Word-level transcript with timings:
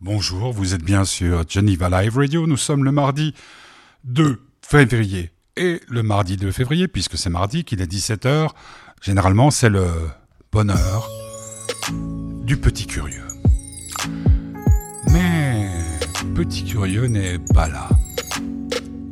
Bonjour, 0.00 0.52
vous 0.52 0.74
êtes 0.74 0.84
bien 0.84 1.04
sur 1.04 1.42
Geneva 1.48 1.90
Live 1.90 2.16
Radio. 2.18 2.46
Nous 2.46 2.56
sommes 2.56 2.84
le 2.84 2.92
mardi 2.92 3.34
2 4.04 4.40
février 4.62 5.32
et 5.56 5.80
le 5.88 6.04
mardi 6.04 6.36
2 6.36 6.52
février, 6.52 6.86
puisque 6.86 7.18
c'est 7.18 7.30
mardi 7.30 7.64
qu'il 7.64 7.80
est 7.82 7.92
17h. 7.92 8.50
Généralement, 9.02 9.50
c'est 9.50 9.68
le 9.68 9.88
bonheur 10.52 11.10
du 12.44 12.56
petit 12.56 12.86
curieux. 12.86 13.26
Mais 15.10 15.68
petit 16.32 16.62
curieux 16.62 17.06
n'est 17.06 17.40
pas 17.52 17.66
là. 17.66 17.88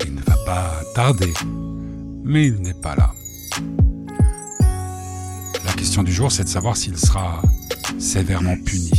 Il 0.06 0.14
ne 0.14 0.20
va 0.20 0.36
pas 0.46 0.70
tarder, 0.94 1.34
mais 2.22 2.46
il 2.46 2.62
n'est 2.62 2.74
pas 2.74 2.94
là. 2.94 3.12
La 5.64 5.72
question 5.72 6.04
du 6.04 6.12
jour, 6.12 6.30
c'est 6.30 6.44
de 6.44 6.48
savoir 6.48 6.76
s'il 6.76 6.96
sera 6.96 7.42
sévèrement 7.98 8.54
puni. 8.64 8.92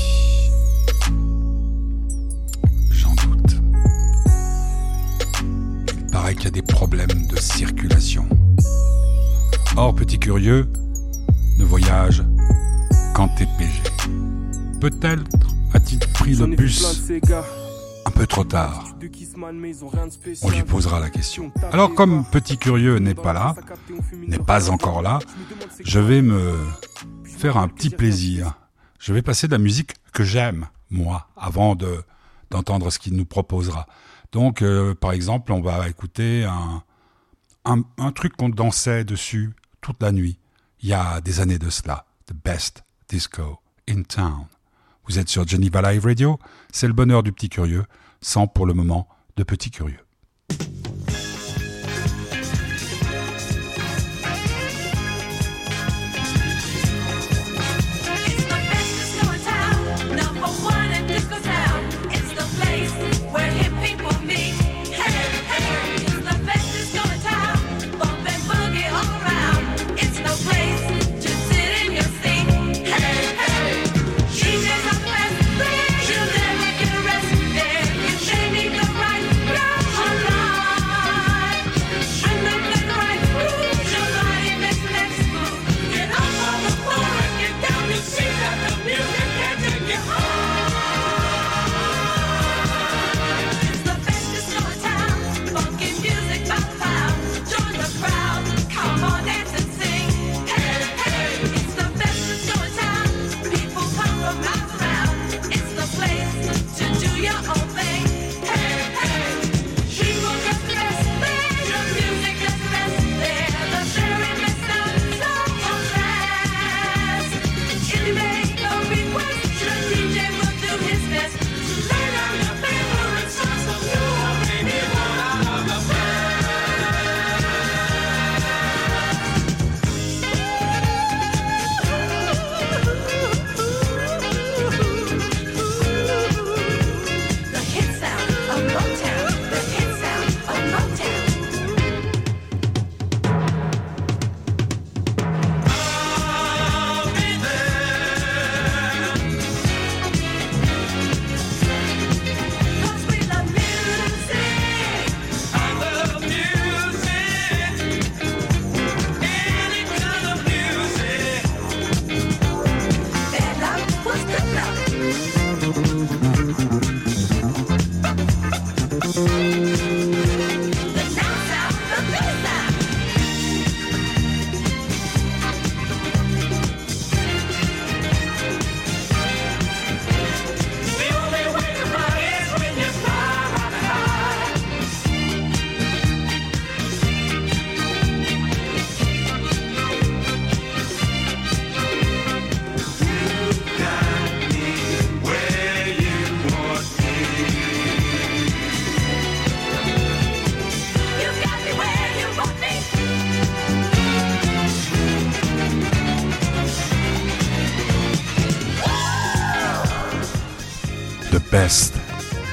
Y 6.48 6.50
a 6.50 6.52
des 6.52 6.62
problèmes 6.62 7.28
de 7.28 7.36
circulation. 7.36 8.26
Or, 9.76 9.94
petit 9.94 10.18
curieux, 10.18 10.72
ne 11.58 11.66
voyage 11.66 12.24
qu'en 13.14 13.28
TPG. 13.28 13.82
Peut-être 14.80 15.24
a-t-il 15.74 16.00
pris 16.14 16.36
le 16.36 16.48
bus 16.48 17.12
un 18.06 18.12
peu 18.12 18.26
trop 18.26 18.46
tard. 18.46 18.86
On 20.42 20.50
lui 20.50 20.64
posera 20.64 21.02
la 21.02 21.10
question. 21.10 21.52
Alors 21.74 21.94
comme 21.94 22.24
petit 22.24 22.58
curieux 22.58 23.00
n'est 23.00 23.14
pas 23.14 23.34
là, 23.34 23.54
n'est 24.26 24.40
pas 24.40 24.70
encore 24.70 25.02
là, 25.02 25.20
je 25.84 26.00
vais 26.00 26.22
me 26.22 26.56
faire 27.26 27.58
un 27.58 27.68
petit 27.68 27.90
plaisir. 27.90 28.54
Je 29.00 29.12
vais 29.12 29.22
passer 29.22 29.48
de 29.48 29.52
la 29.52 29.58
musique 29.58 29.96
que 30.14 30.24
j'aime, 30.24 30.68
moi, 30.92 31.28
avant 31.36 31.76
de 31.76 32.02
d'entendre 32.50 32.90
ce 32.90 33.00
qu'il 33.00 33.18
nous 33.18 33.26
proposera. 33.26 33.86
Donc, 34.32 34.62
euh, 34.62 34.94
par 34.94 35.12
exemple, 35.12 35.52
on 35.52 35.62
va 35.62 35.88
écouter 35.88 36.46
un, 36.46 36.84
un, 37.66 38.12
truc 38.12 38.36
qu'on 38.36 38.50
dansait 38.50 39.04
dessus 39.04 39.54
toute 39.82 40.02
la 40.02 40.12
nuit, 40.12 40.40
il 40.82 40.90
y 40.90 40.94
a 40.94 41.22
des 41.22 41.40
années 41.40 41.60
de 41.60 41.70
cela. 41.70 42.06
The 42.28 42.34
best 42.34 42.84
disco 43.10 43.60
in 43.90 44.04
town. 44.04 44.48
Vous 45.06 45.18
êtes 45.18 45.30
sur 45.30 45.48
Geneva 45.48 45.82
Live 45.82 46.06
Radio, 46.06 46.40
c'est 46.72 46.88
le 46.88 46.94
bonheur 46.94 47.24
du 47.24 47.32
petit 47.32 47.50
curieux, 47.50 47.86
sans 48.22 48.48
pour 48.48 48.66
le 48.66 48.74
moment 48.74 49.08
de 49.38 49.44
petit 49.44 49.72
curieux. 49.72 50.07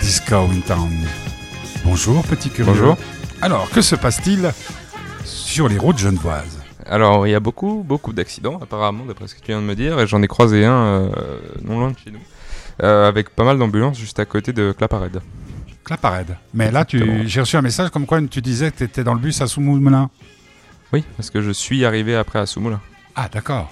Disco 0.00 0.48
in 0.50 0.60
Town. 0.66 0.90
Bonjour 1.84 2.26
petit 2.26 2.48
curieux. 2.48 2.72
Bonjour. 2.72 2.96
Alors, 3.42 3.68
que 3.68 3.82
se 3.82 3.94
passe-t-il 3.96 4.50
sur 5.26 5.68
les 5.68 5.76
routes 5.76 5.98
genevoises 5.98 6.62
Alors, 6.86 7.26
il 7.26 7.30
y 7.30 7.34
a 7.34 7.40
beaucoup, 7.40 7.84
beaucoup 7.86 8.14
d'accidents 8.14 8.58
apparemment, 8.62 9.04
d'après 9.04 9.28
ce 9.28 9.34
que 9.34 9.40
tu 9.40 9.48
viens 9.48 9.60
de 9.60 9.66
me 9.66 9.74
dire, 9.74 10.00
et 10.00 10.06
j'en 10.06 10.22
ai 10.22 10.26
croisé 10.26 10.64
un 10.64 10.72
euh, 10.72 11.38
non 11.62 11.80
loin 11.80 11.90
de 11.90 11.98
chez 11.98 12.12
nous, 12.12 12.20
euh, 12.82 13.06
avec 13.06 13.28
pas 13.28 13.44
mal 13.44 13.58
d'ambulances 13.58 13.98
juste 13.98 14.18
à 14.20 14.24
côté 14.24 14.54
de 14.54 14.72
Claparède. 14.72 15.20
Claparède. 15.84 16.38
Mais 16.54 16.70
là, 16.70 16.86
tu... 16.86 17.28
j'ai 17.28 17.40
reçu 17.40 17.58
un 17.58 17.62
message 17.62 17.90
comme 17.90 18.06
quoi 18.06 18.22
tu 18.22 18.40
disais 18.40 18.70
que 18.70 18.78
tu 18.78 18.84
étais 18.84 19.04
dans 19.04 19.12
le 19.12 19.20
bus 19.20 19.38
à 19.42 19.46
Soumoulin. 19.46 20.08
Oui, 20.94 21.04
parce 21.18 21.28
que 21.28 21.42
je 21.42 21.50
suis 21.50 21.84
arrivé 21.84 22.16
après 22.16 22.38
à 22.38 22.46
Soumoulin. 22.46 22.80
Ah, 23.14 23.28
d'accord. 23.30 23.70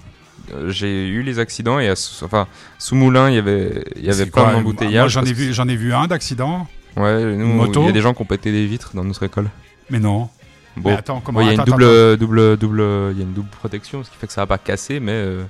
Euh, 0.52 0.70
j'ai 0.70 1.08
eu 1.08 1.22
les 1.22 1.38
accidents 1.38 1.78
et 1.78 1.88
à, 1.88 1.92
enfin, 2.22 2.46
sous 2.78 2.94
Moulin, 2.94 3.30
il 3.30 3.36
y 3.36 3.38
avait, 3.38 3.84
il 3.96 4.04
y 4.04 4.10
avait 4.10 4.26
plein 4.26 4.52
d'embouteillages. 4.52 5.16
Moi, 5.16 5.24
j'en 5.24 5.30
ai 5.30 5.32
vu, 5.32 5.52
j'en 5.52 5.68
ai 5.68 5.76
vu 5.76 5.94
un 5.94 6.06
d'accident. 6.06 6.66
Ouais, 6.96 7.36
nous, 7.36 7.66
il 7.66 7.84
y 7.84 7.88
a 7.88 7.92
des 7.92 8.00
gens 8.00 8.12
qui 8.12 8.22
ont 8.22 8.26
pété 8.26 8.52
des 8.52 8.66
vitres 8.66 8.90
dans 8.94 9.04
notre 9.04 9.22
école. 9.22 9.48
Mais 9.88 9.98
non. 9.98 10.28
Bon, 10.76 10.94
attends, 10.96 11.22
il 11.40 11.46
y 11.46 11.48
a 11.50 11.52
une 11.52 11.64
double, 11.64 12.16
double, 12.16 12.56
double, 12.56 12.80
il 13.12 13.18
y 13.18 13.20
a 13.20 13.24
une 13.24 13.34
double 13.34 13.50
protection, 13.50 14.02
ce 14.02 14.10
qui 14.10 14.16
fait 14.16 14.26
que 14.26 14.32
ça 14.32 14.42
va 14.42 14.46
pas 14.46 14.58
casser, 14.58 15.00
mais 15.00 15.12
euh, 15.12 15.44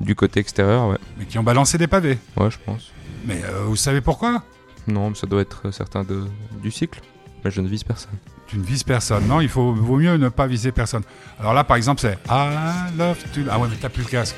du 0.00 0.14
côté 0.14 0.40
extérieur, 0.40 0.88
ouais. 0.88 0.98
Mais 1.18 1.26
qui 1.26 1.38
ont 1.38 1.42
balancé 1.42 1.76
des 1.76 1.86
pavés. 1.86 2.18
Ouais, 2.36 2.50
je 2.50 2.58
pense. 2.64 2.92
Mais 3.26 3.42
euh, 3.44 3.64
vous 3.66 3.76
savez 3.76 4.00
pourquoi? 4.00 4.42
Non, 4.86 5.10
mais 5.10 5.16
ça 5.16 5.26
doit 5.26 5.42
être 5.42 5.70
certain 5.70 6.02
de, 6.02 6.24
du 6.62 6.70
cycle. 6.70 7.00
Mais 7.44 7.50
je 7.50 7.60
ne 7.60 7.68
vise 7.68 7.84
personne. 7.84 8.16
Tu 8.46 8.58
ne 8.58 8.64
vises 8.64 8.82
personne. 8.82 9.26
Non, 9.26 9.40
il 9.40 9.48
vaut 9.48 9.96
mieux 9.96 10.16
ne 10.16 10.28
pas 10.28 10.46
viser 10.46 10.70
personne. 10.70 11.02
Alors 11.40 11.54
là, 11.54 11.64
par 11.64 11.76
exemple, 11.76 12.00
c'est 12.00 12.18
I 12.28 12.96
love 12.96 13.16
to. 13.34 13.40
Ah 13.50 13.58
ouais, 13.58 13.68
mais 13.70 13.76
t'as 13.80 13.88
plus 13.88 14.02
le 14.02 14.08
casque. 14.08 14.36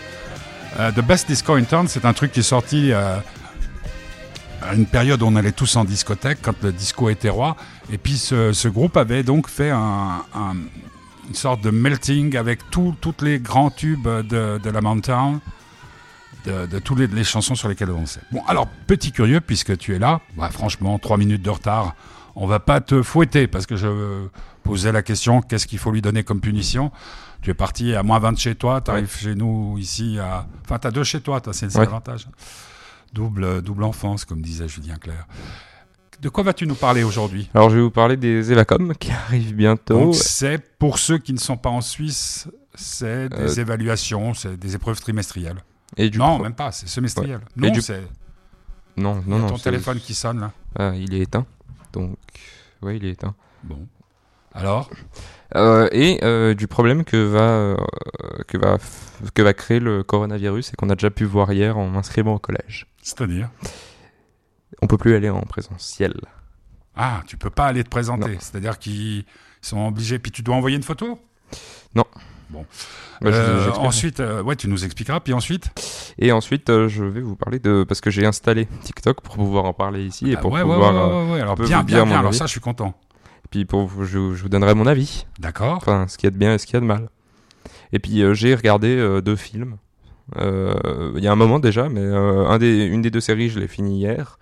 Euh, 0.78 0.92
The 0.92 1.00
Best 1.00 1.28
Disco 1.28 1.54
in 1.54 1.64
Town, 1.64 1.88
c'est 1.88 2.04
un 2.04 2.12
truc 2.12 2.32
qui 2.32 2.40
est 2.40 2.44
sorti 2.44 2.92
euh, 2.92 3.16
à 4.62 4.74
une 4.74 4.86
période 4.86 5.22
où 5.22 5.26
on 5.26 5.36
allait 5.36 5.52
tous 5.52 5.76
en 5.76 5.84
discothèque, 5.84 6.38
quand 6.42 6.62
le 6.62 6.72
disco 6.72 7.08
était 7.08 7.30
roi. 7.30 7.56
Et 7.90 7.98
puis 7.98 8.18
ce, 8.18 8.68
groupe 8.68 8.96
avait 8.96 9.22
donc 9.22 9.48
fait 9.48 9.70
un, 9.70 10.22
un, 10.34 10.54
une 11.28 11.34
sorte 11.34 11.62
de 11.62 11.70
melting 11.70 12.36
avec 12.36 12.70
tous 12.70 12.94
les 13.22 13.38
grands 13.38 13.70
tubes 13.70 14.06
de, 14.06 14.70
la 14.70 14.80
Mountain, 14.80 15.40
de, 16.44 16.78
toutes 16.78 16.98
les, 16.98 17.06
les, 17.06 17.24
chansons 17.24 17.54
sur 17.54 17.68
lesquelles 17.68 17.90
on 17.90 18.06
sait. 18.06 18.20
Bon, 18.30 18.42
alors, 18.46 18.66
petit 18.86 19.12
curieux, 19.12 19.40
puisque 19.40 19.76
tu 19.78 19.94
es 19.94 19.98
là, 19.98 20.20
bah, 20.36 20.50
franchement, 20.52 20.98
trois 20.98 21.16
minutes 21.16 21.42
de 21.42 21.50
retard, 21.50 21.94
on 22.36 22.46
va 22.46 22.60
pas 22.60 22.80
te 22.80 23.02
fouetter, 23.02 23.46
parce 23.46 23.66
que 23.66 23.76
je 23.76 24.28
posais 24.62 24.92
la 24.92 25.02
question, 25.02 25.40
qu'est-ce 25.40 25.66
qu'il 25.66 25.78
faut 25.78 25.90
lui 25.90 26.02
donner 26.02 26.22
comme 26.22 26.40
punition? 26.40 26.92
Tu 27.40 27.50
es 27.50 27.54
parti 27.54 27.94
à 27.94 28.02
moins 28.02 28.18
20 28.18 28.38
chez 28.38 28.54
toi, 28.54 28.80
tu 28.82 28.90
arrives 28.90 29.04
ouais. 29.04 29.30
chez 29.30 29.34
nous 29.34 29.76
ici 29.78 30.18
à... 30.18 30.46
Enfin, 30.64 30.78
tu 30.78 30.86
as 30.86 30.90
deux 30.90 31.04
chez 31.04 31.20
toi, 31.20 31.40
c'est 31.52 31.74
ouais. 31.74 31.84
l'avantage. 31.84 32.28
Double, 33.12 33.62
double 33.62 33.84
enfance, 33.84 34.26
comme 34.26 34.42
disait 34.42 34.68
Julien 34.68 34.96
Clerc. 34.96 35.26
De 36.20 36.28
quoi 36.28 36.44
vas-tu 36.44 36.66
nous 36.66 36.74
parler 36.74 37.02
aujourd'hui? 37.02 37.48
Alors, 37.54 37.70
je 37.70 37.76
vais 37.76 37.82
vous 37.82 37.90
parler 37.90 38.16
des 38.16 38.52
Evacom 38.52 38.94
qui 39.00 39.10
arrivent 39.10 39.54
bientôt. 39.54 40.12
C'est 40.12 40.58
pour 40.78 40.98
ceux 40.98 41.18
qui 41.18 41.32
ne 41.32 41.38
sont 41.38 41.56
pas 41.56 41.70
en 41.70 41.80
Suisse, 41.80 42.48
c'est 42.74 43.30
des 43.30 43.58
euh... 43.58 43.62
évaluations, 43.62 44.34
c'est 44.34 44.58
des 44.58 44.74
épreuves 44.74 45.00
trimestrielles. 45.00 45.62
Et 45.96 46.10
du 46.10 46.18
non, 46.18 46.34
pro... 46.34 46.42
même 46.42 46.54
pas, 46.54 46.72
c'est 46.72 46.88
semestriel. 46.88 47.40
Ouais. 47.56 47.68
Non, 47.68 47.70
du... 47.70 47.80
Non, 48.98 49.22
non, 49.26 49.38
non. 49.38 49.48
ton 49.48 49.58
téléphone 49.58 50.00
qui 50.00 50.14
sonne 50.14 50.40
là. 50.40 50.52
Ah, 50.78 50.92
il 50.94 51.14
est 51.14 51.20
éteint. 51.20 51.46
Donc, 51.96 52.18
oui, 52.82 52.98
il 52.98 53.06
est 53.06 53.12
éteint. 53.12 53.34
Bon. 53.64 53.88
Alors? 54.52 54.90
Euh, 55.54 55.88
Et 55.92 56.20
euh, 56.22 56.54
du 56.54 56.66
problème 56.66 57.04
que 57.04 57.16
va, 57.16 57.40
euh, 57.40 57.76
que, 58.46 58.58
va, 58.58 58.78
que 59.34 59.42
va 59.42 59.54
créer 59.54 59.80
le 59.80 60.02
coronavirus 60.02 60.72
et 60.72 60.76
qu'on 60.76 60.90
a 60.90 60.94
déjà 60.94 61.10
pu 61.10 61.24
voir 61.24 61.52
hier 61.52 61.78
en 61.78 61.88
m'inscrivant 61.88 62.34
au 62.34 62.38
collège. 62.38 62.86
C'est-à-dire? 63.02 63.50
On 64.82 64.86
peut 64.86 64.98
plus 64.98 65.14
aller 65.14 65.30
en 65.30 65.40
présentiel. 65.40 66.14
Ah, 66.94 67.22
tu 67.26 67.36
peux 67.38 67.50
pas 67.50 67.66
aller 67.66 67.84
te 67.84 67.88
présenter. 67.88 68.36
C'est-à-dire 68.40 68.78
qu'ils 68.78 69.24
sont 69.62 69.86
obligés. 69.86 70.18
Puis 70.18 70.32
tu 70.32 70.42
dois 70.42 70.54
envoyer 70.54 70.76
une 70.76 70.82
photo? 70.82 71.18
Non. 71.94 72.04
Bon. 72.50 72.64
Bah, 73.20 73.30
euh, 73.30 73.70
ensuite, 73.72 74.20
euh, 74.20 74.42
ouais, 74.42 74.56
tu 74.56 74.68
nous 74.68 74.84
expliqueras. 74.84 75.20
Puis 75.20 75.32
ensuite 75.32 75.70
Et 76.18 76.32
ensuite, 76.32 76.70
euh, 76.70 76.88
je 76.88 77.04
vais 77.04 77.20
vous 77.20 77.36
parler 77.36 77.58
de 77.58 77.84
parce 77.86 78.00
que 78.00 78.10
j'ai 78.10 78.26
installé 78.26 78.66
TikTok 78.82 79.20
pour 79.20 79.36
pouvoir 79.36 79.64
en 79.64 79.72
parler 79.72 80.04
ici 80.04 80.30
et 80.30 80.36
ah, 80.36 80.40
pour 80.40 80.52
ouais, 80.52 80.62
pouvoir. 80.62 81.30
Ouais, 81.30 81.40
Alors 81.40 81.56
bien, 81.56 81.82
bien, 81.82 82.06
bien. 82.06 82.18
Alors 82.18 82.34
ça, 82.34 82.46
je 82.46 82.50
suis 82.50 82.60
content. 82.60 82.94
Et 83.44 83.48
puis 83.50 83.64
pour 83.64 83.90
je, 84.04 84.34
je 84.34 84.42
vous 84.42 84.48
donnerai 84.48 84.74
mon 84.74 84.86
avis. 84.86 85.26
D'accord. 85.38 85.76
Enfin, 85.76 86.06
ce 86.08 86.18
qu'il 86.18 86.26
y 86.26 86.28
a 86.28 86.30
de 86.30 86.38
bien 86.38 86.54
et 86.54 86.58
ce 86.58 86.66
qu'il 86.66 86.74
y 86.74 86.76
a 86.76 86.80
de 86.80 86.86
mal. 86.86 87.08
Et 87.92 87.98
puis 87.98 88.22
j'ai 88.34 88.54
regardé 88.54 89.20
deux 89.22 89.36
films. 89.36 89.76
Il 90.36 91.20
y 91.20 91.26
a 91.26 91.32
un 91.32 91.36
moment 91.36 91.58
déjà, 91.58 91.88
mais 91.88 92.04
un 92.04 92.58
des, 92.58 92.84
une 92.84 93.02
des 93.02 93.10
deux 93.10 93.20
séries, 93.20 93.48
je 93.48 93.58
l'ai 93.58 93.68
fini 93.68 93.98
hier. 93.98 94.38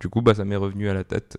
Du 0.00 0.08
coup, 0.08 0.20
bah, 0.20 0.34
ça 0.34 0.44
m'est 0.44 0.56
revenu 0.56 0.88
à 0.90 0.94
la 0.94 1.04
tête 1.04 1.38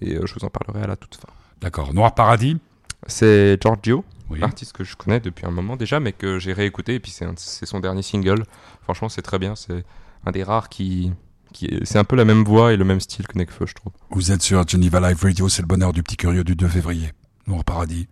et 0.00 0.14
je 0.14 0.34
vous 0.34 0.44
en 0.44 0.50
parlerai 0.50 0.84
à 0.84 0.86
la 0.86 0.96
toute 0.96 1.16
fin. 1.16 1.28
D'accord. 1.60 1.92
Noir 1.94 2.14
Paradis. 2.14 2.58
C'est 3.06 3.60
Giorgio 3.60 4.04
oui. 4.30 4.42
artiste 4.42 4.72
que 4.72 4.84
je 4.84 4.96
connais 4.96 5.20
depuis 5.20 5.46
un 5.46 5.50
moment 5.50 5.76
déjà, 5.76 6.00
mais 6.00 6.12
que 6.12 6.38
j'ai 6.38 6.52
réécouté, 6.52 6.94
et 6.94 7.00
puis 7.00 7.10
c'est 7.10 7.66
son 7.66 7.80
dernier 7.80 8.02
single. 8.02 8.44
Franchement, 8.82 9.08
c'est 9.08 9.22
très 9.22 9.38
bien, 9.38 9.54
c'est 9.54 9.84
un 10.24 10.30
des 10.30 10.42
rares 10.42 10.68
qui... 10.68 11.12
qui 11.52 11.80
c'est 11.84 11.98
un 11.98 12.04
peu 12.04 12.16
la 12.16 12.24
même 12.24 12.44
voix 12.44 12.72
et 12.72 12.76
le 12.76 12.84
même 12.84 13.00
style 13.00 13.26
que 13.26 13.38
Nekfeu, 13.38 13.66
je 13.66 13.74
trouve. 13.74 13.92
Vous 14.10 14.32
êtes 14.32 14.42
sur 14.42 14.66
Geneva 14.66 15.00
Live 15.00 15.22
Radio, 15.22 15.48
c'est 15.48 15.62
le 15.62 15.68
bonheur 15.68 15.92
du 15.92 16.02
petit 16.02 16.16
curieux 16.16 16.44
du 16.44 16.56
2 16.56 16.68
février. 16.68 17.12
Noir 17.46 17.64
Paradis. 17.64 18.08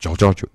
Giorgio. 0.00 0.26
Giorgio. 0.26 0.48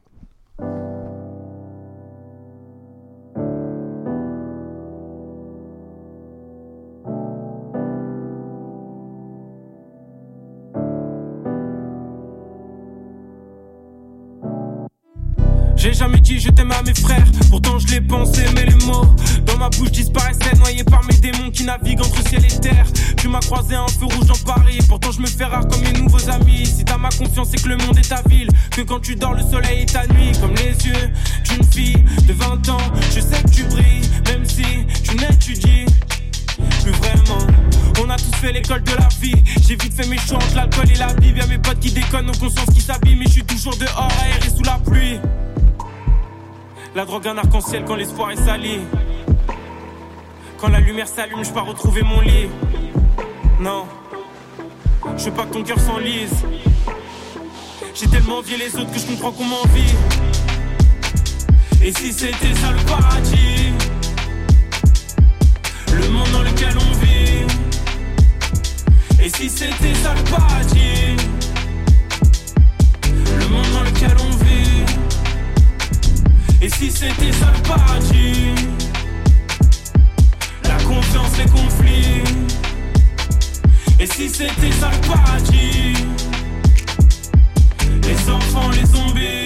Mes 16.87 16.93
frères, 16.93 17.25
pourtant 17.49 17.77
je 17.79 17.87
l'ai 17.87 18.01
pensé, 18.01 18.43
mais 18.55 18.65
les 18.65 18.85
mots 18.85 19.05
dans 19.45 19.57
ma 19.57 19.69
bouche 19.69 19.91
disparaissaient, 19.91 20.55
noyés 20.57 20.85
par 20.85 21.03
mes 21.03 21.15
démons 21.15 21.51
qui 21.51 21.65
naviguent 21.65 21.99
entre 21.99 22.25
ciel 22.27 22.45
et 22.45 22.59
terre. 22.59 22.85
Tu 23.17 23.27
m'as 23.27 23.41
croisé 23.41 23.75
un 23.75 23.87
feu 23.87 24.05
rouge 24.05 24.27
dans 24.27 24.53
Paris, 24.53 24.79
pourtant 24.87 25.11
je 25.11 25.19
me 25.19 25.27
fais 25.27 25.43
rare 25.43 25.67
comme 25.67 25.81
mes 25.81 25.91
nouveaux 25.91 26.29
amis. 26.29 26.65
Si 26.65 26.85
t'as 26.85 26.97
ma 26.97 27.09
confiance, 27.09 27.49
c'est 27.51 27.61
que 27.61 27.67
le 27.67 27.77
monde 27.77 27.97
est 27.97 28.07
ta 28.07 28.21
ville, 28.29 28.47
que 28.71 28.81
quand 28.81 29.01
tu 29.01 29.15
dors, 29.15 29.33
le 29.33 29.43
soleil 29.43 29.81
est 29.81 29.91
ta 29.91 30.07
nuit, 30.07 30.31
comme 30.39 30.53
les 30.55 30.75
yeux 30.87 31.11
d'une 31.49 31.63
fille 31.65 32.03
de 32.25 32.33
20 32.33 32.69
ans. 32.69 32.77
Je 33.13 33.19
sais 33.19 33.41
que 33.43 33.49
tu 33.49 33.63
brilles, 33.65 34.09
même 34.27 34.45
si 34.45 34.63
tu 35.03 35.15
n'étudies 35.17 35.85
plus 36.83 36.91
vraiment. 36.91 37.45
On 38.01 38.09
a 38.09 38.15
tous 38.15 38.35
fait 38.37 38.53
l'école 38.53 38.83
de 38.83 38.91
la 38.91 39.09
vie. 39.19 39.43
J'ai 39.67 39.75
vite 39.75 39.93
fait 39.93 40.07
mes 40.07 40.19
choix 40.19 40.37
entre 40.37 40.55
l'alcool 40.55 40.89
et 40.89 40.97
la 40.97 41.13
Bible. 41.13 41.39
Y'a 41.39 41.47
mes 41.47 41.57
potes 41.57 41.79
qui 41.79 41.91
déconnent, 41.91 42.27
nos 42.27 42.33
consciences 42.33 42.73
qui 42.73 42.81
s'abîment. 42.81 43.19
Mais 43.19 43.25
je 43.25 43.31
suis 43.31 43.43
toujours 43.43 43.75
dehors, 43.75 44.09
aéré 44.23 44.49
sous 44.55 44.63
la 44.63 44.79
pluie. 44.85 45.19
La 46.97 47.05
drogue 47.05 47.27
un 47.27 47.37
arc-en-ciel 47.37 47.83
quand 47.85 47.93
l'espoir 47.93 48.31
est 48.31 48.43
sali. 48.43 48.79
Quand 50.57 50.69
la 50.69 50.79
lumière 50.79 51.07
s'allume, 51.07 51.45
je 51.45 51.51
pars 51.51 51.67
retrouver 51.67 52.01
mon 52.01 52.21
lit. 52.21 52.49
Non, 53.59 53.85
je 55.15 55.25
veux 55.25 55.31
pas 55.31 55.43
que 55.45 55.53
ton 55.53 55.63
cœur 55.63 55.79
s'enlise. 55.79 56.43
J'ai 57.93 58.07
tellement 58.07 58.39
envié 58.39 58.57
les 58.57 58.75
autres 58.75 58.91
que 58.91 58.97
je 58.97 59.05
comprends 59.05 59.31
qu'on 59.31 59.43
m'envie. 59.43 59.93
Et 61.83 61.93
si 61.93 62.11
c'était 62.11 62.55
ça 62.55 62.71
le 62.71 62.83
paradis? 62.89 63.73
Le 65.93 66.09
monde 66.09 66.31
dans 66.33 66.41
lequel 66.41 66.75
on 66.79 66.93
vit. 66.95 67.45
Et 69.23 69.29
si 69.29 69.51
c'était 69.51 69.93
ça 69.93 70.15
le 70.15 70.23
paradis? 70.31 71.15
Le 73.37 73.47
monde 73.49 73.71
dans 73.71 73.83
lequel 73.83 74.15
on 74.19 74.35
vit. 74.43 74.76
Et 76.59 76.69
si 76.69 76.89
c'était 76.89 77.31
ça 77.33 77.51
le 77.55 77.61
paradis 77.67 78.55
La 80.63 80.77
confiance, 80.83 81.37
les 81.37 81.49
conflits 81.49 82.23
Et 83.99 84.07
si 84.07 84.27
c'était 84.27 84.71
ça 84.71 84.89
le 84.89 85.07
paradis 85.07 85.93
Les 88.03 88.29
enfants, 88.29 88.69
les 88.71 88.85
zombies 88.85 89.37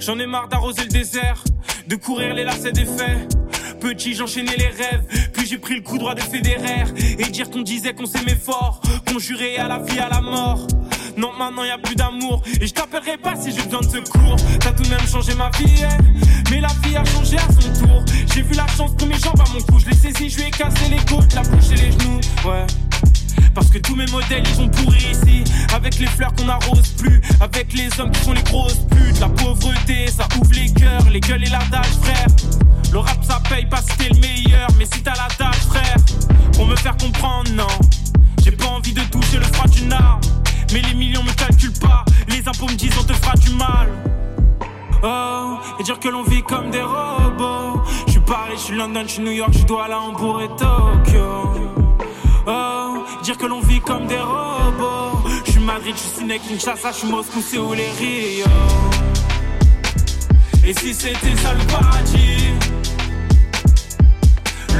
J'en 0.00 0.18
ai 0.18 0.26
marre 0.26 0.48
d'arroser 0.48 0.82
le 0.82 0.88
désert, 0.88 1.44
de 1.86 1.96
courir 1.96 2.32
les 2.32 2.44
lacets 2.44 2.72
des 2.72 2.86
faits. 2.86 3.37
Petit, 3.80 4.14
j'enchaînais 4.14 4.56
les 4.56 4.66
rêves, 4.66 5.04
puis 5.32 5.46
j'ai 5.46 5.58
pris 5.58 5.76
le 5.76 5.82
coup 5.82 5.98
droit 5.98 6.14
de 6.14 6.20
fédéraire. 6.20 6.88
Et 7.18 7.24
dire 7.24 7.48
qu'on 7.48 7.62
disait 7.62 7.94
qu'on 7.94 8.06
s'aimait 8.06 8.34
fort, 8.34 8.80
qu'on 9.06 9.18
jurait 9.18 9.56
à 9.56 9.68
la 9.68 9.78
vie, 9.78 9.98
à 9.98 10.08
la 10.08 10.20
mort. 10.20 10.66
Non, 11.16 11.32
maintenant 11.38 11.64
y 11.64 11.70
a 11.70 11.78
plus 11.78 11.94
d'amour. 11.94 12.42
Et 12.60 12.66
je 12.66 12.74
t'appellerai 12.74 13.18
pas 13.18 13.34
si 13.36 13.52
j'ai 13.52 13.62
besoin 13.62 13.80
de 13.80 13.86
secours. 13.86 14.36
T'as 14.60 14.72
tout 14.72 14.82
de 14.82 14.88
même 14.88 15.06
changé 15.06 15.34
ma 15.34 15.50
vie, 15.50 15.84
hein 15.84 15.96
mais 16.50 16.60
la 16.60 16.68
vie 16.82 16.96
a 16.96 17.04
changé 17.04 17.36
à 17.36 17.46
son 17.52 17.86
tour. 17.86 18.04
J'ai 18.34 18.42
vu 18.42 18.54
la 18.54 18.66
chance 18.76 18.96
de 18.96 19.04
mes 19.06 19.18
jambes 19.18 19.40
à 19.40 19.52
mon 19.52 19.60
cou. 19.60 19.78
Je 19.78 19.90
l'ai 19.90 19.96
saisi, 19.96 20.28
je 20.28 20.36
lui 20.38 20.48
ai 20.48 20.50
cassé 20.50 20.88
les 20.90 21.04
côtes, 21.04 21.32
la 21.34 21.42
bouche 21.42 21.70
et 21.72 21.76
les 21.76 21.92
genoux. 21.92 22.20
Ouais. 22.44 22.66
Parce 23.54 23.70
que 23.70 23.78
tous 23.78 23.96
mes 23.96 24.06
modèles 24.06 24.42
ils 24.46 24.54
vont 24.54 24.68
pourrir 24.68 25.10
ici 25.10 25.42
Avec 25.74 25.98
les 25.98 26.06
fleurs 26.06 26.32
qu'on 26.34 26.44
n'arrose 26.44 26.88
plus 26.96 27.20
Avec 27.40 27.72
les 27.72 27.88
hommes 27.98 28.10
qui 28.12 28.20
font 28.20 28.32
les 28.32 28.42
grosses 28.42 28.86
putes 28.90 29.18
La 29.20 29.28
pauvreté 29.28 30.06
ça 30.06 30.28
ouvre 30.40 30.52
les 30.52 30.72
cœurs 30.72 31.10
Les 31.10 31.18
gueules 31.18 31.44
et 31.44 31.50
la 31.50 31.58
dalle 31.70 31.84
frère 32.02 32.26
Le 32.92 32.98
rap 32.98 33.22
ça 33.22 33.40
paye 33.48 33.66
parce 33.70 33.86
que 33.86 33.96
t'es 33.98 34.08
le 34.08 34.20
meilleur 34.20 34.68
Mais 34.78 34.84
si 34.84 35.02
t'as 35.02 35.14
la 35.14 35.28
dalle 35.38 35.54
frère 35.54 35.96
Pour 36.54 36.66
me 36.66 36.76
faire 36.76 36.96
comprendre 36.96 37.50
non. 37.52 37.66
J'ai 38.42 38.52
pas 38.52 38.66
envie 38.66 38.92
de 38.92 39.02
toucher 39.02 39.38
le 39.38 39.44
froid 39.44 39.68
d'une 39.68 39.92
arme 39.92 40.20
Mais 40.72 40.80
les 40.80 40.94
millions 40.94 41.22
me 41.22 41.32
calculent 41.32 41.78
pas 41.78 42.04
Les 42.28 42.46
impôts 42.48 42.68
me 42.68 42.74
disent 42.74 42.96
on 42.98 43.04
te 43.04 43.12
fera 43.12 43.34
du 43.34 43.50
mal. 43.50 43.88
Oh, 45.02 45.58
et 45.78 45.84
dire 45.84 46.00
que 46.00 46.08
l'on 46.08 46.24
vit 46.24 46.42
comme 46.42 46.70
des 46.70 46.82
robots. 46.82 47.82
Je 48.06 48.12
suis 48.12 48.20
Paris, 48.20 48.54
je 48.54 48.60
suis 48.60 48.76
London, 48.76 49.04
je 49.06 49.20
New 49.20 49.30
York, 49.30 49.52
je 49.52 49.64
dois 49.64 49.84
à 49.84 49.96
Hambourg 49.96 50.42
et 50.42 50.48
Tokyo. 50.48 51.54
Oh, 52.48 53.04
dire 53.22 53.38
que 53.38 53.46
l'on 53.46 53.60
vit 53.60 53.80
comme 53.80 54.06
des 54.08 54.18
robots. 54.18 55.28
Je 55.44 55.52
suis 55.52 55.60
Madrid, 55.60 55.94
je 55.94 56.18
suis 56.18 56.40
Kinshasa, 56.40 56.90
je 56.90 56.96
suis 56.96 57.08
Moscou, 57.08 57.40
Séoul 57.40 57.76
les 57.76 57.90
Rio. 57.90 58.46
Et 60.66 60.74
si 60.74 60.92
c'était 60.92 61.36
ça 61.36 61.54
le 61.54 61.64
paradis, 61.66 62.52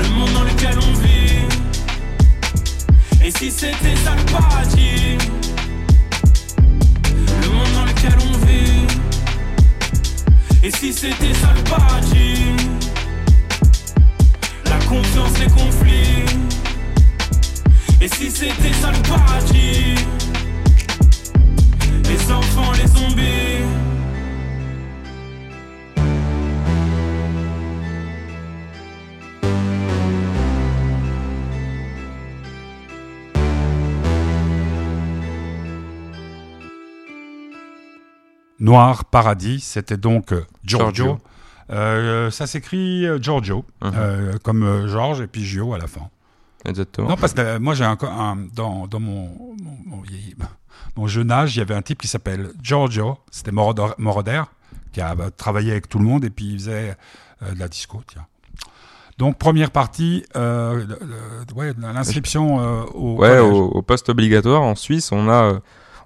le 0.03 0.09
monde 0.11 0.33
dans 0.33 0.45
lequel 0.45 0.79
on 0.79 0.93
vit. 1.01 1.47
Et 3.25 3.31
si 3.31 3.51
c'était 3.51 3.97
ça 4.05 4.15
le 4.17 4.25
paradis, 4.33 5.19
le 7.43 7.49
monde 7.51 7.73
dans 7.75 7.85
lequel 7.85 8.15
on 8.29 8.47
vit. 8.47 8.87
Et 10.63 10.71
si 10.71 10.93
c'était 10.93 11.35
ça 11.35 11.53
le 11.57 11.63
paradis, 11.65 12.57
la 14.65 14.79
confiance, 14.87 15.39
les 15.41 15.51
conflits. 15.51 16.25
Et 18.01 18.09
si 18.09 18.31
c'était 18.31 18.73
ça 18.81 18.93
le 18.93 19.03
paradis 19.09 19.97
Les 22.05 22.33
enfants, 22.33 22.71
les 22.81 22.87
zombies 22.87 23.65
Noir 38.61 39.05
Paradis, 39.05 39.61
c'était 39.61 39.97
donc 39.97 40.33
euh, 40.33 40.45
Giorgio. 40.65 41.05
Giorgio. 41.05 41.19
Euh, 41.71 42.31
ça 42.31 42.47
s'écrit 42.47 43.07
euh, 43.07 43.19
Giorgio, 43.21 43.65
euh, 43.85 44.33
comme 44.43 44.87
Georges 44.89 45.21
et 45.21 45.27
puis 45.27 45.45
Gio 45.45 45.75
à 45.75 45.79
la 45.79 45.87
fin. 45.87 46.09
Exactement. 46.65 47.09
Non, 47.11 47.17
parce 47.17 47.35
que 47.35 47.59
moi, 47.59 47.75
j'ai 47.75 47.85
un, 47.85 47.97
un- 48.03 48.37
dans, 48.55 48.87
dans 48.87 49.01
mon, 49.01 49.55
mon, 50.97 51.07
jeune 51.07 51.31
âge, 51.31 51.55
il 51.57 51.59
y 51.59 51.63
avait 51.63 51.75
un 51.75 51.83
type 51.83 52.01
qui 52.01 52.09
s'appelle 52.09 52.51
Giorgio, 52.63 53.19
c'était 53.31 53.53
Moroder, 53.53 53.89
Moroder, 53.99 54.43
qui 54.93 55.01
a 55.01 55.15
travaillé 55.37 55.71
avec 55.73 55.89
tout 55.89 55.99
le 55.99 56.05
monde 56.05 56.25
et 56.25 56.31
puis 56.31 56.47
il 56.47 56.59
faisait 56.59 56.97
euh, 57.43 57.53
de 57.53 57.59
la 57.59 57.69
disco, 57.69 58.03
tiens. 58.07 58.27
Donc, 59.19 59.37
première 59.37 59.71
partie, 59.73 60.25
euh, 60.37 60.85
ouais, 61.55 61.73
l'inscription 61.79 62.61
euh, 62.61 62.83
au 62.95 63.17
Ouais, 63.17 63.29
collège. 63.29 63.43
au, 63.53 63.65
au 63.67 63.83
poste 63.83 64.09
obligatoire 64.09 64.63
en 64.63 64.75
Suisse, 64.75 65.11
on 65.13 65.29
a, 65.29 65.61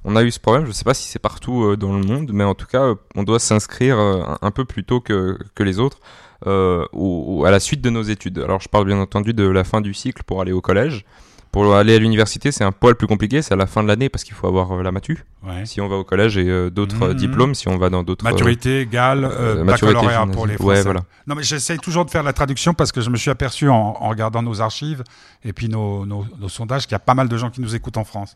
on 0.04 0.16
a 0.16 0.22
eu 0.22 0.30
ce 0.30 0.40
problème. 0.40 0.66
Je 0.66 0.72
sais 0.72 0.84
pas 0.84 0.94
si 0.94 1.08
c'est 1.08 1.18
partout 1.18 1.64
euh, 1.64 1.76
dans 1.76 1.92
le 1.92 2.04
monde, 2.04 2.30
mais 2.32 2.44
en 2.44 2.54
tout 2.54 2.66
cas, 2.66 2.82
euh, 2.82 2.94
on 3.14 3.22
doit 3.22 3.38
s'inscrire 3.38 3.98
euh, 3.98 4.22
un, 4.42 4.50
peu 4.50 4.64
plus 4.64 4.84
tôt 4.84 5.00
que, 5.00 5.38
que 5.54 5.62
les 5.62 5.78
autres 5.78 5.98
euh, 6.46 6.84
au- 6.92 7.40
au- 7.40 7.44
à 7.44 7.50
la 7.50 7.60
suite 7.60 7.80
de 7.80 7.90
nos 7.90 8.02
études. 8.02 8.38
Alors, 8.38 8.60
je 8.60 8.68
parle 8.68 8.86
bien 8.86 8.98
entendu 8.98 9.32
de 9.32 9.46
la 9.48 9.64
fin 9.64 9.80
du 9.80 9.94
cycle 9.94 10.22
pour 10.24 10.40
aller 10.40 10.52
au 10.52 10.60
collège. 10.60 11.04
Pour 11.52 11.74
aller 11.74 11.94
à 11.94 11.98
l'université, 11.98 12.50
c'est 12.50 12.64
un 12.64 12.72
poil 12.72 12.94
plus 12.94 13.06
compliqué. 13.06 13.42
C'est 13.42 13.52
à 13.52 13.58
la 13.58 13.66
fin 13.66 13.82
de 13.82 13.88
l'année 13.88 14.08
parce 14.08 14.24
qu'il 14.24 14.32
faut 14.32 14.46
avoir 14.46 14.74
la 14.82 14.90
matu. 14.90 15.22
Ouais. 15.46 15.66
Si 15.66 15.82
on 15.82 15.88
va 15.88 15.96
au 15.96 16.02
collège 16.04 16.38
et 16.38 16.48
euh, 16.48 16.70
d'autres 16.70 17.08
Mhm. 17.08 17.14
diplômes, 17.14 17.54
si 17.54 17.68
on 17.68 17.76
va 17.76 17.90
dans 17.90 18.02
d'autres. 18.02 18.24
Maturité 18.24 18.80
égale 18.80 19.24
euh, 19.30 19.62
maturité 19.62 19.96
baccalauréat 19.98 20.26
pour 20.32 20.46
les. 20.46 20.54
Français. 20.54 20.78
Ouais, 20.78 20.82
voilà. 20.82 21.00
Non, 21.26 21.34
mais 21.34 21.42
j'essaye 21.42 21.78
toujours 21.78 22.06
de 22.06 22.10
faire 22.10 22.22
la 22.22 22.32
traduction 22.32 22.72
parce 22.72 22.90
que 22.90 23.02
je 23.02 23.10
me 23.10 23.18
suis 23.18 23.30
aperçu 23.30 23.68
en, 23.68 23.74
en 24.00 24.08
regardant 24.08 24.42
nos 24.42 24.62
archives 24.62 25.04
et 25.44 25.52
puis 25.52 25.68
nos, 25.68 26.06
nos, 26.06 26.24
nos 26.40 26.48
sondages 26.48 26.84
qu'il 26.86 26.92
y 26.92 26.94
a 26.94 27.00
pas 27.00 27.12
mal 27.14 27.28
de 27.28 27.36
gens 27.36 27.50
qui 27.50 27.60
nous 27.60 27.74
écoutent 27.76 27.98
en 27.98 28.04
France. 28.04 28.34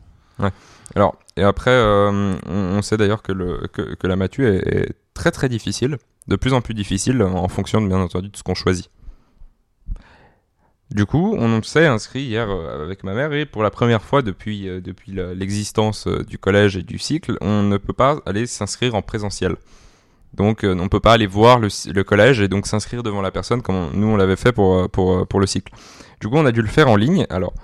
Alors, 0.95 1.17
et 1.37 1.43
après, 1.43 1.71
euh, 1.71 2.35
on, 2.47 2.83
sait 2.83 2.97
d'ailleurs 2.97 3.23
que, 3.23 3.33
que, 3.67 4.07
la 4.07 4.17
matu 4.17 4.47
est, 4.47 4.93
très 5.15 5.31
très 5.31 5.49
difficile, 5.49 5.99
de 6.29 6.37
plus 6.37 6.53
en 6.53 6.61
plus 6.61 6.75
difficile 6.75 7.23
en 7.23 7.49
fonction, 7.49 7.81
de, 7.81 7.89
bien 7.89 7.99
entendu, 7.99 8.29
de 8.29 8.37
ce 8.37 8.43
qu'on 8.43 8.55
choisit. 8.55 8.91
Du 10.91 11.05
coup, 11.05 11.35
on 11.37 11.63
s'est 11.63 11.87
inscrit 11.87 12.23
hier 12.23 12.49
euh, 12.49 12.85
avec 12.85 13.03
ma 13.03 13.13
mère 13.13 13.33
et 13.33 13.45
pour 13.45 13.65
la 13.65 13.71
première 13.71 14.03
fois 14.03 14.23
depuis, 14.23 14.69
euh, 14.69 14.81
depuis 14.81 15.13
l'existence 15.13 16.07
du 16.07 16.39
collège 16.39 16.77
et 16.77 16.83
du 16.83 16.99
cycle, 16.99 17.37
on 17.41 17.63
ne 17.65 17.77
peut 17.77 17.93
pas 17.93 18.21
aller 18.25 18.47
s'inscrire 18.47 18.95
en 18.95 19.03
présentiel. 19.03 19.57
Donc, 20.35 20.61
on 20.63 20.75
ne 20.75 20.89
peut 20.89 21.01
pas 21.01 21.15
aller 21.15 21.27
voir 21.27 21.59
le, 21.59 22.03
collège 22.03 22.41
et 22.41 22.49
donc 22.49 22.67
s'inscrire 22.67 23.03
devant 23.03 23.23
la 23.23 23.31
personne 23.31 23.63
comme 23.63 23.91
nous 23.95 24.07
on 24.07 24.17
l'avait 24.17 24.37
fait 24.37 24.53
pour, 24.53 24.89
pour, 24.91 25.27
pour 25.27 25.41
le 25.41 25.47
cycle. 25.47 25.73
Du 26.21 26.29
coup, 26.29 26.37
on 26.37 26.45
a 26.45 26.53
dû 26.53 26.63
le 26.63 26.69
faire 26.69 26.89
en 26.89 26.97
ligne. 26.97 27.27
Alors, 27.31 27.55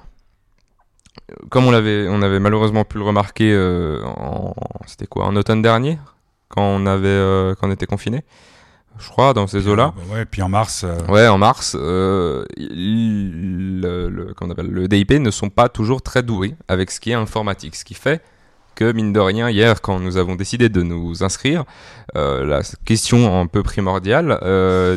comme 1.50 1.66
on 1.66 1.70
l'avait, 1.70 2.06
on 2.08 2.22
avait 2.22 2.40
malheureusement 2.40 2.84
pu 2.84 2.98
le 2.98 3.04
remarquer 3.04 3.52
euh, 3.52 4.02
en, 4.04 4.54
c'était 4.86 5.06
quoi, 5.06 5.26
en 5.26 5.36
automne 5.36 5.62
dernier, 5.62 5.98
quand 6.48 6.62
on 6.62 6.86
avait, 6.86 7.08
euh, 7.08 7.54
quand 7.54 7.68
on 7.68 7.70
était 7.70 7.86
confiné, 7.86 8.24
je 8.98 9.08
crois, 9.08 9.32
dans 9.32 9.46
ces 9.46 9.68
eaux-là. 9.68 9.94
Euh, 9.96 10.14
ouais, 10.14 10.24
puis 10.24 10.42
en 10.42 10.48
mars, 10.48 10.84
euh, 10.84 10.98
Ouais, 11.08 11.26
en 11.28 11.38
mars, 11.38 11.74
le, 11.78 12.44
le, 12.56 14.34
comment 14.34 14.50
on 14.50 14.52
appelle, 14.52 14.70
le 14.70 14.88
DIP 14.88 15.12
ne 15.12 15.30
sont 15.30 15.50
pas 15.50 15.68
toujours 15.68 16.02
très 16.02 16.22
doués 16.22 16.54
avec 16.68 16.90
ce 16.90 17.00
qui 17.00 17.10
est 17.10 17.14
informatique, 17.14 17.74
ce 17.76 17.84
qui 17.84 17.94
fait 17.94 18.22
que 18.74 18.90
mine 18.90 19.12
de 19.12 19.20
rien 19.20 19.50
hier 19.50 19.82
quand 19.82 20.00
nous 20.00 20.16
avons 20.16 20.34
décidé 20.34 20.70
de 20.70 20.82
nous 20.82 21.22
inscrire, 21.22 21.64
la 22.14 22.62
question 22.86 23.38
un 23.38 23.46
peu 23.46 23.62
primordiale 23.62 24.38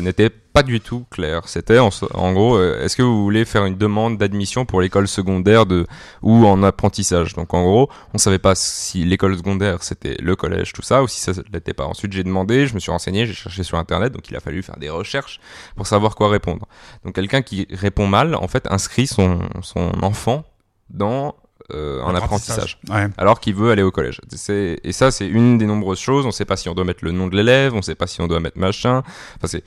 n'était 0.02 0.30
pas 0.30 0.45
du 0.62 0.80
tout 0.80 1.04
claire. 1.10 1.42
C'était 1.48 1.78
en, 1.78 1.90
en 2.14 2.32
gros, 2.32 2.56
euh, 2.56 2.82
est-ce 2.82 2.96
que 2.96 3.02
vous 3.02 3.22
voulez 3.22 3.44
faire 3.44 3.64
une 3.64 3.76
demande 3.76 4.18
d'admission 4.18 4.64
pour 4.64 4.80
l'école 4.80 5.08
secondaire 5.08 5.66
de 5.66 5.86
ou 6.22 6.46
en 6.46 6.62
apprentissage? 6.62 7.34
Donc 7.34 7.54
en 7.54 7.62
gros, 7.62 7.90
on 8.14 8.18
savait 8.18 8.38
pas 8.38 8.54
si 8.54 9.04
l'école 9.04 9.36
secondaire 9.36 9.82
c'était 9.82 10.16
le 10.20 10.36
collège 10.36 10.72
tout 10.72 10.82
ça 10.82 11.02
ou 11.02 11.08
si 11.08 11.20
ça 11.20 11.32
l'était 11.52 11.74
pas. 11.74 11.84
Ensuite 11.86 12.12
j'ai 12.12 12.24
demandé, 12.24 12.66
je 12.66 12.74
me 12.74 12.80
suis 12.80 12.90
renseigné, 12.90 13.26
j'ai 13.26 13.34
cherché 13.34 13.62
sur 13.62 13.78
internet, 13.78 14.12
donc 14.12 14.28
il 14.30 14.36
a 14.36 14.40
fallu 14.40 14.62
faire 14.62 14.76
des 14.78 14.90
recherches 14.90 15.40
pour 15.76 15.86
savoir 15.86 16.14
quoi 16.14 16.28
répondre. 16.28 16.66
Donc 17.04 17.14
quelqu'un 17.14 17.42
qui 17.42 17.66
répond 17.70 18.06
mal, 18.06 18.34
en 18.34 18.48
fait, 18.48 18.66
inscrit 18.70 19.06
son, 19.06 19.40
son 19.62 19.90
enfant 20.02 20.44
dans 20.90 21.34
euh, 21.72 22.00
un 22.04 22.14
apprentissage 22.14 22.78
Ouais. 22.88 23.08
alors 23.18 23.40
qu'il 23.40 23.54
veut 23.56 23.72
aller 23.72 23.82
au 23.82 23.90
collège. 23.90 24.20
C'est- 24.30 24.78
Et 24.84 24.92
ça, 24.92 25.10
c'est 25.10 25.26
une 25.26 25.58
des 25.58 25.66
nombreuses 25.66 25.98
choses. 25.98 26.24
On 26.24 26.28
ne 26.28 26.32
sait 26.32 26.44
pas 26.44 26.56
si 26.56 26.68
on 26.68 26.74
doit 26.74 26.84
mettre 26.84 27.04
le 27.04 27.10
nom 27.10 27.26
de 27.26 27.34
l'élève, 27.34 27.72
on 27.74 27.78
ne 27.78 27.82
sait 27.82 27.96
pas 27.96 28.06
si 28.06 28.20
on 28.20 28.28
doit 28.28 28.38
mettre 28.38 28.56
machin. 28.58 28.98
Enfin, 29.36 29.46
c'est. 29.48 29.64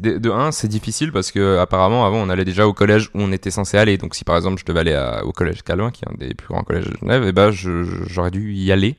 De, 0.00 0.18
de 0.18 0.30
un, 0.30 0.50
c'est 0.52 0.68
difficile 0.68 1.12
parce 1.12 1.30
que 1.32 1.58
apparemment 1.58 2.04
avant 2.06 2.18
on 2.18 2.28
allait 2.30 2.44
déjà 2.44 2.66
au 2.66 2.72
collège 2.72 3.08
où 3.14 3.20
on 3.22 3.32
était 3.32 3.50
censé 3.50 3.76
aller. 3.78 3.96
Donc 3.98 4.14
si 4.14 4.24
par 4.24 4.36
exemple 4.36 4.58
je 4.60 4.64
devais 4.64 4.80
aller 4.80 4.94
à- 4.94 5.24
au 5.24 5.32
collège 5.32 5.62
Calvin, 5.62 5.90
qui 5.90 6.04
est 6.04 6.08
un 6.08 6.14
des 6.16 6.34
plus 6.34 6.48
grands 6.48 6.62
collèges 6.62 6.86
de 6.86 6.96
Genève, 7.00 7.24
et 7.24 7.32
ben 7.32 7.50
je- 7.50 7.84
je- 7.84 8.04
j'aurais 8.06 8.30
dû 8.30 8.52
y 8.52 8.72
aller. 8.72 8.96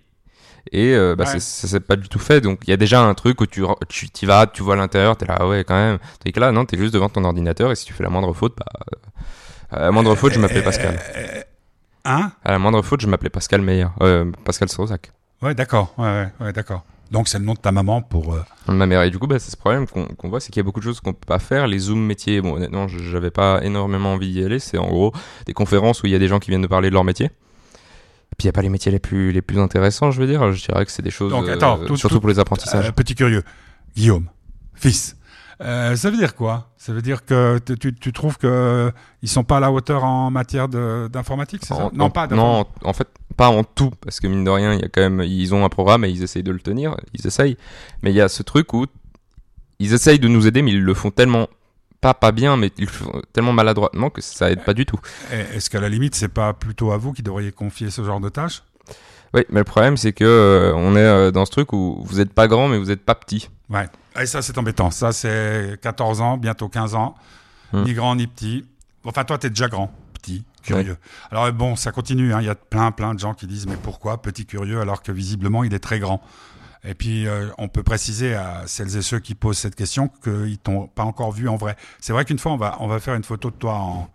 Et 0.72 0.94
euh, 0.94 1.16
bah, 1.16 1.24
Ouais. 1.26 1.40
ça 1.40 1.68
s'est 1.68 1.80
pas 1.80 1.96
du 1.96 2.10
tout 2.10 2.20
fait. 2.20 2.42
Donc 2.42 2.60
il 2.66 2.70
y 2.70 2.74
a 2.74 2.78
déjà 2.78 3.02
un 3.02 3.14
truc 3.14 3.42
où 3.42 3.46
tu 3.46 3.64
tu 3.88 4.08
y 4.22 4.26
vas, 4.26 4.46
tu 4.48 4.62
vois 4.64 4.76
l'intérieur, 4.76 5.16
t'es 5.18 5.26
là 5.26 5.38
ah 5.40 5.48
ouais 5.48 5.64
quand 5.64 5.76
même. 5.76 5.98
Tandis 6.20 6.32
que 6.34 6.40
là 6.40 6.52
non, 6.52 6.66
t'es 6.66 6.78
juste 6.78 6.94
devant 6.94 7.10
ton 7.10 7.24
ordinateur 7.24 7.72
et 7.72 7.76
si 7.76 7.86
tu 7.86 7.94
fais 7.94 8.04
la 8.04 8.10
moindre 8.10 8.34
faute, 8.34 8.56
bah 8.58 8.66
euh, 9.74 9.78
à 9.78 9.82
la 9.82 9.92
moindre 9.92 10.16
faute 10.16 10.34
je 10.34 10.40
m'appelais 10.40 10.62
Pascal. 10.64 11.00
Hein? 12.06 12.32
À 12.44 12.52
la 12.52 12.60
moindre 12.60 12.82
faute 12.82 13.02
je 13.02 13.08
m'appelais 13.08 13.30
Pascal 13.30 13.62
Meyer, 13.62 13.88
euh, 14.02 14.32
Pascal 14.46 14.70
Sorozac. 14.70 15.12
Ouais, 15.42 15.54
d'accord. 15.56 15.94
Ouais, 15.98 16.06
ouais, 16.06 16.28
ouais, 16.48 16.54
d'accord. 16.54 16.84
Donc 17.12 17.28
c'est 17.28 17.40
le 17.40 17.46
nom 17.46 17.54
de 17.54 17.60
ta 17.60 17.72
maman 17.72 18.02
pour. 18.02 18.34
euh, 18.36 18.42
ma 18.68 18.86
mère. 18.86 19.02
Et 19.04 19.10
du 19.10 19.18
coup, 19.18 19.26
bah, 19.28 19.40
c'est 19.40 19.50
ce 19.52 19.58
problème 19.58 19.88
qu'on 19.88 20.30
voit, 20.30 20.40
c'est 20.40 20.52
qu'il 20.52 20.60
y 20.60 20.62
a 20.62 20.64
beaucoup 20.64 20.80
de 20.80 20.86
choses 20.86 21.00
qu'on 21.02 21.14
peut 21.14 21.26
pas 21.26 21.40
faire. 21.40 21.66
Les 21.68 21.80
zooms 21.80 22.00
métiers, 22.06 22.40
bon, 22.42 22.54
honnêtement, 22.56 22.88
je- 22.88 23.00
j'avais 23.00 23.32
pas 23.32 23.62
énormément 23.64 24.14
envie 24.14 24.32
d'y 24.32 24.44
aller. 24.44 24.60
C'est 24.60 24.78
en 24.78 24.88
gros 24.88 25.12
des 25.48 25.54
conférences 25.54 26.04
où 26.04 26.06
il 26.06 26.12
y 26.12 26.16
a 26.16 26.20
des 26.20 26.28
gens 26.28 26.40
qui 26.40 26.52
viennent 26.52 26.62
de 26.62 26.68
parler 26.68 26.90
de 26.90 26.94
leur 26.94 27.04
métier. 27.04 27.26
Et 27.28 28.36
puis 28.38 28.44
il 28.44 28.46
y 28.46 28.50
a 28.50 28.54
pas 28.54 28.62
les 28.62 28.70
métiers 28.70 28.92
les 28.92 29.00
plus 29.00 29.32
les 29.32 29.42
plus 29.42 29.58
intéressants, 29.60 30.12
je 30.12 30.22
veux 30.22 30.28
dire. 30.28 30.52
Je 30.54 30.64
dirais 30.66 30.86
que 30.86 30.92
c'est 30.92 31.02
des 31.02 31.10
choses, 31.10 31.32
Donc, 31.32 31.48
euh, 31.48 31.56
attends, 31.56 31.80
tout- 31.80 31.98
surtout 31.98 32.16
tout- 32.16 32.22
pour 32.22 32.30
les 32.30 32.38
apprentissages. 32.40 32.90
euh, 32.90 32.92
petit 32.92 33.16
curieux. 33.16 33.42
Guillaume, 33.96 34.30
fils. 34.76 35.16
Euh, 35.62 35.96
ça 35.98 36.10
veut 36.10 36.16
dire 36.18 36.36
quoi? 36.36 36.70
Ça 36.78 36.94
veut 36.94 37.02
dire 37.02 37.26
que 37.26 37.58
tu, 37.58 37.94
tu 37.94 38.14
trouves 38.14 38.38
que 38.38 38.94
ils 39.22 39.28
sont 39.28 39.44
pas 39.44 39.58
à 39.58 39.60
la 39.60 39.72
hauteur 39.72 40.06
en 40.06 40.32
matière 40.32 40.70
d'informatique, 40.70 41.62
c'est 41.66 41.74
ça? 41.74 41.88
En- 41.88 41.92
Non, 41.94 42.06
en- 42.06 42.10
pas 42.12 42.28
non, 42.28 42.66
en 42.84 42.94
fait, 42.94 43.08
pas 43.40 43.48
en 43.48 43.64
tout, 43.64 43.92
parce 44.02 44.20
que 44.20 44.28
mine 44.28 44.44
de 44.44 44.50
rien, 44.50 44.74
il 44.74 44.82
y 44.82 44.84
a 44.84 44.90
quand 44.90 45.00
même, 45.00 45.22
ils 45.22 45.56
ont 45.56 45.64
un 45.64 45.70
programme 45.70 46.04
et 46.04 46.10
ils 46.10 46.24
essayent 46.24 46.44
de 46.44 46.52
le 46.52 46.60
tenir, 46.60 46.98
ils 47.14 47.26
essayent. 47.26 47.56
Mais 48.04 48.12
il 48.12 48.16
y 48.18 48.20
a 48.20 48.28
ce 48.28 48.44
truc 48.44 48.74
où 48.74 48.86
ils 49.80 49.94
essayent 49.94 50.20
de 50.20 50.28
nous 50.28 50.46
aider, 50.46 50.62
mais 50.62 50.72
ils 50.72 50.84
le 50.84 50.94
font 50.94 51.10
tellement 51.10 51.48
pas 52.02 52.14
pas 52.14 52.34
bien, 52.34 52.58
mais 52.58 52.70
ils 52.78 52.84
le 52.84 52.92
font 52.92 53.22
tellement 53.32 53.54
maladroitement 53.54 54.10
que 54.10 54.20
ça 54.20 54.52
aide 54.52 54.66
pas 54.66 54.74
du 54.74 54.86
tout. 54.86 55.00
Est-ce 55.32 55.70
qu'à 55.70 55.80
la 55.80 55.88
limite, 55.88 56.16
c'est 56.16 56.28
pas 56.28 56.52
plutôt 56.52 56.92
à 56.92 56.98
vous 56.98 57.14
qui 57.14 57.24
devriez 57.24 57.54
confier 57.54 57.90
ce 57.92 58.04
genre 58.04 58.20
de 58.20 58.28
tâches? 58.28 58.62
Oui, 59.34 59.46
mais 59.50 59.62
le 59.62 59.64
problème 59.64 59.96
c'est 59.96 60.12
que 60.12 60.26
euh, 60.26 60.74
on 60.76 60.98
est 60.98 61.00
euh, 61.00 61.32
dans 61.32 61.46
ce 61.46 61.52
truc 61.52 61.72
où 61.72 62.04
vous 62.04 62.20
êtes 62.20 62.34
pas 62.34 62.50
grand, 62.50 62.68
mais 62.68 62.78
vous 62.78 62.92
êtes 62.92 63.06
pas 63.06 63.16
petit. 63.16 63.50
Ouais. 63.70 63.88
Et 64.20 64.26
ça, 64.26 64.42
c'est 64.42 64.58
embêtant. 64.58 64.92
Ça, 64.92 65.14
c'est 65.14 65.80
14 65.82 66.20
ans, 66.20 66.36
bientôt 66.36 66.68
15 66.68 66.96
ans. 66.96 67.16
Hmm. 67.72 67.84
Ni 67.84 67.94
grand, 67.94 68.16
ni 68.16 68.28
petit. 68.28 68.66
Enfin, 69.06 69.24
toi, 69.24 69.38
t'es 69.38 69.50
déjà 69.50 69.70
grand. 69.70 69.94
Petit, 70.14 70.44
curieux. 70.62 70.98
Alors, 71.32 71.52
bon, 71.54 71.76
ça 71.76 71.92
continue. 71.92 72.34
hein. 72.34 72.42
Il 72.42 72.46
y 72.46 72.50
a 72.50 72.56
plein, 72.56 72.92
plein 72.92 73.14
de 73.14 73.20
gens 73.20 73.34
qui 73.34 73.48
disent 73.48 73.68
Mais 73.68 73.78
pourquoi? 73.82 74.22
Petit 74.22 74.46
curieux 74.46 74.80
alors 74.82 75.02
que 75.04 75.12
visiblement, 75.12 75.64
il 75.64 75.74
est 75.74 75.80
très 75.80 76.00
grand 76.00 76.22
Et 76.84 76.94
puis, 76.94 77.28
euh, 77.28 77.50
on 77.58 77.68
peut 77.68 77.84
préciser 77.84 78.36
à 78.36 78.64
celles 78.66 78.96
et 78.96 79.02
ceux 79.02 79.20
qui 79.20 79.36
posent 79.36 79.58
cette 79.58 79.76
question 79.76 80.08
qu'ils 80.24 80.58
t'ont 80.58 80.88
pas 80.88 81.04
encore 81.04 81.32
vu 81.32 81.48
en 81.50 81.56
vrai. 81.58 81.76
C'est 82.00 82.14
vrai 82.14 82.24
qu'une 82.26 82.40
fois, 82.40 82.54
on 82.54 82.58
va, 82.58 82.78
on 82.80 82.88
va 82.88 83.00
faire 83.00 83.16
une 83.16 83.24
photo 83.24 83.50
de 83.52 83.56
toi 83.56 83.74
en, 83.76 84.10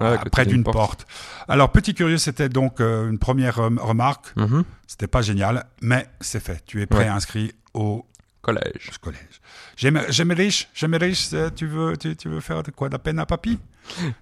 Ouais, 0.00 0.06
à 0.06 0.10
à- 0.12 0.16
côté 0.18 0.30
près 0.30 0.46
d'une 0.46 0.62
porte. 0.64 0.76
porte. 0.76 1.06
Alors, 1.48 1.72
petit 1.72 1.92
curieux, 1.94 2.16
c'était 2.16 2.48
donc 2.48 2.80
euh, 2.80 3.10
une 3.10 3.18
première 3.18 3.56
rem- 3.56 3.78
remarque. 3.78 4.32
Mhm. 4.36 4.64
C'était 4.86 5.08
pas 5.08 5.20
génial, 5.20 5.66
mais 5.82 6.06
c'est 6.20 6.40
fait. 6.42 6.64
Tu 6.64 6.80
es 6.80 6.86
prêt 6.86 7.00
Ouais. 7.00 7.06
inscrit 7.08 7.52
au 7.74 8.06
Collège. 8.40 8.90
collège. 9.02 9.40
J'aime 9.76 9.98
riche, 10.32 10.68
j'aime 10.74 10.94
riche, 10.94 11.28
tu 11.54 11.66
veux, 11.66 11.96
tu, 11.98 12.16
tu 12.16 12.28
veux 12.30 12.40
faire 12.40 12.62
de 12.62 12.70
quoi? 12.70 12.88
De 12.88 12.94
la 12.94 12.98
peine 12.98 13.18
à 13.18 13.26
papy? 13.26 13.58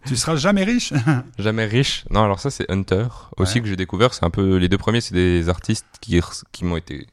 Tu 0.07 0.17
seras 0.17 0.37
jamais 0.37 0.65
riche 0.65 0.93
Jamais 1.39 1.67
riche. 1.67 2.05
Non, 2.11 2.23
alors 2.25 2.41
ça 2.41 2.51
c'est 2.51 2.71
Hunter 2.71 3.07
aussi 3.37 3.55
Ouais. 3.57 3.63
que 3.63 3.69
j'ai 3.69 3.77
découvert. 3.77 4.15
C'est 4.15 4.25
un 4.25 4.31
peu 4.31 4.57
les 4.57 4.69
deux 4.69 4.79
premiers, 4.79 5.01
c'est 5.01 5.15
des 5.15 5.49
artistes 5.49 5.87
qui 6.01 6.19
qui 6.53 6.65
m'ont 6.65 6.77
été 6.77 7.07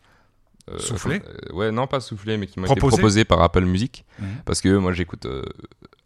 euh, 0.70 0.80
Soufflés 0.80 1.22
euh, 1.28 1.54
Ouais, 1.54 1.72
non 1.72 1.86
pas 1.88 2.00
soufflés, 2.00 2.38
mais 2.38 2.48
qui 2.48 2.60
m'ont 2.60 2.66
été 2.68 2.76
Proposés 2.76 3.26
par 3.26 3.42
Apple 3.42 3.66
Music 3.66 4.06
parce 4.46 4.62
que 4.62 4.76
moi 4.78 4.94
j'écoute 4.94 5.26
euh, 5.26 5.44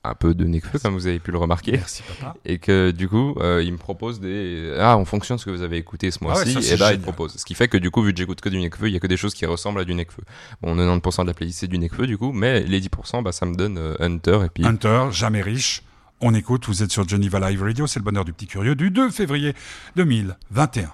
un 0.04 0.16
peu 0.16 0.34
de 0.34 0.46
Nekfeu 0.46 0.80
comme 0.80 0.94
vous 0.94 1.08
avez 1.08 1.20
pu 1.20 1.32
le 1.32 1.38
remarquer. 1.38 1.74
Merci 1.74 2.04
papa. 2.04 2.34
Et 2.46 2.58
que 2.58 2.92
du 2.92 3.08
coup, 3.10 3.36
euh, 3.42 3.62
ils 3.62 3.72
me 3.74 3.78
proposent 3.78 4.20
des. 4.22 4.74
Ah, 4.80 4.98
en 4.98 5.04
fonction 5.06 5.36
de 5.36 5.40
ce 5.42 5.46
que 5.46 5.50
vous 5.52 5.62
avez 5.62 5.76
écouté 5.78 6.10
ce 6.10 6.20
Ah 6.22 6.28
ouais, 6.28 6.34
mois-ci, 6.54 6.74
et 6.74 6.78
bah, 6.78 6.94
ils 6.94 7.00
me 7.00 7.04
proposent. 7.04 7.36
Ce 7.36 7.44
qui 7.46 7.54
fait 7.54 7.68
que 7.68 7.78
du 7.78 7.92
coup, 7.92 8.02
vu 8.02 8.14
que 8.14 8.18
j'écoute 8.18 8.40
que 8.40 8.48
du 8.50 8.60
Nekfeu, 8.60 8.88
il 8.88 8.94
y 8.94 8.96
a 8.96 9.00
que 9.02 9.08
des 9.08 9.18
choses 9.18 9.34
qui 9.34 9.46
ressemblent 9.46 9.82
à 9.82 9.84
du 9.86 9.94
Nekfeu. 9.94 10.24
Bon, 10.62 10.74
90% 10.76 11.24
de 11.24 11.28
la 11.28 11.34
playlist 11.34 11.60
c'est 11.60 11.68
du 11.68 11.78
Nekfeu 11.78 12.08
du 12.08 12.18
coup, 12.18 12.32
mais 12.32 12.62
les 12.64 12.80
10%, 12.82 13.24
bah, 13.24 13.34
ça 13.34 13.46
me 13.46 13.56
donne 13.56 13.78
euh, 13.78 13.96
Hunter 14.00 14.40
et 14.46 14.50
puis. 14.50 14.66
Hunter, 14.66 15.08
jamais 15.12 15.42
riche. 15.42 15.84
On 16.22 16.34
écoute, 16.34 16.66
vous 16.68 16.84
êtes 16.84 16.92
sur 16.92 17.08
Geneva 17.08 17.40
Live 17.50 17.64
Radio, 17.64 17.88
c'est 17.88 18.00
le 18.00 18.04
bonheur 18.04 18.26
du 18.26 18.34
petit 18.34 18.48
curieux 18.48 18.76
du 18.76 18.92
2 18.92 19.10
février 19.10 19.54
2021. 19.96 20.94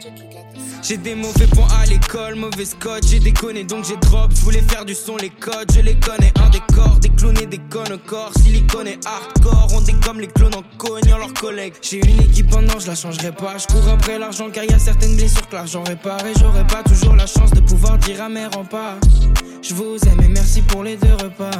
Check 0.00 0.18
it 0.18 0.34
out. 0.34 0.39
J'ai 0.82 0.96
des 0.96 1.14
mauvais 1.14 1.46
points 1.46 1.68
à 1.80 1.86
l'école, 1.86 2.34
mauvais 2.36 2.64
scotch, 2.64 3.06
j'ai 3.08 3.20
déconné 3.20 3.64
donc 3.64 3.84
j'ai 3.84 3.96
drop. 3.96 4.32
Je 4.34 4.40
voulais 4.40 4.62
faire 4.62 4.84
du 4.84 4.94
son, 4.94 5.16
les 5.16 5.30
codes, 5.30 5.70
je 5.74 5.80
les 5.80 5.94
connais. 5.96 6.32
Un 6.42 6.48
décor, 6.50 6.98
des 7.00 7.10
clones 7.10 7.38
et 7.40 7.46
des 7.46 7.60
connes 7.70 7.92
au 7.92 7.98
corps. 7.98 8.32
Silicone 8.42 8.88
et 8.88 8.98
hardcore, 9.04 9.68
on 9.74 10.00
comme 10.00 10.20
les 10.20 10.28
clones 10.28 10.54
en 10.54 10.62
cognant 10.78 11.18
leurs 11.18 11.34
collègues. 11.34 11.74
J'ai 11.82 11.98
une 11.98 12.22
équipe 12.22 12.52
en 12.54 12.78
je 12.78 12.86
la 12.86 12.94
changerai 12.94 13.32
pas. 13.32 13.56
Je 13.58 13.66
cours 13.66 13.88
après 13.88 14.18
l'argent 14.18 14.50
car 14.50 14.64
y 14.64 14.72
a 14.72 14.78
certaines 14.78 15.16
blessures 15.16 15.48
que 15.48 15.54
l'argent 15.54 15.82
répare. 15.84 16.24
Et 16.26 16.32
j'aurais 16.38 16.66
pas 16.66 16.82
toujours 16.82 17.14
la 17.14 17.26
chance 17.26 17.50
de 17.50 17.60
pouvoir 17.60 17.98
dire 17.98 18.22
à 18.22 18.28
mes 18.28 18.46
remparts. 18.46 18.98
Je 19.62 19.74
vous 19.74 19.96
aime 20.06 20.20
et 20.22 20.28
merci 20.28 20.62
pour 20.62 20.82
les 20.82 20.96
deux 20.96 21.12
repas. 21.14 21.50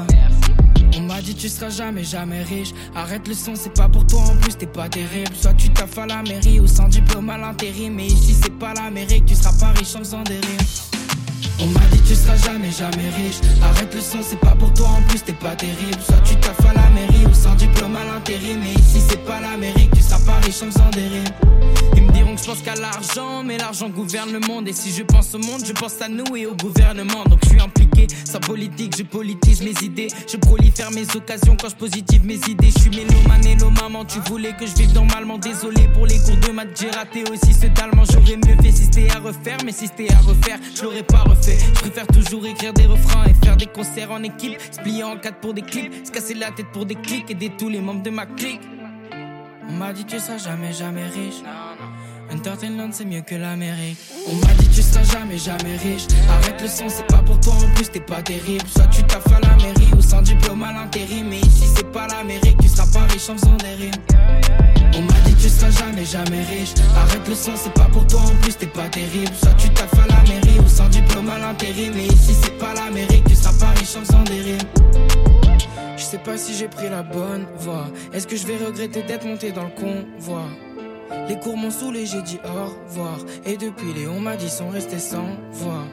M'a 1.20 1.26
dit 1.26 1.34
tu 1.34 1.48
seras 1.50 1.68
jamais 1.68 2.02
jamais 2.02 2.42
riche. 2.42 2.72
Arrête 2.94 3.28
le 3.28 3.34
son 3.34 3.54
c'est 3.54 3.74
pas 3.74 3.88
pour 3.88 4.06
toi 4.06 4.20
en 4.20 4.36
plus 4.36 4.56
t'es 4.56 4.66
pas 4.66 4.88
terrible. 4.88 5.30
Soit 5.38 5.52
tu 5.54 5.68
taffes 5.68 5.98
à 5.98 6.06
la 6.06 6.22
mairie 6.22 6.60
ou 6.60 6.66
sans 6.66 6.88
diplôme 6.88 7.28
à 7.28 7.36
l'intérim. 7.36 7.94
Mais 7.94 8.06
ici 8.06 8.34
c'est 8.40 8.58
pas 8.58 8.72
l'Amérique 8.72 9.26
tu 9.26 9.34
seras 9.34 9.52
pas 9.60 9.72
riche 9.78 9.94
en 9.96 9.98
faisant 9.98 10.22
des 10.22 10.40
rimes. 10.40 10.66
On 11.60 11.66
m'a 11.66 11.80
dit 11.92 12.00
tu 12.08 12.14
seras 12.14 12.36
jamais 12.36 12.70
jamais 12.70 13.10
riche. 13.16 13.40
Arrête 13.62 13.94
le 13.94 14.00
son 14.00 14.18
c'est 14.22 14.40
pas 14.40 14.54
pour 14.58 14.72
toi 14.72 14.88
en 14.88 15.02
plus 15.08 15.22
t'es 15.22 15.34
pas 15.34 15.54
terrible. 15.56 16.00
Soit 16.02 16.22
tu 16.24 16.36
taffes 16.36 16.66
à 16.66 16.72
la 16.72 16.88
mairie 16.88 17.26
ou 17.26 17.34
sans 17.34 17.54
diplôme 17.54 17.96
à 17.96 18.14
l'intérim. 18.14 18.60
Mais 18.62 18.72
ici 18.72 19.02
c'est 19.06 19.22
pas 19.24 19.40
l'Amérique 19.40 19.90
tu 19.94 20.02
seras 20.02 20.20
pas 20.20 20.38
riche 20.42 20.62
en 20.62 20.70
faisant 20.70 20.90
des 20.90 21.06
rimes 21.06 22.09
Que 22.34 22.42
je 22.42 22.46
pense 22.46 22.62
qu'à 22.62 22.76
l'argent 22.76 23.42
Mais 23.42 23.58
l'argent 23.58 23.88
gouverne 23.88 24.32
le 24.32 24.40
monde. 24.40 24.68
Et 24.68 24.72
si 24.72 24.92
je 24.92 25.02
pense 25.02 25.34
au 25.34 25.38
monde 25.38 25.62
je 25.66 25.72
pense 25.72 26.00
à 26.00 26.08
nous 26.08 26.36
et 26.36 26.46
au 26.46 26.54
gouvernement. 26.54 27.24
Donc 27.24 27.40
je 27.42 27.48
suis 27.50 27.60
impliqué 27.60 28.06
sans 28.24 28.38
politique 28.38 28.94
je 28.96 29.02
politise 29.02 29.62
mes 29.62 29.74
idées. 29.82 30.08
Je 30.30 30.36
prolifère 30.36 30.90
mes 30.92 31.04
occasions 31.16 31.56
quand 31.60 31.68
je 31.68 31.74
positive 31.74 32.24
mes 32.24 32.38
idées. 32.48 32.70
Je 32.70 32.80
suis 32.80 32.90
mélomane 32.90 33.46
et 33.46 33.56
maman 33.80 34.04
tu 34.04 34.20
voulais 34.20 34.52
que 34.52 34.66
je 34.66 34.74
vive 34.74 34.94
normalement. 34.94 35.38
Désolé 35.38 35.88
pour 35.92 36.06
les 36.06 36.18
cours 36.18 36.36
de 36.36 36.52
maths. 36.52 36.80
J'ai 36.80 36.90
raté 36.90 37.24
aussi 37.30 37.52
ce 37.52 37.66
d'allemand 37.66 38.04
J'aurais 38.10 38.36
mieux 38.36 38.56
fait 38.62 38.72
si 38.72 38.84
c'était 38.84 39.10
à 39.10 39.18
refaire 39.18 39.58
Mais 39.64 39.72
si 39.72 39.88
c'était 39.88 40.12
à 40.12 40.18
refaire 40.18 40.58
je 40.74 40.82
l'aurais 40.82 41.02
pas 41.02 41.22
refait. 41.22 41.58
Je 41.74 41.80
préfère 41.80 42.06
toujours 42.06 42.46
écrire 42.46 42.72
des 42.72 42.86
refrains 42.86 43.24
et 43.24 43.44
faire 43.44 43.56
des 43.56 43.66
concerts 43.66 44.12
en 44.12 44.22
équipe. 44.22 44.56
Se 44.70 44.80
plier 44.80 45.02
en 45.02 45.16
quatre 45.16 45.40
pour 45.40 45.52
des 45.52 45.62
clips, 45.62 46.06
se 46.06 46.12
casser 46.12 46.34
la 46.34 46.52
tête 46.52 46.70
pour 46.72 46.86
des 46.86 46.94
clics, 46.94 47.30
aider 47.30 47.50
tous 47.58 47.68
les 47.68 47.80
membres 47.80 48.02
de 48.02 48.10
ma 48.10 48.26
clique. 48.26 48.60
On 49.68 49.72
m'a 49.72 49.92
dit 49.92 50.04
tu 50.04 50.18
seras 50.18 50.38
jamais 50.38 50.72
jamais 50.72 51.06
riche. 51.06 51.42
Entertainment 52.32 52.90
c'est 52.92 53.04
mieux 53.04 53.22
que 53.22 53.34
l'Amérique. 53.34 53.98
On 54.28 54.34
m'a 54.34 54.52
dit 54.54 54.68
tu 54.68 54.82
seras 54.82 55.02
jamais 55.02 55.38
jamais 55.38 55.76
riche. 55.76 56.06
Arrête 56.28 56.60
le 56.60 56.68
son, 56.68 56.88
c'est 56.88 57.06
pas 57.06 57.22
pour 57.22 57.38
toi 57.40 57.54
en 57.54 57.74
plus, 57.74 57.90
t'es 57.90 58.00
pas 58.00 58.22
terrible. 58.22 58.64
Soit 58.68 58.86
tu 58.86 59.02
taffes 59.04 59.26
à 59.32 59.40
la 59.40 59.56
mairie 59.56 59.90
ou 59.96 60.00
sans 60.00 60.22
diplôme 60.22 60.62
à 60.62 60.72
l'intérim. 60.72 61.28
Mais 61.28 61.40
ici 61.40 61.66
c'est 61.74 61.90
pas 61.90 62.06
l'Amérique, 62.06 62.56
tu 62.60 62.68
seras 62.68 62.86
pas 62.92 63.06
riche 63.12 63.28
en 63.28 63.36
faisant 63.36 63.56
des 63.56 63.74
rimes. 63.74 63.90
On 64.94 65.02
m'a 65.02 65.20
dit 65.24 65.34
tu 65.34 65.48
seras 65.48 65.70
jamais 65.70 66.04
jamais 66.04 66.42
riche 66.42 66.74
Arrête 66.96 67.26
le 67.28 67.34
son 67.34 67.52
c'est 67.54 67.72
pas 67.72 67.88
pour 67.92 68.06
toi 68.06 68.20
en 68.20 68.34
plus 68.42 68.56
t'es 68.56 68.66
pas 68.66 68.88
terrible 68.88 69.32
Soit 69.40 69.54
tu 69.54 69.68
taffes 69.70 69.94
à 69.94 70.06
la 70.08 70.20
mairie 70.28 70.58
ou 70.58 70.68
sans 70.68 70.88
diplôme 70.88 71.30
à 71.30 71.38
l'intérim 71.38 71.92
Mais 71.94 72.06
ici 72.06 72.34
c'est 72.42 72.58
pas 72.58 72.74
l'Amérique 72.74 73.24
tu 73.28 73.36
seras 73.36 73.52
pas 73.58 73.70
riche 73.78 73.96
en 73.96 74.00
faisant 74.00 74.24
des 74.24 74.40
rimes 74.40 74.68
Je 75.96 76.02
sais 76.02 76.18
pas 76.18 76.36
si 76.36 76.54
j'ai 76.54 76.66
pris 76.66 76.88
la 76.90 77.02
bonne 77.02 77.46
voie 77.58 77.86
Est-ce 78.12 78.26
que 78.26 78.36
je 78.36 78.46
vais 78.46 78.56
regretter 78.56 79.02
d'être 79.04 79.24
monté 79.24 79.52
dans 79.52 79.64
le 79.64 79.70
convoi? 79.70 80.42
Les 81.28 81.38
cours 81.38 81.56
m'ont 81.56 81.70
saoulé 81.70 82.06
j'ai 82.06 82.22
dit 82.22 82.38
au 82.44 82.48
revoir 82.48 83.18
Et 83.44 83.56
depuis 83.56 83.92
les 83.94 84.06
on 84.08 84.20
m'a 84.20 84.36
dit 84.36 84.50
sont 84.50 84.68
restés 84.68 84.98
sans 84.98 85.36
voix 85.52 85.84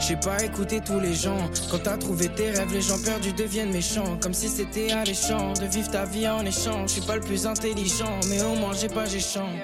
j'ai 0.00 0.16
pas 0.16 0.42
écouté 0.42 0.80
tous 0.84 1.00
les 1.00 1.14
gens. 1.14 1.38
Quand 1.70 1.78
t'as 1.78 1.96
trouvé 1.96 2.28
tes 2.28 2.50
rêves, 2.50 2.72
les 2.72 2.80
gens 2.80 2.98
perdus 2.98 3.32
deviennent 3.32 3.72
méchants. 3.72 4.18
Comme 4.20 4.34
si 4.34 4.48
c'était 4.48 4.90
alléchant 4.90 5.52
de 5.52 5.64
vivre 5.66 5.90
ta 5.90 6.04
vie 6.04 6.28
en 6.28 6.44
échange. 6.44 6.88
Je 6.88 6.92
suis 6.94 7.00
pas 7.02 7.16
le 7.16 7.22
plus 7.22 7.46
intelligent, 7.46 8.18
mais 8.28 8.42
au 8.42 8.54
moins 8.54 8.72
j'ai 8.72 8.88
pas 8.88 9.06
j'échange. 9.06 9.58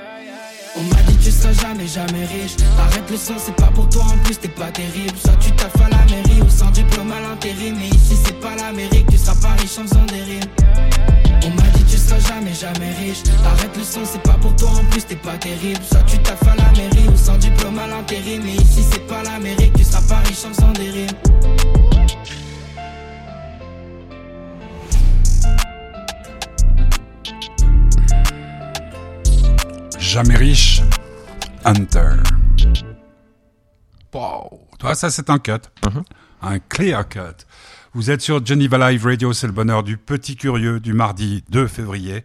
On 0.75 0.83
m'a 0.85 1.03
dit 1.03 1.17
tu 1.19 1.31
seras 1.31 1.53
jamais 1.53 1.87
jamais 1.87 2.25
riche. 2.25 2.57
Arrête 2.79 3.11
le 3.11 3.17
son 3.17 3.35
c'est 3.37 3.55
pas 3.57 3.71
pour 3.75 3.89
toi 3.91 4.05
en 4.05 4.17
plus 4.25 4.39
t'es 4.39 4.49
pas 4.49 4.71
terrible. 4.71 5.17
Soit 5.23 5.37
tu 5.41 5.51
taffes 5.53 5.77
à 5.77 5.89
la 5.91 6.05
mairie 6.11 6.41
ou 6.41 6.49
sans 6.49 6.71
diplôme 6.71 7.13
à 7.13 7.21
l'intérim. 7.21 7.77
Mais 7.79 7.89
ici 7.89 8.17
c'est 8.25 8.41
pas 8.41 8.57
l'Amérique 8.57 9.07
tu 9.11 9.19
seras 9.19 9.35
pas 9.35 9.55
riche 9.61 9.79
en 9.79 9.83
faisant 9.83 10.07
des 10.07 10.23
rimes. 10.23 10.51
On 11.45 11.51
m'a 11.51 11.69
dit 11.75 11.85
tu 11.85 11.99
seras 11.99 12.21
jamais 12.21 12.55
jamais 12.55 12.91
riche. 13.01 13.23
Arrête 13.45 13.77
le 13.77 13.85
son 13.85 14.01
c'est 14.05 14.23
pas 14.23 14.39
pour 14.41 14.55
toi 14.57 14.71
en 14.71 14.85
plus 14.87 15.05
t'es 15.05 15.17
pas 15.17 15.37
terrible. 15.37 15.81
Soit 15.91 16.05
tu 16.07 16.19
taffes 16.19 16.49
à 16.49 16.57
la 16.57 16.71
mairie 16.73 17.09
ou 17.09 17.17
sans 17.17 17.37
diplôme 17.37 17.79
à 17.79 17.87
l'intérim. 17.87 18.43
Mais 18.45 18.55
ici 18.55 18.83
c'est 18.91 19.07
pas 19.07 19.23
l'Amérique 19.23 19.75
tu 19.77 19.85
seras 19.85 20.03
pas 20.09 20.23
riche 20.27 20.45
en 20.47 20.55
faisant 20.55 20.73
des 20.73 20.91
rimes 20.91 21.32
Jamais 30.13 30.37
riche, 30.37 30.83
Hunter. 31.65 32.17
Wow. 34.13 34.61
Toi, 34.79 34.95
ça, 34.95 35.09
c'est 35.09 35.31
un 35.31 35.39
cut. 35.39 35.53
Mhm. 35.87 36.03
Un 36.43 36.59
clear 36.59 37.09
cut. 37.09 37.47
Vous 37.95 38.11
êtes 38.11 38.21
sur 38.21 38.45
Geneva 38.45 38.91
Live 38.91 39.07
Radio, 39.07 39.33
c'est 39.33 39.47
le 39.47 39.55
bonheur 39.55 39.83
du 39.83 39.97
Petit 39.97 40.37
Curieux 40.37 40.81
du 40.81 40.93
mardi 40.93 41.43
2 41.49 41.67
février. 41.67 42.25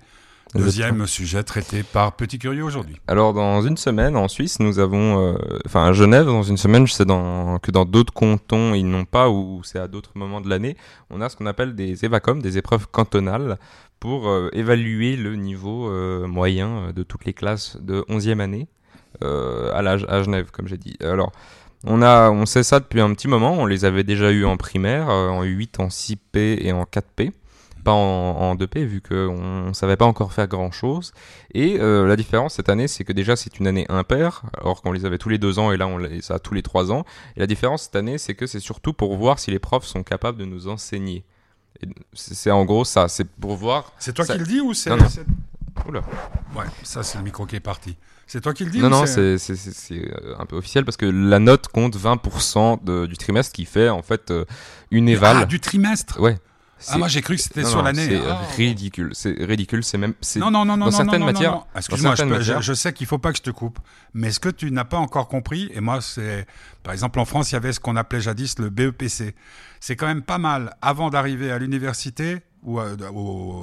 Deuxième 0.53 1.05
sujet 1.07 1.43
traité 1.43 1.83
par 1.83 2.15
Petit 2.15 2.39
Curieux 2.39 2.63
aujourd'hui. 2.63 2.97
Alors 3.07 3.33
dans 3.33 3.61
une 3.61 3.77
semaine 3.77 4.15
en 4.15 4.27
Suisse, 4.27 4.59
nous 4.59 4.79
avons, 4.79 5.33
euh, 5.33 5.37
enfin 5.65 5.85
à 5.85 5.93
Genève, 5.93 6.25
dans 6.25 6.43
une 6.43 6.57
semaine, 6.57 6.87
je 6.87 6.93
sais 6.93 7.05
dans, 7.05 7.59
que 7.59 7.69
dans 7.69 7.85
d'autres 7.85 8.13
cantons 8.13 8.73
ils 8.73 8.85
n'ont 8.89 9.05
pas 9.05 9.29
ou 9.29 9.61
c'est 9.63 9.79
à 9.79 9.87
d'autres 9.87 10.11
moments 10.15 10.41
de 10.41 10.49
l'année, 10.49 10.77
on 11.09 11.21
a 11.21 11.29
ce 11.29 11.35
qu'on 11.35 11.45
appelle 11.45 11.75
des 11.75 12.05
évacom, 12.05 12.41
des 12.41 12.57
épreuves 12.57 12.87
cantonales 12.87 13.57
pour 13.99 14.27
euh, 14.27 14.49
évaluer 14.53 15.15
le 15.15 15.35
niveau 15.35 15.89
euh, 15.89 16.27
moyen 16.27 16.69
euh, 16.69 16.91
de 16.91 17.03
toutes 17.03 17.25
les 17.25 17.33
classes 17.33 17.77
de 17.81 18.01
11e 18.09 18.39
année 18.39 18.67
à, 19.21 19.81
la, 19.81 19.93
à 19.93 20.21
Genève, 20.21 20.51
comme 20.51 20.67
j'ai 20.67 20.77
dit. 20.77 20.95
Alors, 21.01 21.31
on, 21.83 22.03
a, 22.03 22.29
on 22.29 22.45
sait 22.45 22.61
ça 22.61 22.79
depuis 22.79 23.01
un 23.01 23.11
petit 23.15 23.27
moment, 23.27 23.53
on 23.53 23.65
les 23.65 23.83
avait 23.83 24.03
déjà 24.03 24.29
eu 24.31 24.45
en 24.45 24.57
primaire, 24.57 25.07
en 25.09 25.41
8, 25.41 25.79
en 25.79 25.87
6P 25.87 26.63
et 26.63 26.71
en 26.71 26.83
4P 26.83 27.31
pas 27.83 27.93
en, 27.93 28.55
2P 28.55 28.83
vu 28.83 29.01
qu'on 29.01 29.67
ne 29.69 29.73
savait 29.73 29.95
pas 29.95 30.05
encore 30.05 30.33
faire 30.33 30.47
grand 30.47 30.71
chose. 30.71 31.13
Et 31.53 31.77
la 31.77 32.15
différence 32.15 32.55
cette 32.55 32.69
année, 32.69 32.87
c'est 32.87 33.05
que 33.05 33.13
déjà 33.13 33.35
c'est 33.35 33.59
une 33.59 33.65
année 33.65 33.85
impaire, 33.89 34.43
alors 34.61 34.83
qu'on 34.83 34.91
les 34.91 35.05
avait 35.05 35.17
tous 35.17 35.29
les 35.29 35.37
deux 35.37 35.57
ans 35.57 35.71
et 35.71 35.77
là 35.77 35.87
on 35.87 35.97
les 35.97 36.31
a 36.31 36.37
tous 36.37 36.53
les 36.53 36.61
trois 36.61 36.91
ans. 36.91 37.05
Et 37.37 37.39
la 37.39 37.47
différence 37.47 37.83
cette 37.83 37.95
année, 37.95 38.17
c'est 38.17 38.35
que 38.35 38.45
c'est 38.45 38.59
surtout 38.59 38.93
pour 38.93 39.15
voir 39.15 39.39
si 39.39 39.49
les 39.49 39.59
profs 39.59 39.85
sont 39.85 40.03
capables 40.03 40.37
de 40.37 40.45
nous 40.45 40.67
enseigner. 40.67 41.23
C'est 42.13 42.51
en 42.51 42.65
gros 42.65 42.85
ça, 42.85 43.07
c'est 43.07 43.25
pour 43.25 43.55
voir. 43.55 43.93
C'est 43.99 44.13
toi 44.13 44.25
qui 44.25 44.37
le 44.37 44.45
dis 44.45 44.59
ou 44.59 44.73
c'est. 44.73 44.91
Oula. 45.87 46.01
Ouais, 46.55 46.65
ça 46.83 47.03
c'est 47.03 47.17
le 47.17 47.23
micro 47.23 47.45
qui 47.45 47.55
est 47.55 47.61
parti. 47.61 47.95
C'est 48.25 48.41
toi 48.41 48.53
qui 48.53 48.65
le 48.65 48.71
dis 48.71 48.79
Non, 48.79 48.89
non, 48.89 49.05
c'est 49.05 49.37
euh, 49.91 50.35
un 50.37 50.45
peu 50.45 50.57
officiel 50.57 50.83
parce 50.83 50.97
que 50.97 51.05
la 51.05 51.39
note 51.39 51.69
compte 51.69 51.95
20% 51.95 53.07
du 53.07 53.17
trimestre 53.17 53.53
qui 53.53 53.63
fait 53.65 53.87
en 53.89 54.01
fait 54.01 54.31
euh, 54.31 54.43
une 54.91 55.07
éval. 55.07 55.37
Ah, 55.41 55.45
du 55.45 55.61
trimestre 55.61 56.19
Ouais. 56.19 56.37
Ah, 56.89 56.97
moi 56.97 57.07
j'ai 57.07 57.21
cru 57.21 57.35
que 57.35 57.41
c'était 57.41 57.63
sur 57.63 57.81
l'année. 57.81 58.07
C'est 58.07 58.21
ah. 58.27 58.41
ridicule. 58.55 59.11
C'est 59.13 59.35
ridicule. 59.39 59.83
C'est 59.83 59.97
même. 59.97 60.13
Non, 60.35 60.51
non, 60.51 60.65
non, 60.65 60.77
non, 60.77 60.85
dans 60.85 60.91
certaines 60.91 61.19
non, 61.19 61.25
matières. 61.25 61.65
Excuse-moi, 61.75 62.15
je, 62.15 62.61
je, 62.61 62.73
sais 62.73 62.93
qu'il 62.93 63.07
faut 63.07 63.17
pas 63.17 63.31
que 63.31 63.37
je 63.37 63.43
te 63.43 63.49
coupe. 63.49 63.79
Mais 64.13 64.31
ce 64.31 64.39
que 64.39 64.49
tu 64.49 64.71
n'as 64.71 64.85
pas 64.85 64.97
encore 64.97 65.27
compris, 65.27 65.69
et 65.73 65.81
moi, 65.81 66.01
c'est. 66.01 66.45
Par 66.83 66.93
exemple, 66.93 67.19
en 67.19 67.25
France, 67.25 67.51
il 67.51 67.55
y 67.55 67.57
avait 67.57 67.73
ce 67.73 67.79
qu'on 67.79 67.95
appelait 67.95 68.21
jadis 68.21 68.59
le 68.59 68.69
BEPC. 68.69 69.35
C'est 69.79 69.95
quand 69.95 70.07
même 70.07 70.21
pas 70.21 70.37
mal, 70.37 70.75
avant 70.81 71.09
d'arriver 71.09 71.51
à 71.51 71.57
l'université, 71.57 72.37
ou 72.63 72.79
à, 72.79 72.87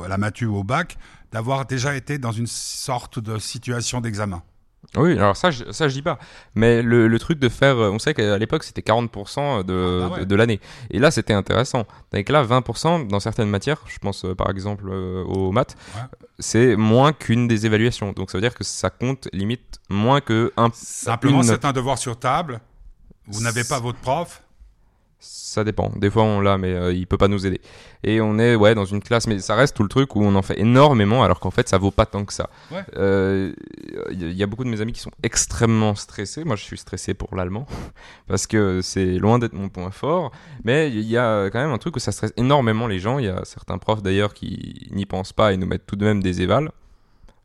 à 0.04 0.08
la 0.08 0.18
matu 0.18 0.46
ou 0.46 0.56
au 0.56 0.64
bac, 0.64 0.96
d'avoir 1.32 1.66
déjà 1.66 1.96
été 1.96 2.18
dans 2.18 2.32
une 2.32 2.46
sorte 2.46 3.18
de 3.18 3.38
situation 3.38 4.00
d'examen. 4.00 4.42
Oui, 4.96 5.12
alors 5.12 5.36
ça, 5.36 5.50
je, 5.50 5.64
ça 5.72 5.88
je 5.88 5.94
dis 5.94 6.02
pas. 6.02 6.18
Mais 6.54 6.82
le, 6.82 7.08
le 7.08 7.18
truc 7.18 7.38
de 7.38 7.48
faire, 7.48 7.76
on 7.76 7.98
sait 7.98 8.14
qu'à 8.14 8.38
l'époque 8.38 8.64
c'était 8.64 8.82
40% 8.82 9.64
de, 9.64 10.02
ah, 10.04 10.08
bah 10.08 10.24
de, 10.24 10.34
l'année. 10.36 10.60
Et 10.90 10.98
là 10.98 11.10
c'était 11.10 11.32
intéressant. 11.32 11.86
Donc 12.12 12.28
là, 12.28 12.44
20% 12.44 13.08
dans 13.08 13.20
certaines 13.20 13.48
matières, 13.50 13.82
je 13.86 13.98
pense 13.98 14.24
euh, 14.24 14.34
par 14.34 14.50
exemple 14.50 14.84
euh, 14.88 15.24
aux 15.24 15.52
maths, 15.52 15.76
c'est 16.38 16.76
moins 16.76 17.12
qu'une 17.12 17.48
des 17.48 17.66
évaluations. 17.66 18.12
Donc 18.12 18.30
ça 18.30 18.38
veut 18.38 18.42
dire 18.42 18.54
que 18.54 18.64
ça 18.64 18.90
compte 18.90 19.28
limite 19.32 19.80
moins 19.88 20.20
que 20.20 20.52
un. 20.56 20.70
Simplement, 20.72 21.42
c'est 21.42 21.64
un 21.64 21.72
devoir 21.72 21.98
sur 21.98 22.18
table. 22.18 22.60
Vous 23.26 23.42
n'avez 23.42 23.64
pas 23.64 23.80
votre 23.80 23.98
prof 23.98 24.42
ça 25.24 25.64
dépend. 25.64 25.90
Des 25.96 26.10
fois 26.10 26.24
on 26.24 26.40
l'a, 26.40 26.58
mais 26.58 26.74
euh, 26.74 26.92
il 26.92 27.06
peut 27.06 27.16
pas 27.16 27.28
nous 27.28 27.46
aider. 27.46 27.60
Et 28.02 28.20
on 28.20 28.38
est 28.38 28.54
ouais 28.54 28.74
dans 28.74 28.84
une 28.84 29.00
classe, 29.00 29.26
mais 29.26 29.38
ça 29.38 29.54
reste 29.54 29.76
tout 29.76 29.82
le 29.82 29.88
truc 29.88 30.14
où 30.16 30.22
on 30.22 30.34
en 30.34 30.42
fait 30.42 30.60
énormément, 30.60 31.22
alors 31.22 31.40
qu'en 31.40 31.50
fait 31.50 31.68
ça 31.68 31.78
vaut 31.78 31.90
pas 31.90 32.06
tant 32.06 32.24
que 32.24 32.32
ça. 32.32 32.50
Il 32.70 32.76
ouais. 32.76 32.84
euh, 32.96 33.52
y, 34.10 34.42
a 34.42 34.46
beaucoup 34.46 34.64
de 34.64 34.68
mes 34.68 34.80
amis 34.80 34.92
qui 34.92 35.00
sont 35.00 35.12
extrêmement 35.22 35.94
stressés. 35.94 36.44
Moi 36.44 36.56
je 36.56 36.64
suis 36.64 36.76
stressé 36.76 37.14
pour 37.14 37.34
l'allemand 37.34 37.66
parce 38.28 38.46
que 38.46 38.80
c'est 38.82 39.18
loin 39.18 39.38
d'être 39.38 39.54
mon 39.54 39.68
point 39.68 39.90
fort. 39.90 40.32
Mais 40.64 40.90
il 40.90 41.00
y 41.00 41.16
a 41.16 41.48
quand 41.50 41.60
même 41.60 41.72
un 41.72 41.78
truc 41.78 41.96
où 41.96 42.00
ça 42.00 42.12
stresse 42.12 42.32
énormément 42.36 42.86
les 42.86 42.98
gens. 42.98 43.18
Il 43.18 43.24
y 43.24 43.28
a 43.28 43.44
certains 43.44 43.78
profs 43.78 44.02
d'ailleurs 44.02 44.34
qui 44.34 44.88
n'y 44.92 45.06
pensent 45.06 45.32
pas 45.32 45.52
et 45.52 45.56
nous 45.56 45.66
mettent 45.66 45.86
tout 45.86 45.96
de 45.96 46.04
même 46.04 46.22
des 46.22 46.42
évals. 46.42 46.70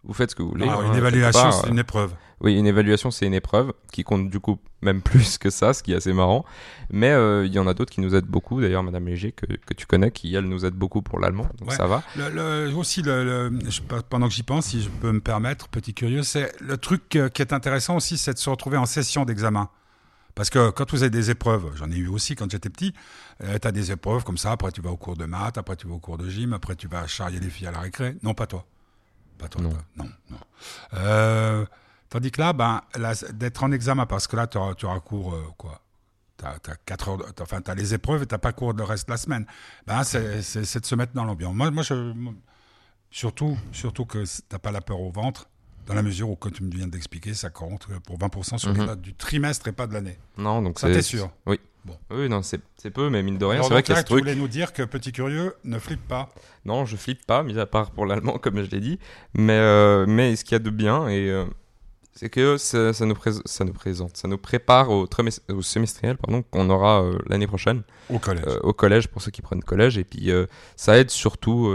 vous 0.04 0.14
faites 0.14 0.32
ce 0.32 0.36
que 0.36 0.44
vous 0.44 0.50
voulez. 0.50 0.68
Alors, 0.68 0.82
hein, 0.82 0.92
une 0.92 0.98
évaluation, 0.98 1.52
c'est 1.52 1.70
une 1.70 1.80
épreuve. 1.80 2.14
Oui, 2.42 2.58
une 2.58 2.66
évaluation, 2.68 3.12
c'est 3.12 3.26
une 3.26 3.34
épreuve 3.34 3.74
qui 3.92 4.04
compte 4.04 4.30
du 4.30 4.40
coup 4.40 4.60
même 4.82 5.02
plus 5.02 5.38
que 5.38 5.50
ça, 5.50 5.74
ce 5.74 5.84
qui 5.84 5.92
est 5.92 5.96
assez 5.96 6.14
marrant. 6.14 6.46
Mais 6.90 7.10
euh, 7.12 7.46
il 7.46 7.54
y 7.54 7.60
en 7.60 7.68
a 7.68 7.74
d'autres 7.74 7.92
qui 7.92 8.00
nous 8.00 8.16
aident 8.16 8.26
beaucoup. 8.28 8.62
D'ailleurs, 8.62 8.82
Madame 8.84 9.08
Léger, 9.08 9.34
que, 9.34 9.46
que 9.46 9.74
tu 9.74 9.86
connais, 9.86 10.10
qui 10.12 10.34
elle 10.36 10.46
nous 10.46 10.66
aide 10.66 10.74
beaucoup 10.76 11.02
pour 11.02 11.20
l'allemand, 11.20 11.48
donc 11.60 11.70
Ouais. 11.70 11.76
ça 11.76 11.86
va. 11.88 12.02
Le, 12.16 12.30
le- 12.70 12.76
aussi, 12.76 13.02
le, 13.02 13.50
le- 13.50 13.60
je- 13.70 13.82
pendant 14.10 14.28
que 14.30 14.34
j'y 14.34 14.44
pense, 14.44 14.68
si 14.68 14.82
je 14.82 14.90
peux 14.90 15.12
me 15.12 15.20
permettre, 15.20 15.68
petit 15.68 15.94
curieux, 15.94 16.24
c'est 16.24 16.52
le 16.62 16.78
truc 16.78 17.16
euh, 17.18 17.28
qui 17.28 17.42
est 17.42 17.52
intéressant 17.52 17.98
aussi, 17.98 18.18
c'est 18.18 18.34
de 18.34 18.40
se 18.40 18.50
retrouver 18.50 18.78
en 18.78 18.86
session 18.86 19.26
d'examen. 19.26 19.70
Parce 20.36 20.50
que 20.50 20.70
quand 20.70 20.90
vous 20.92 21.04
avez 21.04 21.10
des 21.10 21.32
épreuves, 21.32 21.72
j'en 21.76 21.92
ai 21.92 21.98
eu 21.98 22.08
aussi 22.08 22.36
quand 22.38 22.50
j'étais 22.50 22.70
petit, 22.70 22.94
tu 23.42 23.68
as 23.68 23.72
des 23.74 23.92
épreuves 23.92 24.24
comme 24.24 24.38
ça, 24.38 24.52
après 24.54 24.72
tu 24.72 24.80
vas 24.80 24.92
au 24.92 24.96
cours 24.96 25.18
de 25.18 25.26
maths, 25.26 25.58
après 25.58 25.76
tu 25.76 25.86
vas 25.88 25.96
au 25.96 26.00
cours 26.00 26.18
de 26.18 26.30
gym, 26.30 26.54
après 26.54 26.78
tu 26.78 26.88
vas 26.88 27.06
charrier 27.08 27.42
les 27.42 27.50
filles 27.50 27.68
à 27.68 27.72
la 27.72 27.80
récré. 27.82 28.16
Non, 28.24 28.34
pas 28.34 28.48
toi. 28.48 28.66
Pas 29.38 29.50
toi. 29.50 29.62
Non. 29.62 29.72
toi. 29.72 29.80
non, 29.98 30.06
non. 30.30 30.38
Euh, 30.94 31.66
tandis 32.10 32.32
que 32.32 32.42
là, 32.42 32.54
ben, 32.54 32.82
d'être 33.34 33.64
en 33.64 33.72
examen, 33.72 34.06
parce 34.06 34.28
que 34.28 34.36
là, 34.36 34.48
tu 34.48 34.58
auras, 34.58 34.74
tu 34.76 34.86
auras 34.86 35.00
cours, 35.00 35.34
euh, 35.34 35.44
quoi 35.58 35.82
T'as 36.38 36.52
as 36.54 36.76
quatre 36.86 37.10
heures, 37.10 37.20
enfin, 37.42 37.60
t'as 37.60 37.76
les 37.76 37.94
épreuves 37.94 38.24
et 38.24 38.26
t'as 38.26 38.38
pas 38.38 38.54
cours 38.54 38.72
le 38.72 38.84
reste 38.86 39.08
de 39.08 39.12
la 39.14 39.18
semaine. 39.18 39.46
Ben, 39.86 40.04
c'est 40.04 40.80
de 40.80 40.86
se 40.86 40.96
mettre 40.96 41.12
dans 41.14 41.26
l'ambiance. 41.26 41.54
Moi, 41.54 41.70
moi, 41.70 41.84
je, 41.84 41.94
moi, 41.94 42.34
surtout, 43.12 43.58
surtout 43.72 44.06
que 44.06 44.24
t'as 44.48 44.60
pas 44.60 44.72
la 44.72 44.82
peur 44.82 45.00
au 45.02 45.12
ventre, 45.12 45.50
dans 45.86 45.96
la 45.96 46.02
mesure 46.04 46.30
où, 46.30 46.36
comme 46.36 46.52
tu 46.52 46.64
me 46.64 46.72
viens 46.72 46.88
d'expliquer, 46.88 47.34
ça 47.34 47.50
compte 47.50 47.88
pour 48.06 48.18
20% 48.18 48.58
sur 48.58 48.70
Mhm. 48.74 48.86
notes 48.86 49.02
du 49.02 49.14
trimestre 49.16 49.68
et 49.68 49.72
pas 49.72 49.88
de 49.88 49.94
l'année. 49.94 50.18
Non, 50.38 50.62
donc 50.62 50.80
Ça, 50.80 50.88
t'es 50.88 51.02
sûr? 51.02 51.30
Oui. 51.46 51.60
Bon. 51.86 51.98
Oui, 52.12 52.30
non, 52.30 52.42
c'est 52.44 52.62
peu, 52.92 53.10
mais 53.10 53.24
mine 53.24 53.38
de 53.38 53.46
rien, 53.46 53.64
c'est 53.64 53.70
vrai 53.70 53.82
qu'il 53.84 53.92
y 53.92 53.94
a 53.94 53.96
là, 53.96 54.02
ce 54.02 54.06
tu 54.08 54.12
truc. 54.14 54.24
voulais 54.24 54.36
nous 54.36 54.48
dire 54.50 54.74
que 54.74 54.84
petit 54.84 55.12
curieux 55.12 55.56
ne 55.64 55.80
flippe 55.80 56.08
pas. 56.08 56.30
Non, 56.66 56.86
je 56.86 56.96
flippe 56.98 57.26
pas, 57.26 57.42
mis 57.42 57.58
à 57.58 57.66
part 57.66 57.92
pour 57.92 58.06
l'allemand, 58.06 58.38
comme 58.42 58.58
je 58.64 58.70
l'ai 58.70 58.82
dit. 58.82 59.00
Mais, 59.34 59.54
euh, 59.54 60.06
mais 60.08 60.36
ce 60.36 60.44
qu'il 60.44 60.52
y 60.54 60.56
a 60.56 60.60
de 60.60 60.70
bien, 60.70 61.08
et, 61.08 61.30
euh, 61.30 61.46
c'est 62.20 62.30
que 62.30 62.58
ça, 62.58 62.92
ça 62.92 63.06
nous 63.06 63.14
prés- 63.16 63.42
ça 63.46 63.64
nous 63.64 63.72
présente, 63.74 64.18
ça 64.18 64.28
nous 64.28 64.38
prépare 64.38 64.90
au, 64.90 65.08
semestriel 65.62 66.18
pardon, 66.18 66.44
qu'on 66.52 66.70
aura 66.70 67.02
euh, 67.02 67.18
l'année 67.28 67.48
prochaine 67.48 67.84
Au 68.10 68.20
collège. 68.20 68.44
euh, 68.48 68.60
au 68.64 68.74
collège 68.74 69.08
pour 69.08 69.22
ceux 69.22 69.32
qui 69.32 69.42
prennent 69.42 69.64
collège. 69.64 69.98
Et 69.98 70.04
puis 70.04 70.30
euh, 70.32 70.46
ça 70.76 70.98
aide 70.98 71.10
surtout 71.12 71.72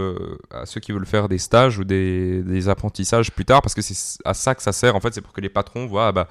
à 0.51 0.65
ceux 0.65 0.79
qui 0.79 0.91
veulent 0.91 1.05
faire 1.07 1.27
des 1.29 1.39
stages 1.39 1.79
ou 1.79 1.83
des, 1.83 2.43
des 2.43 2.69
apprentissages 2.69 3.31
plus 3.31 3.45
tard, 3.45 3.61
parce 3.63 3.73
que 3.73 3.81
c'est 3.81 4.19
à 4.23 4.33
ça 4.33 4.53
que 4.53 4.61
ça 4.61 4.71
sert. 4.71 4.95
En 4.95 4.99
fait, 4.99 5.13
c'est 5.13 5.21
pour 5.21 5.33
que 5.33 5.41
les 5.41 5.49
patrons 5.49 5.87
voient, 5.87 6.07
ah 6.07 6.11
bah, 6.11 6.27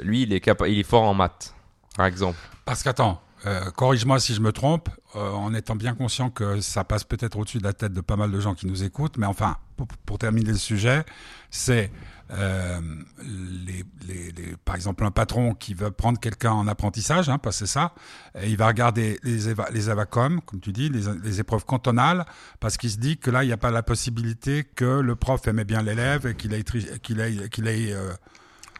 lui, 0.00 0.22
il 0.22 0.32
est, 0.32 0.40
capa- 0.40 0.68
il 0.68 0.78
est 0.78 0.82
fort 0.84 1.02
en 1.02 1.14
maths, 1.14 1.54
par 1.96 2.06
exemple. 2.06 2.38
Parce 2.64 2.82
qu'attends, 2.82 3.20
euh, 3.46 3.70
corrige-moi 3.70 4.20
si 4.20 4.34
je 4.34 4.40
me 4.40 4.52
trompe, 4.52 4.88
euh, 5.16 5.30
en 5.32 5.52
étant 5.54 5.74
bien 5.76 5.94
conscient 5.94 6.30
que 6.30 6.60
ça 6.60 6.84
passe 6.84 7.04
peut-être 7.04 7.38
au-dessus 7.38 7.58
de 7.58 7.64
la 7.64 7.72
tête 7.72 7.92
de 7.92 8.00
pas 8.00 8.16
mal 8.16 8.30
de 8.30 8.38
gens 8.40 8.54
qui 8.54 8.66
nous 8.66 8.84
écoutent, 8.84 9.16
mais 9.18 9.26
enfin, 9.26 9.56
pour, 9.86 9.98
pour 10.06 10.18
terminer 10.18 10.50
le 10.52 10.56
sujet, 10.58 11.04
c'est 11.50 11.90
euh, 12.32 12.80
les, 13.24 13.84
les- 14.06 14.30
les- 14.32 14.56
par 14.64 14.76
exemple 14.76 15.04
un 15.04 15.10
patron 15.10 15.52
qui 15.54 15.74
veut 15.74 15.90
prendre 15.90 16.20
quelqu'un 16.20 16.52
en 16.52 16.68
apprentissage, 16.68 17.28
hein, 17.28 17.38
c'est 17.50 17.66
ça, 17.66 17.92
et 18.40 18.48
il 18.48 18.56
va 18.56 18.68
regarder 18.68 19.18
les, 19.24 19.52
éva- 19.52 19.70
les 19.72 19.88
avacom, 19.88 20.40
comme 20.42 20.60
tu 20.60 20.70
dis, 20.72 20.88
les, 20.90 21.00
les 21.24 21.40
épreuves 21.40 21.64
cantonales, 21.64 22.24
parce 22.60 22.76
qu'il 22.76 22.90
se 22.90 22.98
dit 22.98 23.18
que 23.18 23.30
là, 23.30 23.42
il 23.42 23.48
n'y 23.48 23.52
a 23.52 23.56
pas 23.56 23.70
la 23.72 23.82
possibilité 23.82 24.64
que 24.76 25.00
le 25.00 25.16
prof 25.16 25.46
aimait 25.48 25.64
bien 25.64 25.82
l'élève 25.82 26.26
et 26.26 26.34
qu'il 26.36 26.52
ait, 26.54 26.62
qu'il 27.02 27.20
ait, 27.20 27.48
qu'il 27.48 27.66
ait 27.66 27.92
euh, 27.92 28.12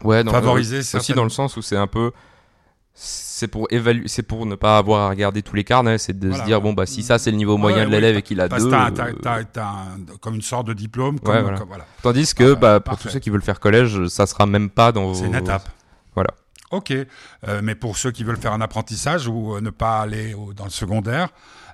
Ouais, 0.03 0.23
dans, 0.23 0.31
Favoriser 0.31 0.79
aussi 0.79 0.87
certaines- 0.91 1.15
dans 1.17 1.23
le 1.25 1.29
sens 1.29 1.57
où 1.57 1.61
c'est 1.61 1.77
un 1.77 1.87
peu 1.87 2.11
c'est 2.93 3.47
pour 3.47 3.67
évaluer 3.71 4.03
c'est 4.07 4.21
pour 4.23 4.45
ne 4.45 4.55
pas 4.55 4.77
avoir 4.77 5.01
à 5.07 5.09
regarder 5.09 5.41
tous 5.41 5.55
les 5.55 5.63
carnets 5.63 5.97
c'est 5.97 6.17
de 6.17 6.27
Voilà. 6.27 6.43
se 6.43 6.47
dire 6.47 6.61
bon 6.61 6.73
bah 6.73 6.85
si 6.85 7.01
ça 7.03 7.17
c'est 7.17 7.31
le 7.31 7.37
niveau 7.37 7.57
moyen 7.57 7.77
Ouais, 7.77 7.85
de 7.85 7.89
ouais, 7.89 7.95
l'élève 8.01 8.17
et 8.17 8.21
qu'il 8.21 8.39
a 8.41 8.47
deux 8.47 8.69
t'as- 8.69 8.91
t'as- 8.91 9.07
euh, 9.07 9.13
t'as- 9.21 9.43
t'as 9.45 9.65
un- 9.65 10.17
comme 10.19 10.35
une 10.35 10.41
sorte 10.41 10.67
de 10.67 10.73
diplôme, 10.73 11.19
comme, 11.19 11.33
Ouais, 11.35 11.41
voilà. 11.41 11.57
comme- 11.57 11.67
voilà. 11.69 11.85
tandis 12.03 12.33
que 12.35 12.53
bah, 12.53 12.79
pour 12.79 12.97
tous 12.97 13.09
ceux 13.09 13.19
qui 13.19 13.29
veulent 13.29 13.41
faire 13.41 13.59
collège 13.59 14.07
ça 14.07 14.27
sera 14.27 14.45
même 14.45 14.69
pas 14.69 14.91
dans 14.91 15.13
C'est 15.13 15.21
vos- 15.21 15.27
une 15.27 15.35
étape. 15.35 15.67
Voilà. 16.15 16.31
Ok, 16.71 16.91
Euh, 17.47 17.59
mais 17.63 17.75
pour 17.75 17.97
ceux 17.97 18.11
qui 18.11 18.23
veulent 18.23 18.37
faire 18.37 18.53
un 18.53 18.61
apprentissage 18.61 19.27
ou 19.27 19.55
euh, 19.55 19.61
ne 19.61 19.71
pas 19.71 20.01
aller 20.01 20.33
au- 20.33 20.53
dans 20.53 20.63
le 20.65 20.69
secondaire, 20.69 21.29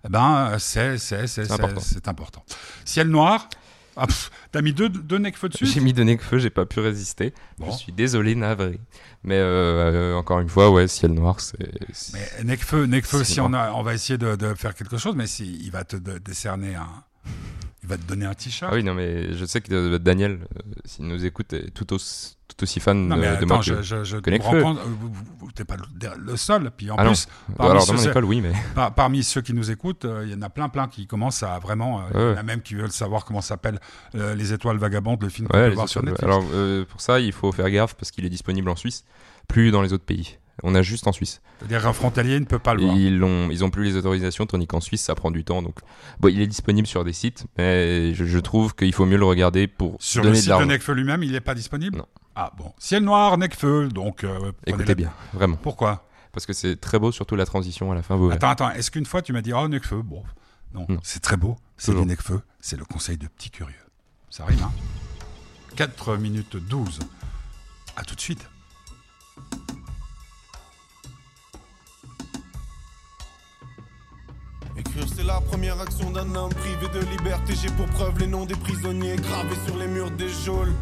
eh 0.05 0.09
ben 0.09 0.53
c'est 0.59 0.97
c'est 0.97 1.27
c'est 1.27 1.45
C'est 1.45 1.51
important. 1.51 1.81
c'est- 1.81 1.93
c'est 1.95 2.07
important. 2.07 2.43
Ciel 2.85 3.07
noir. 3.09 3.47
Ah, 3.97 4.05
T'as 4.51 4.61
mis 4.61 4.73
deux 4.73 4.89
deux 4.89 5.17
necfeux 5.17 5.49
dessus. 5.49 5.65
j'ai 5.65 5.79
mis 5.81 5.91
de 5.93 6.05
feu 6.17 6.37
j'ai 6.37 6.49
pas 6.51 6.65
pu 6.65 6.79
résister 6.79 7.33
Bon. 7.57 7.71
je 7.71 7.77
suis 7.77 7.91
désolé 7.91 8.35
navré 8.35 8.79
mais 9.23 9.37
euh, 9.37 10.13
encore 10.15 10.39
une 10.39 10.49
fois 10.49 10.69
ouais 10.69 10.87
ciel 10.87 11.11
noir 11.13 11.39
c'est 11.39 11.57
Mais 12.13 12.43
Necfeu, 12.43 12.85
Necfeu, 12.85 13.23
si 13.23 13.41
on 13.41 13.51
a, 13.53 13.71
on 13.73 13.81
va 13.83 13.93
essayer 13.95 14.17
de, 14.17 14.35
de 14.35 14.53
faire 14.53 14.75
quelque 14.75 14.97
chose, 14.97 15.15
mais 15.15 15.25
si 15.27 15.57
il 15.63 15.71
va 15.71 15.83
te 15.83 15.95
de- 15.97 16.19
décerner 16.19 16.75
un, 16.75 16.87
il 17.83 17.89
va 17.89 17.97
te 17.97 18.03
donner 18.03 18.25
un 18.25 18.33
t-shirt. 18.35 18.71
ah 18.71 18.75
oui 18.75 18.83
non 18.83 18.93
mais 18.93 19.33
je 19.33 19.45
sais 19.45 19.61
que 19.61 19.73
euh, 19.73 19.97
Daniel 19.99 20.33
euh, 20.57 20.61
s'il 20.85 21.05
nous 21.07 21.25
écoute 21.25 21.51
est 21.53 21.71
tout 21.71 21.91
aussi 21.93 22.36
tout 22.57 22.63
aussi 22.63 22.79
fan 22.79 23.07
Non 23.07 23.15
mais 23.17 23.37
de 23.37 23.45
moi 23.45 23.59
que- 23.59 23.81
je, 23.83 24.03
je 24.03 24.17
que 24.17 24.29
t'es 25.55 25.63
pas 25.65 25.75
le, 25.77 25.83
le 26.31 26.37
seul. 26.37 26.71
Puis 26.75 26.91
en 26.91 26.95
Ah 26.97 27.05
plus, 27.05 27.27
parmi 27.55 27.71
alors 27.71 27.83
ceux- 27.83 28.09
école 28.09 28.25
oui 28.25 28.41
mais 28.41 28.51
Par- 28.75 28.93
parmi 28.93 29.23
ceux 29.23 29.41
qui 29.41 29.53
nous 29.53 29.71
écoutent, 29.71 30.05
euh, 30.05 30.23
il 30.25 30.31
y 30.31 30.35
en 30.35 30.41
a 30.41 30.49
plein, 30.49 30.69
plein 30.69 30.87
qui 30.87 31.07
commencent 31.07 31.43
à 31.43 31.59
vraiment. 31.59 32.01
euh, 32.15 32.31
Il 32.33 32.35
y 32.35 32.37
en 32.37 32.41
a 32.41 32.43
même 32.43 32.61
qui 32.61 32.75
veulent 32.75 32.91
savoir 32.91 33.25
comment 33.25 33.41
s'appelle 33.41 33.79
euh, 34.15 34.35
Les 34.35 34.53
Étoiles 34.53 34.77
Vagabondes, 34.77 35.21
le 35.21 35.29
film 35.29 35.47
qu'on 35.47 35.57
Ouais, 35.57 35.69
peut 35.69 35.75
voir 35.75 35.89
sur 35.89 36.01
Netflix. 36.03 36.23
Alors 36.23 36.43
pour 36.89 37.01
ça, 37.01 37.19
il 37.19 37.31
faut 37.31 37.51
faire 37.51 37.69
gaffe 37.69 37.93
parce 37.95 38.11
qu'il 38.11 38.25
est 38.25 38.29
disponible 38.29 38.69
en 38.69 38.75
Suisse, 38.75 39.05
plus 39.47 39.71
dans 39.71 39.81
les 39.81 39.93
autres 39.93 40.05
pays. 40.05 40.37
On 40.63 40.73
a 40.73 40.81
juste 40.81 41.05
en 41.05 41.11
Suisse. 41.11 41.39
C'est-à-dire 41.59 41.85
un 41.87 41.93
frontalier 41.93 42.39
ne 42.39 42.45
peut 42.45 42.57
pas 42.57 42.73
le 42.73 42.81
voir. 42.81 42.97
Ils 42.97 43.23
ont, 43.23 43.49
ils 43.51 43.63
ont 43.63 43.69
plus 43.69 43.83
les 43.83 43.95
autorisations, 43.95 44.47
tandis 44.47 44.65
qu'en 44.65 44.79
Suisse, 44.81 45.01
ça 45.03 45.13
prend 45.13 45.29
du 45.29 45.43
temps. 45.43 45.61
Donc, 45.61 45.75
bon, 46.19 46.29
il 46.29 46.41
est 46.41 46.47
disponible 46.47 46.87
sur 46.87 47.03
des 47.03 47.13
sites, 47.13 47.45
mais 47.59 48.15
je, 48.15 48.25
je 48.25 48.39
trouve 48.39 48.73
qu'il 48.73 48.91
faut 48.91 49.05
mieux 49.05 49.17
le 49.17 49.25
regarder 49.25 49.67
pour 49.67 49.97
Sur 49.99 50.23
le 50.23 50.29
donner 50.29 50.37
de 50.39 50.41
site 50.41 50.51
de. 50.57 50.65
Necfeu 50.65 50.93
lui-même, 50.93 51.21
il 51.21 51.31
n'est 51.31 51.41
pas 51.41 51.53
disponible? 51.53 51.97
Non. 51.99 52.05
Ah 52.39 52.51
bon. 52.55 52.71
Ciel 52.77 53.03
noir, 53.03 53.35
Necfeu, 53.39 53.89
donc. 53.89 54.23
euh, 54.23 54.51
Écoutez 54.67 54.85
la- 54.85 54.93
bien, 54.95 55.11
vraiment, 55.33 55.55
Pourquoi? 55.57 56.03
Parce 56.31 56.45
que 56.45 56.53
c'est 56.53 56.75
très 56.79 56.99
beau, 56.99 57.11
surtout 57.11 57.35
la 57.35 57.47
transition 57.47 57.91
à 57.91 57.95
la 57.95 58.03
fin. 58.03 58.15
Vous. 58.15 58.29
Attends, 58.29 58.49
attends, 58.49 58.69
est-ce 58.69 58.91
qu'une 58.91 59.07
fois 59.07 59.23
tu 59.23 59.33
m'as 59.33 59.41
dit, 59.41 59.53
oh, 59.53 59.67
Necfeu 59.67 60.03
Bon, 60.03 60.23
non, 60.71 60.85
Non. 60.87 60.99
c'est 61.01 61.19
très 61.19 61.35
beau, 61.35 61.55
c'est 61.77 61.95
du 61.95 62.05
Necfeu, 62.05 62.41
c'est 62.59 62.77
le 62.77 62.85
conseil 62.85 63.17
de 63.17 63.25
petit 63.27 63.49
curieux. 63.49 63.73
Ça 64.29 64.45
rime, 64.45 64.59
hein 64.61 64.71
4 65.75 66.17
minutes 66.17 66.57
12. 66.57 66.99
À 67.95 68.03
tout 68.03 68.13
de 68.13 68.21
suite. 68.21 68.47
Écrire 74.77 75.05
c'est 75.15 75.23
la 75.23 75.41
première 75.41 75.79
action 75.81 76.11
d'un 76.11 76.33
homme 76.35 76.53
privé 76.53 76.87
de 76.93 76.99
liberté 77.11 77.53
J'ai 77.59 77.69
pour 77.71 77.87
preuve 77.87 78.19
les 78.19 78.27
noms 78.27 78.45
des 78.45 78.55
prisonniers 78.55 79.15
gravés 79.15 79.55
sur 79.65 79.77
les 79.77 79.87
murs 79.87 80.11
des 80.11 80.29
geôles 80.29 80.73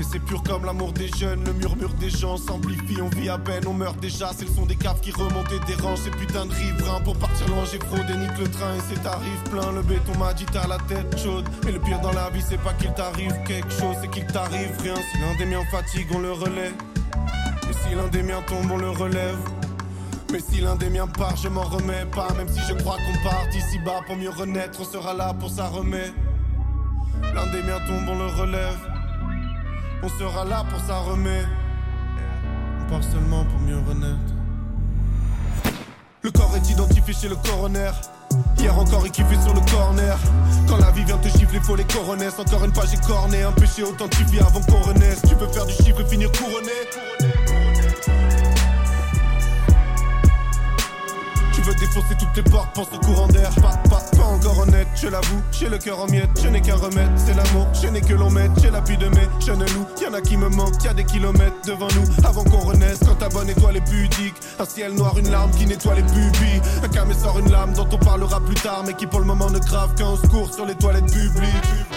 Et 0.00 0.04
c'est 0.04 0.20
pur 0.20 0.42
comme 0.44 0.64
l'amour 0.64 0.92
des 0.92 1.08
jeunes, 1.08 1.42
le 1.44 1.52
murmure 1.52 1.92
des 1.94 2.10
gens 2.10 2.36
s'amplifie 2.36 3.02
On 3.02 3.08
vit 3.08 3.28
à 3.28 3.38
peine, 3.38 3.66
on 3.66 3.72
meurt 3.72 3.98
déjà, 3.98 4.30
c'est 4.36 4.44
le 4.44 4.54
son 4.54 4.64
des 4.64 4.76
caves 4.76 5.00
qui 5.00 5.10
remontent 5.10 5.50
et 5.50 5.66
dérangent 5.66 6.00
Ces 6.04 6.10
putains 6.10 6.46
de 6.46 6.52
riverains. 6.52 7.00
Pour 7.00 7.16
partir 7.16 7.48
loin 7.48 7.64
j'ai 7.70 7.78
fraudé, 7.78 8.16
nique 8.16 8.38
le 8.38 8.48
train 8.48 8.74
et 8.76 8.80
c'est 8.88 9.02
tarif 9.02 9.42
plein. 9.50 9.72
Le 9.72 9.82
béton 9.82 10.16
m'a 10.18 10.32
dit 10.34 10.46
t'as 10.46 10.66
la 10.68 10.78
tête 10.88 11.18
chaude. 11.18 11.48
Mais 11.64 11.72
le 11.72 11.80
pire 11.80 12.00
dans 12.00 12.12
la 12.12 12.30
vie 12.30 12.42
c'est 12.48 12.60
pas 12.62 12.72
qu'il 12.74 12.92
t'arrive 12.94 13.34
quelque 13.44 13.70
chose, 13.72 13.96
c'est 14.00 14.10
qu'il 14.10 14.26
t'arrive 14.26 14.70
rien. 14.80 14.94
Si 14.94 15.20
l'un 15.20 15.36
des 15.36 15.46
miens 15.46 15.64
fatigue 15.70 16.08
on 16.14 16.20
le 16.20 16.32
relaie. 16.32 16.72
Et 17.68 17.72
si 17.72 17.94
l'un 17.94 18.08
des 18.08 18.22
miens 18.22 18.42
tombe 18.46 18.70
on 18.70 18.76
le 18.76 18.90
relève. 18.90 19.38
Mais 20.30 20.40
si 20.40 20.60
l'un 20.60 20.76
des 20.76 20.90
miens 20.90 21.06
part, 21.06 21.36
je 21.36 21.48
m'en 21.48 21.62
remets 21.62 22.04
pas. 22.14 22.28
Même 22.36 22.48
si 22.48 22.60
je 22.68 22.74
crois 22.74 22.96
qu'on 22.96 23.28
part 23.28 23.48
d'ici 23.50 23.78
bas 23.84 24.00
pour 24.06 24.16
mieux 24.16 24.30
renaître, 24.30 24.78
on 24.80 24.84
sera 24.84 25.14
là 25.14 25.34
pour 25.34 25.50
ça 25.50 25.68
remet. 25.68 26.12
L'un 27.34 27.46
des 27.46 27.62
miens 27.62 27.80
tombe, 27.86 28.08
on 28.08 28.18
le 28.18 28.26
relève. 28.26 28.97
On 30.02 30.08
sera 30.08 30.44
là 30.44 30.64
pour 30.70 30.80
ça 30.80 31.00
remet. 31.00 31.44
On 32.80 32.90
part 32.90 33.02
seulement 33.02 33.44
pour 33.44 33.58
mieux 33.60 33.78
renaître. 33.78 34.32
Le 36.22 36.30
corps 36.30 36.54
est 36.56 36.70
identifié 36.70 37.14
chez 37.14 37.28
le 37.28 37.36
coroner. 37.36 37.90
Hier 38.58 38.76
encore, 38.78 39.04
il 39.06 39.10
kiffait 39.10 39.40
sur 39.42 39.54
le 39.54 39.60
corner. 39.70 40.18
Quand 40.68 40.76
la 40.78 40.90
vie 40.92 41.04
vient 41.04 41.18
te 41.18 41.28
gifler, 41.28 41.60
faut 41.60 41.74
les 41.74 41.84
coronets. 41.84 42.28
Encore 42.38 42.64
une 42.64 42.72
j'ai 42.90 42.98
corné. 42.98 43.42
Un 43.42 43.52
péché 43.52 43.82
authentifié 43.82 44.40
avant 44.40 44.60
qu'on 44.60 44.80
renaisse. 44.80 45.22
Tu 45.28 45.34
peux 45.34 45.48
faire 45.48 45.66
du 45.66 45.72
chiffre 45.72 46.00
et 46.00 46.04
finir 46.04 46.30
couronné. 46.32 47.37
Défoncer 51.78 52.16
toutes 52.18 52.36
les 52.36 52.42
portes, 52.50 52.74
pense 52.74 52.88
au 52.92 52.98
courant 52.98 53.28
d'air. 53.28 53.50
Pas, 53.56 53.76
pas, 53.88 54.02
pas 54.16 54.24
encore 54.24 54.58
honnête, 54.58 54.88
je 54.94 55.08
l'avoue. 55.08 55.42
J'ai 55.52 55.68
le 55.68 55.78
cœur 55.78 56.00
en 56.00 56.06
miettes, 56.06 56.30
je 56.42 56.48
n'ai 56.48 56.60
qu'un 56.60 56.76
remède. 56.76 57.10
C'est 57.16 57.34
l'amour, 57.34 57.66
je 57.80 57.88
n'ai 57.88 58.00
que 58.00 58.14
l'on 58.14 58.30
mette. 58.30 58.50
J'ai 58.60 58.70
l'appui 58.70 58.96
de 58.96 59.08
mes 59.08 59.28
jeunes 59.44 59.64
loups. 59.74 59.86
Y'en 60.02 60.12
a 60.14 60.20
qui 60.20 60.36
me 60.36 60.48
manquent, 60.48 60.82
y'a 60.84 60.94
des 60.94 61.04
kilomètres 61.04 61.56
devant 61.66 61.88
nous. 61.94 62.26
Avant 62.26 62.44
qu'on 62.44 62.60
renaisse, 62.60 63.00
quand 63.06 63.16
ta 63.16 63.28
bonne 63.28 63.48
étoile 63.48 63.76
est 63.76 63.88
pudique. 63.88 64.34
Un 64.58 64.64
ciel 64.64 64.94
noir, 64.94 65.16
une 65.18 65.30
larme 65.30 65.50
qui 65.52 65.66
nettoie 65.66 65.94
les 65.94 66.02
pupilles. 66.02 66.60
Un 66.82 66.88
camé 66.88 67.14
sort 67.14 67.38
une 67.38 67.50
lame 67.50 67.72
dont 67.74 67.88
on 67.90 67.98
parlera 67.98 68.40
plus 68.40 68.56
tard, 68.56 68.82
mais 68.86 68.94
qui 68.94 69.06
pour 69.06 69.20
le 69.20 69.26
moment 69.26 69.50
ne 69.50 69.58
grave 69.58 69.94
qu'un 69.94 70.16
secours 70.16 70.52
sur 70.52 70.66
les 70.66 70.74
toilettes 70.74 71.12
publiques. 71.12 71.87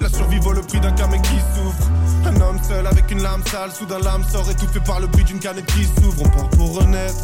La 0.00 0.08
survie 0.08 0.38
vaut 0.38 0.52
le 0.52 0.62
prix 0.62 0.80
d'un 0.80 0.92
camé 0.92 1.20
qui 1.22 1.38
souffre. 1.54 1.90
Un 2.24 2.40
homme 2.40 2.58
seul 2.62 2.86
avec 2.86 3.10
une 3.10 3.22
lame 3.22 3.44
sale, 3.46 3.70
soudain 3.72 3.98
l'âme 3.98 4.24
sort 4.24 4.50
étouffée 4.50 4.80
par 4.80 5.00
le 5.00 5.06
bruit 5.06 5.24
d'une 5.24 5.38
canette 5.38 5.66
qui 5.66 5.84
s'ouvre. 5.84 6.22
On 6.24 6.28
part 6.28 6.50
pour 6.50 6.78
renaître. 6.78 7.14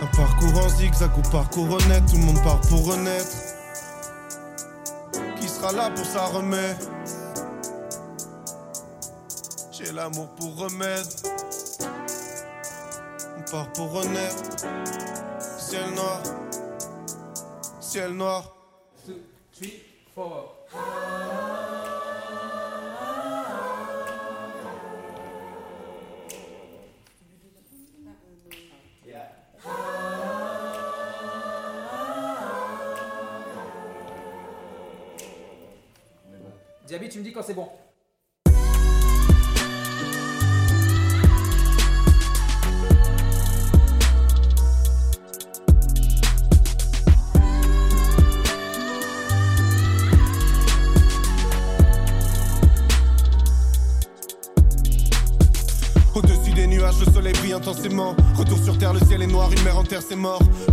Un 0.00 0.06
parcours 0.16 0.64
en 0.64 0.68
zigzag 0.68 1.10
ou 1.16 1.22
parcours 1.30 1.70
honnête, 1.70 2.04
tout 2.06 2.16
le 2.16 2.24
monde 2.24 2.42
part 2.42 2.60
pour 2.62 2.86
renaître. 2.86 3.36
Qui 5.40 5.48
sera 5.48 5.72
là 5.72 5.90
pour 5.90 6.04
ça 6.04 6.26
remet 6.26 6.76
J'ai 9.72 9.92
l'amour 9.92 10.28
pour 10.36 10.56
remède. 10.56 11.06
On 13.38 13.50
part 13.50 13.72
pour 13.72 13.92
renaître. 13.92 14.66
Ciel 15.58 15.90
noir, 15.94 16.20
ciel 17.92 18.14
noir. 18.14 18.56
Diaby, 36.86 37.08
tu 37.10 37.18
me 37.18 37.24
dis 37.24 37.32
quand 37.32 37.42
c'est 37.42 37.52
bon. 37.52 37.68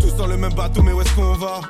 Tous 0.02 0.16
dans 0.18 0.28
le 0.28 0.36
même 0.36 0.54
bateau, 0.54 0.82
mais 0.82 0.92
où 0.92 1.00
est-ce 1.00 1.16
qu'on 1.16 1.32
va? 1.34 1.62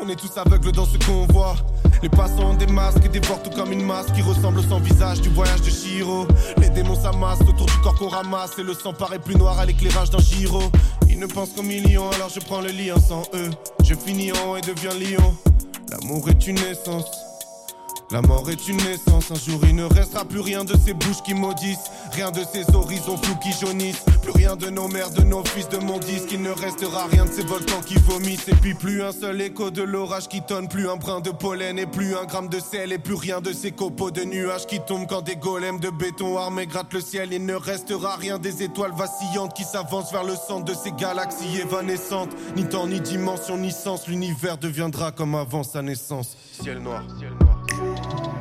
On 0.00 0.08
est 0.08 0.16
tous 0.16 0.34
aveugles 0.38 0.72
dans 0.72 0.86
ce 0.86 0.96
qu'on 0.96 1.26
voit. 1.26 1.54
Les 2.02 2.08
passants 2.08 2.52
ont 2.52 2.54
des 2.54 2.66
masques 2.66 3.04
et 3.04 3.08
dévorent 3.10 3.42
tout 3.42 3.50
comme 3.50 3.70
une 3.70 3.84
masse 3.84 4.06
qui 4.14 4.22
ressemble 4.22 4.60
au 4.60 4.62
sans 4.62 4.80
visage 4.80 5.20
du 5.20 5.28
voyage 5.28 5.60
de 5.60 5.68
Shiro. 5.68 6.26
Les 6.56 6.70
démons 6.70 6.98
s'amassent 6.98 7.42
autour 7.42 7.66
du 7.66 7.78
corps 7.82 7.96
qu'on 7.96 8.08
ramasse 8.08 8.58
et 8.58 8.62
le 8.62 8.72
sang 8.72 8.94
paraît 8.94 9.18
plus 9.18 9.36
noir 9.36 9.58
à 9.58 9.66
l'éclairage 9.66 10.08
d'un 10.08 10.20
giro. 10.20 10.62
Ils 11.06 11.18
ne 11.18 11.26
pensent 11.26 11.50
qu'aux 11.50 11.62
millions, 11.62 12.10
alors 12.12 12.30
je 12.30 12.40
prends 12.40 12.62
le 12.62 12.70
lien 12.70 12.98
sans 12.98 13.24
eux. 13.34 13.50
Je 13.84 13.94
finis 13.94 14.32
en 14.32 14.56
et 14.56 14.62
deviens 14.62 14.94
lion. 14.94 15.36
L'amour 15.90 16.30
est 16.30 16.46
une 16.46 16.58
essence. 16.60 17.10
La 18.10 18.20
mort 18.20 18.48
est 18.50 18.68
une 18.68 18.76
naissance, 18.76 19.30
un 19.30 19.50
jour 19.50 19.58
il 19.64 19.74
ne 19.74 19.84
restera 19.84 20.26
plus 20.26 20.40
rien 20.40 20.64
de 20.64 20.74
ces 20.76 20.92
bouches 20.92 21.22
qui 21.24 21.32
maudissent, 21.32 21.90
rien 22.12 22.30
de 22.30 22.42
ces 22.52 22.74
horizons 22.74 23.16
flous 23.16 23.36
qui 23.36 23.52
jaunissent, 23.58 24.04
plus 24.22 24.32
rien 24.32 24.56
de 24.56 24.70
nos 24.70 24.88
mères, 24.88 25.10
de 25.10 25.22
nos 25.22 25.44
fils, 25.44 25.68
de 25.68 25.78
mon 25.78 25.98
disque, 25.98 26.32
il 26.32 26.42
ne 26.42 26.50
restera 26.50 27.06
rien 27.06 27.24
de 27.24 27.30
ces 27.30 27.42
volcans 27.42 27.80
qui 27.84 27.96
vomissent, 27.96 28.48
et 28.48 28.54
puis 28.54 28.74
plus 28.74 29.02
un 29.02 29.12
seul 29.12 29.40
écho 29.40 29.70
de 29.70 29.82
l'orage 29.82 30.28
qui 30.28 30.40
tonne, 30.42 30.68
plus 30.68 30.88
un 30.88 30.96
brin 30.96 31.20
de 31.20 31.30
pollen, 31.30 31.78
et 31.78 31.86
plus 31.86 32.14
un 32.16 32.24
gramme 32.24 32.48
de 32.48 32.60
sel, 32.60 32.92
et 32.92 32.98
plus 32.98 33.14
rien 33.14 33.40
de 33.40 33.52
ces 33.52 33.72
copeaux 33.72 34.10
de 34.10 34.22
nuages 34.22 34.66
qui 34.66 34.80
tombent 34.80 35.06
quand 35.08 35.22
des 35.22 35.36
golems 35.36 35.80
de 35.80 35.90
béton 35.90 36.38
armés 36.38 36.66
grattent 36.66 36.94
le 36.94 37.00
ciel, 37.00 37.32
il 37.32 37.44
ne 37.44 37.54
restera 37.54 38.16
rien 38.16 38.38
des 38.38 38.62
étoiles 38.62 38.92
vacillantes 38.92 39.54
qui 39.54 39.64
s'avancent 39.64 40.12
vers 40.12 40.24
le 40.24 40.36
centre 40.36 40.64
de 40.64 40.74
ces 40.74 40.92
galaxies 40.92 41.58
évanescentes, 41.60 42.30
ni 42.56 42.64
temps, 42.64 42.86
ni 42.86 43.00
dimension, 43.00 43.56
ni 43.58 43.72
sens, 43.72 44.06
l'univers 44.06 44.56
deviendra 44.56 45.10
comme 45.10 45.34
avant 45.34 45.64
sa 45.64 45.82
naissance. 45.82 46.36
Ciel 46.60 46.78
noir, 46.78 47.02
ciel 47.18 47.32
noir. 47.40 48.31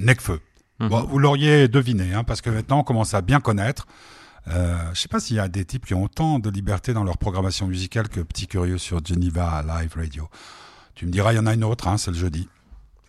Necfeu. 0.00 0.40
Mhm. 0.80 0.88
Bon, 0.88 1.02
vous 1.04 1.18
l'auriez 1.18 1.68
deviné, 1.68 2.14
hein, 2.14 2.24
parce 2.24 2.40
que 2.40 2.50
maintenant 2.50 2.80
on 2.80 2.84
commence 2.84 3.14
à 3.14 3.20
bien 3.20 3.40
connaître. 3.40 3.86
Euh, 4.48 4.76
je 4.94 5.00
sais 5.00 5.08
pas 5.08 5.20
s'il 5.20 5.36
y 5.36 5.40
a 5.40 5.48
des 5.48 5.64
types 5.64 5.84
qui 5.86 5.94
ont 5.94 6.02
autant 6.04 6.38
de 6.38 6.48
liberté 6.50 6.94
dans 6.94 7.04
leur 7.04 7.18
programmation 7.18 7.66
musicale 7.66 8.08
que 8.08 8.20
Petit 8.20 8.46
Curieux 8.46 8.78
sur 8.78 9.04
Geneva 9.04 9.62
Live 9.62 9.92
Radio. 9.96 10.28
Tu 10.94 11.06
me 11.06 11.10
diras, 11.12 11.32
il 11.32 11.36
y 11.36 11.38
en 11.38 11.46
a 11.46 11.52
une 11.54 11.64
autre, 11.64 11.86
hein, 11.88 11.98
c'est 11.98 12.10
le 12.10 12.16
jeudi. 12.16 12.48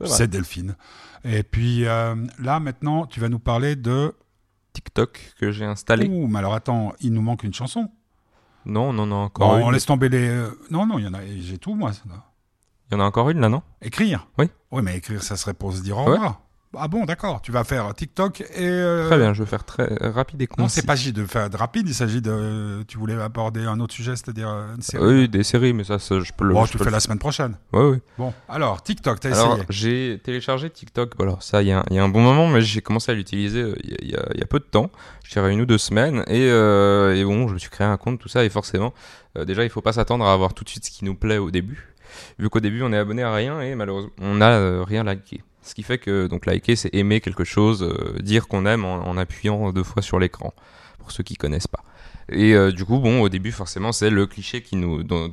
C'est 0.06 0.28
Delphine. 0.28 0.76
Et 1.24 1.44
puis 1.44 1.86
euh, 1.86 2.16
là, 2.40 2.60
maintenant, 2.60 3.06
tu 3.06 3.20
vas 3.20 3.30
nous 3.30 3.40
parler 3.40 3.76
de. 3.76 4.14
TikTok 4.74 5.34
que 5.40 5.52
j'ai 5.52 5.66
installé. 5.66 6.08
Ouh, 6.08 6.28
mais 6.28 6.40
alors 6.40 6.54
attends, 6.54 6.94
il 7.02 7.12
nous 7.14 7.22
manque 7.22 7.44
une 7.44 7.54
chanson. 7.54 7.90
Non, 8.66 8.94
non, 8.94 9.06
non, 9.06 9.18
Bon, 9.18 9.26
encore 9.26 9.52
on 9.52 9.70
laisse 9.70 9.86
tomber 9.86 10.08
les. 10.08 10.28
euh, 10.30 10.50
Non, 10.70 10.86
non, 10.86 10.98
il 10.98 11.04
y 11.04 11.08
en 11.08 11.14
a. 11.14 11.20
J'ai 11.40 11.58
tout, 11.58 11.76
moi. 11.76 11.92
Il 12.06 12.94
y 12.94 12.96
en 12.96 13.00
a 13.02 13.04
encore 13.04 13.30
une 13.30 13.40
là, 13.42 13.50
non? 13.50 13.64
Écrire? 13.82 14.28
Oui. 14.38 14.50
Oui, 14.72 14.82
mais 14.82 14.96
écrire, 14.98 15.24
ça 15.24 15.36
serait 15.36 15.54
pour 15.54 15.74
se 15.74 15.82
dire 15.82 15.98
au 15.98 16.10
Ouais. 16.10 16.18
Ah 16.78 16.88
bon, 16.88 17.04
d'accord. 17.04 17.42
Tu 17.42 17.52
vas 17.52 17.64
faire 17.66 17.94
TikTok 17.94 18.42
et. 18.42 18.46
euh, 18.62 19.08
Très 19.08 19.18
bien, 19.18 19.34
je 19.34 19.44
vais 19.44 19.50
faire 19.50 19.66
très 19.66 19.88
rapide 20.00 20.42
et 20.42 20.48
concis. 20.48 20.62
Non, 20.62 20.68
c'est 20.70 20.86
pas 20.86 20.96
de 20.96 21.26
faire 21.26 21.50
de 21.50 21.58
rapide, 21.58 21.88
il 21.90 21.94
s'agit 21.94 22.22
de. 22.22 22.84
Tu 22.88 22.98
voulais 22.98 23.20
aborder 23.22 23.66
un 23.66 23.80
autre 23.82 23.94
sujet, 23.94 24.16
c'est-à-dire 24.16 24.48
euh, 24.50 24.76
une 24.76 24.82
série. 24.82 25.04
Oui, 25.04 25.28
des 25.30 25.44
séries, 25.44 25.74
mais 25.74 25.84
ça, 25.84 26.00
ça, 26.00 26.20
je 26.22 26.32
peux 26.32 26.46
le. 26.46 26.54
Bon, 26.54 26.64
je 26.66 26.72
tu 26.72 26.78
peux 26.78 26.86
fais 26.86 26.90
le 26.90 26.96
la 26.96 27.00
semaine 27.02 27.20
prochaine. 27.20 27.58
Ouais, 27.74 27.84
ouais. 27.90 28.02
Bon, 28.18 28.34
alors, 28.48 28.82
TikTok, 28.84 29.20
t'as 29.20 29.34
Alors, 29.34 29.54
essayé. 29.54 29.66
j'ai 29.70 30.22
téléchargé 30.24 30.70
TikTok. 30.70 31.18
Bon, 31.18 31.24
Alors, 31.26 31.44
ça, 31.44 31.62
il 31.62 31.68
y, 31.68 31.72
a- 31.74 31.84
il 31.90 31.96
y 31.98 32.00
a 32.00 32.04
un 32.04 32.10
bon 32.10 32.22
moment, 32.22 32.48
mais 32.48 32.62
j'ai 32.62 32.82
commencé 32.82 33.12
à 33.12 33.16
l'utiliser 33.16 33.62
euh, 33.64 33.76
il 33.84 34.08
y, 34.08 34.12
y 34.12 34.16
a- 34.16 34.30
il 34.34 34.40
y 34.40 34.44
a 34.44 34.48
peu 34.48 34.60
de 34.60 34.64
temps. 34.66 34.90
Je 35.26 35.32
dirais 35.34 35.52
une 35.52 35.60
ou 35.62 35.66
deux 35.66 35.78
semaines. 35.78 36.24
Et, 36.28 36.48
euh, 36.50 37.16
et 37.16 37.24
bon, 37.26 37.48
je 37.50 37.54
me 37.56 37.60
suis 37.60 37.70
créé 37.70 37.86
un 37.88 37.98
compte, 37.98 38.18
tout 38.20 38.30
ça. 38.30 38.46
Et 38.46 38.50
forcément, 38.50 38.94
euh, 39.38 39.44
déjà, 39.44 39.64
il 39.66 39.70
faut 39.70 39.82
pas 39.82 39.94
s'attendre 39.94 40.24
à 40.26 40.32
avoir 40.32 40.54
tout 40.54 40.64
de 40.64 40.70
suite 40.70 40.86
ce 40.86 40.92
qui 40.92 41.04
nous 41.04 41.16
plaît 41.16 41.38
au 41.38 41.52
début. 41.52 41.90
Vu 42.40 42.50
qu'au 42.50 42.60
début, 42.62 42.82
on 42.84 42.92
est 42.94 42.98
abonné 42.98 43.24
à 43.24 43.34
rien 43.34 43.60
et 43.62 43.76
malheureusement, 43.76 44.12
on 44.22 44.36
n'a 44.36 44.52
euh, 44.52 44.84
rien 44.86 45.04
liké. 45.04 45.44
Ce 45.64 45.76
qui 45.76 45.84
fait 45.84 45.98
que, 45.98 46.28
donc, 46.28 46.46
liker, 46.46 46.76
c'est 46.76 46.94
aimer 46.96 47.22
quelque 47.22 47.44
chose, 47.44 47.84
euh, 47.84 48.20
dire 48.22 48.48
qu'on 48.48 48.66
aime 48.66 48.86
en, 48.86 49.08
en 49.08 49.18
appuyant 49.18 49.72
deux 49.72 49.84
fois 49.84 50.02
sur 50.02 50.20
l'écran. 50.20 50.54
Pour 50.98 51.12
ceux 51.12 51.24
qui 51.24 51.36
connaissent 51.36 51.68
pas. 51.68 51.84
Et 52.32 52.54
euh, 52.54 52.72
du 52.72 52.86
coup, 52.86 53.00
bon, 53.00 53.22
au 53.22 53.30
début, 53.30 53.52
forcément, 53.52 53.92
c'est 53.92 54.10
le 54.10 54.26
cliché 54.26 54.62
qui 54.62 54.76
nous, 54.76 55.04
dont, 55.04 55.32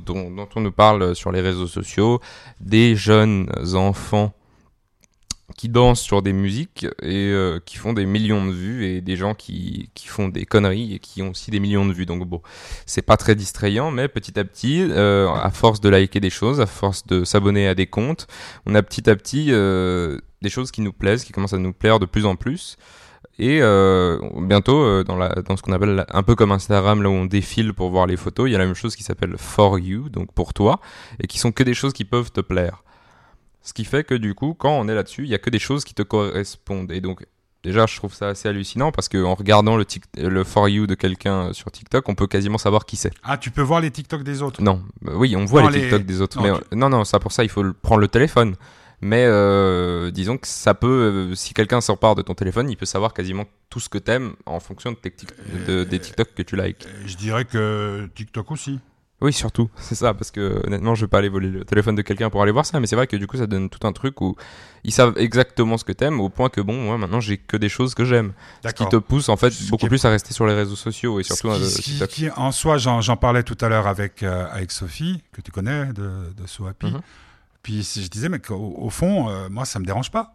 on 0.55 0.61
nous 0.61 0.71
parle 0.71 1.15
sur 1.15 1.31
les 1.31 1.41
réseaux 1.41 1.67
sociaux, 1.67 2.19
des 2.59 2.95
jeunes 2.95 3.49
enfants 3.75 4.33
qui 5.57 5.69
dansent 5.69 6.01
sur 6.01 6.21
des 6.21 6.33
musiques 6.33 6.85
et 7.01 7.29
euh, 7.31 7.59
qui 7.65 7.77
font 7.77 7.93
des 7.93 8.05
millions 8.05 8.45
de 8.45 8.51
vues 8.51 8.85
et 8.85 9.01
des 9.01 9.15
gens 9.15 9.33
qui, 9.33 9.89
qui 9.93 10.07
font 10.07 10.27
des 10.27 10.45
conneries 10.45 10.95
et 10.95 10.99
qui 10.99 11.21
ont 11.21 11.31
aussi 11.31 11.51
des 11.51 11.59
millions 11.59 11.85
de 11.85 11.93
vues. 11.93 12.05
Donc 12.05 12.25
bon, 12.27 12.41
c'est 12.85 13.01
pas 13.01 13.17
très 13.17 13.35
distrayant, 13.35 13.91
mais 13.91 14.07
petit 14.07 14.39
à 14.39 14.43
petit, 14.43 14.81
euh, 14.81 15.29
à 15.31 15.51
force 15.51 15.81
de 15.81 15.89
liker 15.89 16.19
des 16.19 16.29
choses, 16.29 16.61
à 16.61 16.65
force 16.65 17.05
de 17.07 17.23
s'abonner 17.23 17.67
à 17.67 17.75
des 17.75 17.87
comptes, 17.87 18.27
on 18.65 18.75
a 18.75 18.83
petit 18.83 19.09
à 19.09 19.15
petit 19.15 19.47
euh, 19.49 20.19
des 20.41 20.49
choses 20.49 20.71
qui 20.71 20.81
nous 20.81 20.93
plaisent, 20.93 21.23
qui 21.23 21.31
commencent 21.31 21.53
à 21.53 21.57
nous 21.57 21.73
plaire 21.73 21.99
de 21.99 22.05
plus 22.05 22.25
en 22.25 22.35
plus. 22.35 22.77
Et 23.39 23.59
euh, 23.61 24.19
bientôt, 24.41 24.83
euh, 24.83 25.05
dans, 25.05 25.15
la, 25.15 25.29
dans 25.29 25.55
ce 25.55 25.61
qu'on 25.61 25.71
appelle 25.71 26.05
un 26.09 26.23
peu 26.23 26.35
comme 26.35 26.51
Instagram, 26.51 27.01
là 27.01 27.09
où 27.09 27.13
on 27.13 27.25
défile 27.25 27.73
pour 27.73 27.89
voir 27.89 28.05
les 28.05 28.17
photos, 28.17 28.49
il 28.49 28.51
y 28.51 28.55
a 28.55 28.57
la 28.57 28.65
même 28.65 28.75
chose 28.75 28.97
qui 28.97 29.03
s'appelle 29.03 29.35
For 29.37 29.79
You, 29.79 30.09
donc 30.09 30.33
pour 30.33 30.53
toi, 30.53 30.81
et 31.23 31.27
qui 31.27 31.39
sont 31.39 31.53
que 31.53 31.63
des 31.63 31.73
choses 31.73 31.93
qui 31.93 32.03
peuvent 32.03 32.33
te 32.33 32.41
plaire. 32.41 32.83
Ce 33.61 33.73
qui 33.73 33.85
fait 33.85 34.03
que 34.03 34.15
du 34.15 34.33
coup, 34.35 34.53
quand 34.57 34.71
on 34.79 34.87
est 34.87 34.95
là-dessus, 34.95 35.23
il 35.23 35.29
y 35.29 35.35
a 35.35 35.37
que 35.37 35.49
des 35.49 35.59
choses 35.59 35.83
qui 35.83 35.93
te 35.93 36.01
correspondent. 36.01 36.91
Et 36.91 37.01
donc, 37.01 37.25
déjà, 37.63 37.85
je 37.85 37.95
trouve 37.97 38.13
ça 38.13 38.29
assez 38.29 38.47
hallucinant 38.47 38.91
parce 38.91 39.09
qu'en 39.09 39.35
regardant 39.35 39.75
le, 39.75 39.83
tic- 39.85 40.05
le 40.17 40.43
For 40.43 40.69
You 40.69 40.87
de 40.87 40.95
quelqu'un 40.95 41.51
sur 41.53 41.69
TikTok, 41.71 42.07
on 42.07 42.15
peut 42.15 42.27
quasiment 42.27 42.57
savoir 42.57 42.85
qui 42.85 42.95
c'est. 42.95 43.11
Ah, 43.23 43.37
tu 43.37 43.51
peux 43.51 43.61
voir 43.61 43.81
les 43.81 43.91
TikTok 43.91 44.23
des 44.23 44.41
autres. 44.41 44.61
Non, 44.61 44.81
euh, 45.07 45.13
oui, 45.15 45.35
on 45.35 45.45
voit 45.45 45.63
Non, 45.63 45.69
les 45.69 45.75
les- 45.75 45.81
TikTok 45.83 46.05
des 46.05 46.21
autres, 46.21 46.37
non, 46.37 46.43
mais 46.43 46.57
tu- 46.57 46.63
euh, 46.73 46.75
non, 46.77 46.89
non, 46.89 47.03
ça 47.03 47.19
pour 47.19 47.31
ça, 47.33 47.43
il 47.43 47.49
faut 47.49 47.63
prendre 47.81 48.01
le 48.01 48.07
téléphone. 48.07 48.55
Mais 49.01 49.23
euh, 49.25 50.11
disons 50.11 50.37
que 50.37 50.45
ça 50.45 50.73
peut, 50.73 51.29
euh, 51.31 51.35
si 51.35 51.53
quelqu'un 51.53 51.79
s'empare 51.79 52.15
de 52.15 52.21
ton 52.21 52.33
téléphone, 52.33 52.69
il 52.69 52.75
peut 52.75 52.85
savoir 52.85 53.13
quasiment 53.13 53.45
tout 53.69 53.79
ce 53.79 53.87
que 53.87 53.97
t'aimes 53.97 54.33
en 54.45 54.59
fonction 54.59 54.91
de 54.91 54.97
tes 54.97 55.09
tic- 55.11 55.29
de- 55.67 55.85
des 55.85 55.99
TikTok 55.99 56.33
que 56.35 56.41
tu 56.43 56.57
likes. 56.57 56.85
Euh, 56.85 57.03
Je 57.05 57.15
dirais 57.15 57.45
que 57.45 58.09
TikTok 58.13 58.51
aussi. 58.51 58.79
Oui, 59.21 59.33
surtout, 59.33 59.69
c'est 59.75 59.95
ça, 59.95 60.13
parce 60.13 60.31
que 60.31 60.61
honnêtement, 60.65 60.95
je 60.95 61.01
vais 61.01 61.09
pas 61.09 61.17
aller 61.17 61.27
voler 61.27 61.49
le 61.49 61.65
téléphone 61.65 61.93
de 61.95 62.01
quelqu'un 62.01 62.29
pour 62.29 62.41
aller 62.41 62.53
voir 62.53 62.65
ça, 62.65 62.79
mais 62.79 62.87
c'est 62.87 62.95
vrai 62.95 63.05
que 63.05 63.17
du 63.17 63.27
coup, 63.27 63.35
ça 63.35 63.47
donne 63.47 63.69
tout 63.69 63.85
un 63.85 63.91
truc 63.91 64.21
où 64.21 64.37
ils 64.85 64.93
savent 64.93 65.13
exactement 65.17 65.77
ce 65.77 65.83
que 65.83 65.91
t'aimes, 65.91 66.21
au 66.21 66.29
point 66.29 66.47
que 66.47 66.61
bon, 66.61 66.85
moi 66.85 66.97
maintenant, 66.97 67.19
j'ai 67.19 67.37
que 67.37 67.57
des 67.57 67.67
choses 67.67 67.95
que 67.95 68.05
j'aime, 68.05 68.31
ce 68.65 68.71
qui 68.71 68.87
te 68.87 68.95
pousse 68.95 69.27
en 69.27 69.35
fait 69.35 69.51
Ce 69.51 69.69
beaucoup 69.69 69.87
est- 69.87 69.89
plus 69.89 70.05
à 70.05 70.09
rester 70.09 70.33
sur 70.33 70.47
les 70.47 70.53
réseaux 70.53 70.77
sociaux 70.77 71.19
et 71.19 71.23
surtout 71.23 71.49
Ce 71.53 71.81
qui- 71.81 71.95
euh, 71.95 71.99
ce 71.99 72.05
qui, 72.05 72.29
en 72.31 72.53
soi, 72.53 72.77
j'en 72.77 73.17
parlais 73.17 73.43
tout 73.43 73.57
à 73.59 73.67
l'heure 73.67 73.87
avec, 73.87 74.23
euh, 74.23 74.47
avec 74.51 74.71
Sophie, 74.71 75.21
que 75.33 75.41
tu 75.41 75.51
connais, 75.51 75.87
de, 75.87 76.31
de 76.37 76.47
So 76.47 76.65
Happy. 76.67 76.85
Mhm. 76.87 77.01
Puis 77.61 77.83
je 78.01 78.07
disais, 78.07 78.29
mais 78.29 78.39
au 78.51 78.89
fond, 78.89 79.29
euh, 79.29 79.49
moi, 79.49 79.65
ça 79.65 79.79
me 79.79 79.85
dérange 79.85 80.11
pas. 80.11 80.33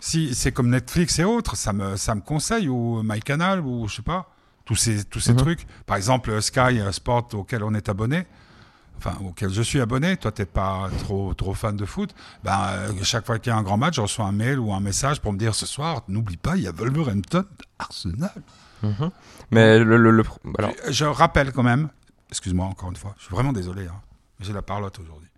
Si 0.00 0.34
c'est 0.34 0.52
comme 0.52 0.68
Netflix 0.68 1.18
et 1.18 1.24
autres, 1.24 1.56
ça 1.56 1.72
me, 1.72 1.96
ça 1.96 2.14
me 2.14 2.20
conseille, 2.20 2.68
ou 2.68 3.02
MyCanal, 3.02 3.60
ou 3.60 3.88
je 3.88 3.96
sais 3.96 4.02
pas. 4.02 4.30
Tous 4.66 4.76
ces, 4.76 5.04
tous 5.04 5.20
ces 5.20 5.32
Mhm. 5.32 5.38
trucs. 5.38 5.66
Par 5.86 5.96
exemple, 5.96 6.42
Sky 6.42 6.80
Sport 6.92 7.28
auquel 7.32 7.62
on 7.64 7.72
est 7.72 7.88
abonné, 7.88 8.26
enfin 8.98 9.16
auquel 9.24 9.50
je 9.50 9.62
suis 9.62 9.80
abonné, 9.80 10.16
toi 10.18 10.32
t'es 10.32 10.44
pas 10.44 10.90
trop, 10.98 11.32
trop 11.34 11.54
fan 11.54 11.76
de 11.76 11.84
foot, 11.86 12.14
ben, 12.44 12.58
euh, 12.70 12.92
chaque 13.02 13.24
fois 13.24 13.38
qu'il 13.38 13.50
y 13.50 13.54
a 13.54 13.58
un 13.58 13.62
grand 13.62 13.76
match, 13.78 13.94
je 13.96 14.00
reçois 14.02 14.26
un 14.26 14.32
mail 14.32 14.58
ou 14.58 14.72
un 14.74 14.80
message 14.80 15.20
pour 15.20 15.32
me 15.32 15.38
dire 15.38 15.54
ce 15.54 15.64
soir, 15.66 16.02
n'oublie 16.08 16.36
pas, 16.36 16.56
il 16.56 16.64
y 16.64 16.66
a 16.68 16.72
Wolverhampton, 16.72 17.44
Arsenal. 17.78 18.32
Mais 19.50 19.78
le, 19.78 19.96
le- 19.96 20.10
le- 20.10 20.24
alors, 20.58 20.72
Je 20.88 21.04
rappelle 21.04 21.52
quand 21.52 21.62
même, 21.62 21.88
excuse-moi 22.30 22.66
encore 22.66 22.90
une 22.90 22.96
fois, 22.96 23.14
je 23.18 23.24
suis 23.24 23.34
vraiment 23.34 23.52
désolé, 23.52 23.86
hein, 23.86 24.00
j'ai 24.40 24.52
la 24.52 24.62
parlotte 24.62 24.98
aujourd'hui. 24.98 25.28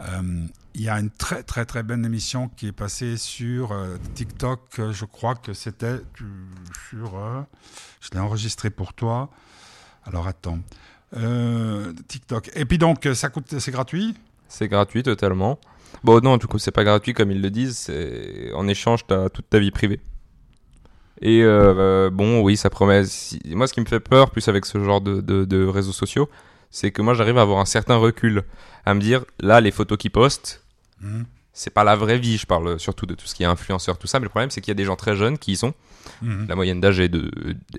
Euh, 0.00 0.46
Il 0.74 0.82
y 0.82 0.88
a 0.88 1.00
une 1.00 1.10
très 1.10 1.42
très 1.42 1.64
très 1.64 1.82
bonne 1.82 2.04
émission 2.04 2.48
qui 2.56 2.68
est 2.68 2.72
passée 2.72 3.16
sur 3.16 3.72
euh, 3.72 3.96
TikTok, 4.14 4.60
euh, 4.78 4.92
je 4.92 5.04
crois 5.04 5.34
que 5.34 5.52
c'était 5.52 5.98
tu- 6.14 6.24
sur... 6.88 7.18
je 8.00 8.10
l'ai 8.12 8.20
enregistré 8.20 8.70
pour 8.70 8.94
toi. 8.94 9.28
Alors 10.04 10.28
attends. 10.28 10.60
TikTok. 12.06 12.50
Et 12.54 12.64
puis 12.64 12.78
donc, 12.78 13.08
ça 13.14 13.28
coûte, 13.28 13.58
c'est 13.58 13.72
gratuit? 13.72 14.14
C'est 14.46 14.68
gratuit 14.68 15.02
totalement. 15.02 15.58
Bon, 16.04 16.20
non, 16.22 16.36
du 16.36 16.46
coup, 16.46 16.58
c'est 16.58 16.70
pas 16.70 16.84
gratuit 16.84 17.12
comme 17.14 17.30
ils 17.30 17.40
le 17.40 17.50
disent. 17.50 17.90
En 18.54 18.68
échange, 18.68 19.06
t'as 19.06 19.28
toute 19.30 19.48
ta 19.48 19.58
vie 19.58 19.70
privée. 19.70 20.00
Et 21.22 21.42
bon, 22.12 22.40
oui, 22.42 22.56
ça 22.56 22.70
promet. 22.70 23.02
Moi, 23.46 23.66
ce 23.66 23.72
qui 23.72 23.80
me 23.80 23.86
fait 23.86 24.00
peur, 24.00 24.30
plus 24.30 24.46
avec 24.48 24.64
ce 24.66 24.78
genre 24.84 25.00
de 25.00 25.66
réseaux 25.66 25.92
sociaux, 25.92 26.28
c'est 26.70 26.90
que 26.90 27.02
moi, 27.02 27.14
j'arrive 27.14 27.38
à 27.38 27.42
avoir 27.42 27.58
un 27.60 27.64
certain 27.64 27.96
recul, 27.96 28.44
à 28.84 28.94
me 28.94 29.00
dire, 29.00 29.24
là, 29.40 29.60
les 29.60 29.70
photos 29.70 29.98
qu'ils 29.98 30.10
postent, 30.10 30.62
Mhm. 31.00 31.26
c'est 31.52 31.70
pas 31.70 31.84
la 31.84 31.96
vraie 31.96 32.18
vie. 32.18 32.36
Je 32.38 32.46
parle 32.46 32.78
surtout 32.80 33.06
de 33.06 33.14
tout 33.14 33.26
ce 33.26 33.34
qui 33.34 33.42
est 33.42 33.46
influenceur, 33.46 33.98
tout 33.98 34.06
ça. 34.06 34.18
Mais 34.20 34.24
le 34.24 34.30
problème, 34.30 34.50
c'est 34.50 34.60
qu'il 34.60 34.70
y 34.70 34.72
a 34.72 34.74
des 34.74 34.84
gens 34.84 34.96
très 34.96 35.14
jeunes 35.16 35.38
qui 35.38 35.52
y 35.52 35.56
sont. 35.56 35.74
Mhm. 36.22 36.46
La 36.48 36.54
moyenne 36.54 36.80
d'âge 36.80 37.00
est 37.00 37.08
de, 37.08 37.30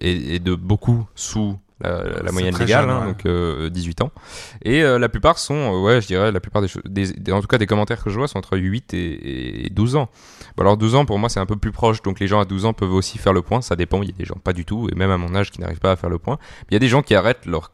est, 0.02 0.36
est 0.36 0.40
de 0.40 0.56
beaucoup 0.56 1.08
sous 1.16 1.58
la, 1.82 2.32
moyenne 2.34 2.58
légale, 2.58 2.82
jeune, 2.82 2.90
hein, 2.90 3.00
ouais. 3.00 3.08
donc 3.08 3.26
euh, 3.26 3.70
18 3.70 4.02
ans. 4.02 4.12
Et 4.64 4.84
euh, 4.84 5.00
la 5.00 5.08
plupart 5.08 5.40
sont, 5.40 5.56
euh, 5.56 5.80
ouais, 5.82 6.02
je 6.02 6.08
dirais, 6.08 6.30
la 6.30 6.42
plupart 6.42 6.62
des, 6.62 6.68
choses- 6.68 6.84
en 7.32 7.40
tout 7.40 7.48
cas 7.48 7.58
des 7.58 7.68
commentaires 7.68 8.04
que 8.04 8.10
je 8.10 8.18
vois 8.18 8.28
sont 8.28 8.38
entre 8.38 8.58
8 8.58 8.94
et, 8.94 9.66
et 9.66 9.70
12 9.70 9.96
ans. 9.96 10.10
Bon, 10.58 10.64
alors 10.64 10.76
12 10.76 10.96
ans, 10.96 11.06
pour 11.06 11.20
moi, 11.20 11.30
c'est 11.30 11.40
un 11.40 11.46
peu 11.46 11.56
plus 11.56 11.72
proche, 11.72 12.02
donc 12.02 12.20
les 12.20 12.28
gens 12.28 12.42
à 12.42 12.46
12 12.46 12.66
ans 12.66 12.74
peuvent 12.74 12.92
aussi 12.94 13.18
faire 13.18 13.32
le 13.32 13.42
point, 13.42 13.62
ça 13.62 13.78
dépend, 13.78 14.02
il 14.02 14.10
y 14.10 14.14
a 14.14 14.18
des 14.18 14.26
gens 14.26 14.36
pas 14.44 14.52
du 14.52 14.66
tout, 14.66 14.90
et 14.92 14.96
même 14.96 15.10
à 15.10 15.18
mon 15.18 15.34
âge 15.36 15.52
qui 15.52 15.62
n'arrivent 15.62 15.80
pas 15.80 15.94
à 15.94 15.96
faire 15.96 16.10
le 16.10 16.20
point. 16.20 16.38
Il 16.70 16.74
y 16.74 16.76
a 16.76 16.80
des 16.80 16.90
gens 16.90 17.02
qui 17.02 17.16
arrêtent 17.16 17.46
leur 17.46 17.72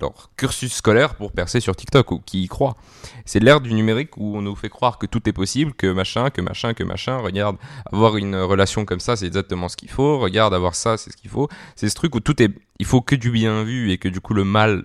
leur 0.00 0.30
cursus 0.36 0.74
scolaire 0.74 1.14
pour 1.14 1.32
percer 1.32 1.60
sur 1.60 1.74
TikTok 1.74 2.12
ou 2.12 2.18
qui 2.18 2.42
y 2.42 2.48
croient. 2.48 2.76
C'est 3.24 3.40
l'ère 3.40 3.60
du 3.60 3.72
numérique 3.72 4.16
où 4.16 4.36
on 4.36 4.42
nous 4.42 4.54
fait 4.54 4.68
croire 4.68 4.98
que 4.98 5.06
tout 5.06 5.26
est 5.28 5.32
possible, 5.32 5.72
que 5.72 5.86
machin, 5.86 6.30
que 6.30 6.40
machin, 6.40 6.74
que 6.74 6.84
machin. 6.84 7.18
Regarde, 7.18 7.56
avoir 7.90 8.16
une 8.16 8.36
relation 8.36 8.84
comme 8.84 9.00
ça, 9.00 9.16
c'est 9.16 9.26
exactement 9.26 9.68
ce 9.68 9.76
qu'il 9.76 9.90
faut. 9.90 10.18
Regarde, 10.18 10.52
avoir 10.54 10.74
ça, 10.74 10.96
c'est 10.96 11.10
ce 11.10 11.16
qu'il 11.16 11.30
faut. 11.30 11.48
C'est 11.76 11.88
ce 11.88 11.94
truc 11.94 12.14
où 12.14 12.20
tout 12.20 12.42
est, 12.42 12.50
il 12.78 12.86
faut 12.86 13.00
que 13.00 13.14
du 13.14 13.30
bien 13.30 13.64
vu 13.64 13.90
et 13.90 13.98
que 13.98 14.08
du 14.08 14.20
coup 14.20 14.34
le 14.34 14.44
mal, 14.44 14.84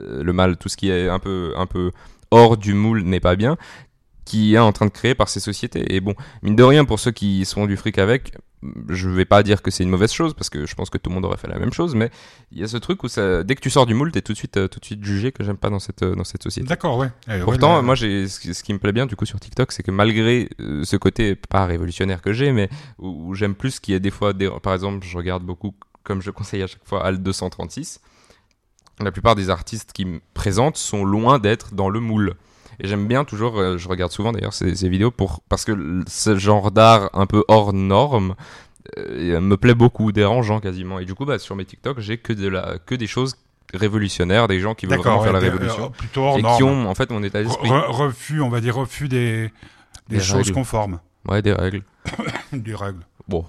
euh, 0.00 0.22
le 0.22 0.32
mal, 0.32 0.56
tout 0.56 0.68
ce 0.68 0.76
qui 0.76 0.90
est 0.90 1.08
un 1.08 1.18
peu, 1.20 1.52
un 1.56 1.66
peu 1.66 1.92
hors 2.30 2.56
du 2.56 2.74
moule 2.74 3.02
n'est 3.02 3.20
pas 3.20 3.36
bien, 3.36 3.56
qui 4.24 4.54
est 4.54 4.58
en 4.58 4.72
train 4.72 4.86
de 4.86 4.90
créer 4.90 5.14
par 5.14 5.28
ces 5.28 5.40
sociétés. 5.40 5.94
Et 5.94 6.00
bon, 6.00 6.14
mine 6.42 6.56
de 6.56 6.62
rien, 6.62 6.84
pour 6.84 6.98
ceux 6.98 7.12
qui 7.12 7.44
sont 7.44 7.66
du 7.66 7.76
fric 7.76 7.98
avec, 7.98 8.34
je 8.88 9.08
vais 9.08 9.24
pas 9.24 9.42
dire 9.42 9.62
que 9.62 9.70
c'est 9.70 9.82
une 9.84 9.90
mauvaise 9.90 10.12
chose 10.12 10.34
parce 10.34 10.50
que 10.50 10.66
je 10.66 10.74
pense 10.74 10.90
que 10.90 10.98
tout 10.98 11.10
le 11.10 11.14
monde 11.14 11.24
aurait 11.24 11.36
fait 11.36 11.48
la 11.48 11.58
même 11.58 11.72
chose, 11.72 11.94
mais 11.94 12.10
il 12.52 12.58
y 12.58 12.64
a 12.64 12.68
ce 12.68 12.76
truc 12.76 13.02
où 13.04 13.08
ça, 13.08 13.42
dès 13.42 13.54
que 13.54 13.60
tu 13.60 13.70
sors 13.70 13.86
du 13.86 13.94
moule, 13.94 14.12
t'es 14.12 14.22
tout 14.22 14.32
de 14.32 14.38
suite, 14.38 14.56
euh, 14.56 14.68
tout 14.68 14.80
de 14.80 14.84
suite 14.84 15.04
jugé 15.04 15.32
que 15.32 15.44
j'aime 15.44 15.56
pas 15.56 15.70
dans 15.70 15.78
cette, 15.78 16.02
euh, 16.02 16.14
dans 16.14 16.24
cette 16.24 16.42
société. 16.42 16.68
D'accord, 16.68 16.98
ouais. 16.98 17.10
Eh, 17.28 17.32
ouais, 17.32 17.40
Pourtant, 17.40 17.82
moi, 17.82 17.94
j'ai 17.94 18.28
ce 18.28 18.40
qui 18.40 18.52
qui 18.68 18.72
me 18.72 18.78
plaît 18.78 18.92
bien 18.92 19.06
du 19.06 19.16
coup 19.16 19.24
sur 19.24 19.40
TikTok, 19.40 19.72
c'est 19.72 19.82
que 19.82 19.90
malgré 19.90 20.48
euh, 20.60 20.84
ce 20.84 20.96
côté 20.96 21.34
pas 21.34 21.64
révolutionnaire 21.64 22.20
que 22.20 22.32
j'ai, 22.32 22.52
mais 22.52 22.68
où, 22.98 23.30
où 23.30 23.34
j'aime 23.34 23.54
plus 23.54 23.80
qu'il 23.80 23.92
y 23.92 23.96
ait 23.96 24.00
des 24.00 24.10
fois, 24.10 24.32
des, 24.32 24.50
par 24.62 24.74
exemple, 24.74 25.06
je 25.06 25.16
regarde 25.16 25.42
beaucoup, 25.42 25.74
comme 26.02 26.20
je 26.20 26.30
conseille 26.30 26.62
à 26.62 26.66
chaque 26.66 26.84
fois, 26.84 27.04
Al 27.04 27.22
236. 27.22 28.00
La 29.00 29.12
plupart 29.12 29.36
des 29.36 29.48
artistes 29.48 29.92
qui 29.92 30.04
me 30.04 30.20
présentent 30.34 30.76
sont 30.76 31.04
loin 31.04 31.38
d'être 31.38 31.74
dans 31.74 31.88
le 31.88 32.00
moule. 32.00 32.34
Et 32.80 32.86
j'aime 32.88 33.06
bien 33.08 33.24
toujours, 33.24 33.58
euh, 33.58 33.76
je 33.78 33.88
regarde 33.88 34.12
souvent 34.12 34.32
d'ailleurs 34.32 34.52
ces, 34.54 34.74
ces 34.76 34.88
vidéos 34.88 35.10
pour 35.10 35.40
parce 35.48 35.64
que 35.64 36.02
ce 36.06 36.36
genre 36.38 36.70
d'art 36.70 37.10
un 37.12 37.26
peu 37.26 37.44
hors 37.48 37.72
norme 37.72 38.34
euh, 38.96 39.40
me 39.40 39.56
plaît 39.56 39.74
beaucoup, 39.74 40.12
dérangeant 40.12 40.60
quasiment. 40.60 40.98
Et 41.00 41.04
du 41.04 41.14
coup, 41.14 41.24
bah, 41.24 41.38
sur 41.38 41.56
mes 41.56 41.64
TikTok, 41.64 41.98
j'ai 42.00 42.18
que 42.18 42.32
de 42.32 42.48
la, 42.48 42.78
que 42.86 42.94
des 42.94 43.06
choses 43.08 43.36
révolutionnaires, 43.74 44.48
des 44.48 44.60
gens 44.60 44.74
qui 44.74 44.86
veulent 44.86 44.98
vraiment 44.98 45.22
faire 45.22 45.32
la 45.32 45.40
révolution 45.40 45.86
euh, 45.86 45.88
plutôt 45.90 46.22
hors 46.22 46.38
et 46.38 46.42
norme. 46.42 46.56
qui 46.56 46.62
ont 46.62 46.88
en 46.88 46.94
fait 46.94 47.10
mon 47.10 47.22
état 47.22 47.42
d'esprit. 47.42 47.68
Re- 47.68 47.90
refus, 47.90 48.40
on 48.40 48.48
va 48.48 48.60
dire 48.60 48.76
refus 48.76 49.08
des, 49.08 49.50
des, 50.08 50.16
Des 50.16 50.20
choses 50.20 50.36
règles. 50.46 50.52
conformes, 50.52 51.00
Ouais, 51.28 51.42
des 51.42 51.52
règles. 51.52 51.82
des 52.52 52.74
règles. 52.74 53.04
Bon, 53.26 53.44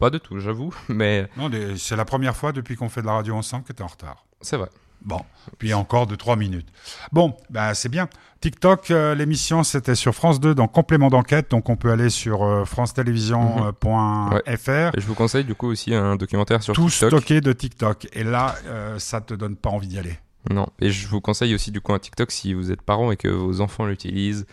pas 0.00 0.10
de 0.10 0.18
tout, 0.18 0.40
j'avoue, 0.40 0.74
mais 0.88 1.28
Non, 1.36 1.48
c'est 1.76 1.94
la 1.96 2.04
première 2.04 2.34
fois 2.34 2.50
depuis 2.52 2.74
qu'on 2.76 2.88
fait 2.88 3.02
de 3.02 3.06
la 3.06 3.12
radio 3.12 3.36
ensemble 3.36 3.62
que 3.64 3.72
tu 3.72 3.80
es 3.80 3.84
en 3.84 3.88
retard. 3.88 4.24
c'est 4.40 4.56
vrai. 4.56 4.68
Bon, 5.02 5.20
puis 5.58 5.72
encore 5.74 6.06
de 6.06 6.14
3 6.14 6.36
minutes. 6.36 6.68
Bon, 7.12 7.34
bah, 7.48 7.74
c'est 7.74 7.88
bien. 7.88 8.08
TikTok, 8.40 8.90
euh, 8.90 9.14
l'émission, 9.14 9.62
c'était 9.64 9.94
sur 9.94 10.14
France 10.14 10.40
2 10.40 10.54
dans 10.54 10.68
Complément 10.68 11.10
d'enquête, 11.10 11.50
donc 11.50 11.68
on 11.68 11.76
peut 11.76 11.90
aller 11.90 12.10
sur 12.10 12.42
euh, 12.42 12.64
france-télévision.fr. 12.64 14.96
Et 14.96 15.00
je 15.00 15.06
vous 15.06 15.14
conseille 15.14 15.44
du 15.44 15.54
coup 15.54 15.68
aussi 15.68 15.94
un 15.94 16.16
documentaire 16.16 16.62
sur 16.62 16.74
Tout 16.74 16.88
TikTok. 16.88 17.10
stocké 17.10 17.40
de 17.40 17.52
TikTok. 17.52 18.08
Et 18.12 18.24
là, 18.24 18.54
euh, 18.66 18.98
ça 18.98 19.20
te 19.20 19.34
donne 19.34 19.56
pas 19.56 19.70
envie 19.70 19.88
d'y 19.88 19.98
aller. 19.98 20.18
Non, 20.48 20.66
et 20.80 20.90
je 20.90 21.06
vous 21.06 21.20
conseille 21.20 21.54
aussi 21.54 21.70
du 21.70 21.82
coup 21.82 21.92
un 21.92 21.98
TikTok 21.98 22.30
si 22.30 22.54
vous 22.54 22.72
êtes 22.72 22.80
parent 22.80 23.12
et 23.12 23.16
que 23.16 23.28
vos 23.28 23.60
enfants 23.60 23.84
l'utilisent 23.84 24.46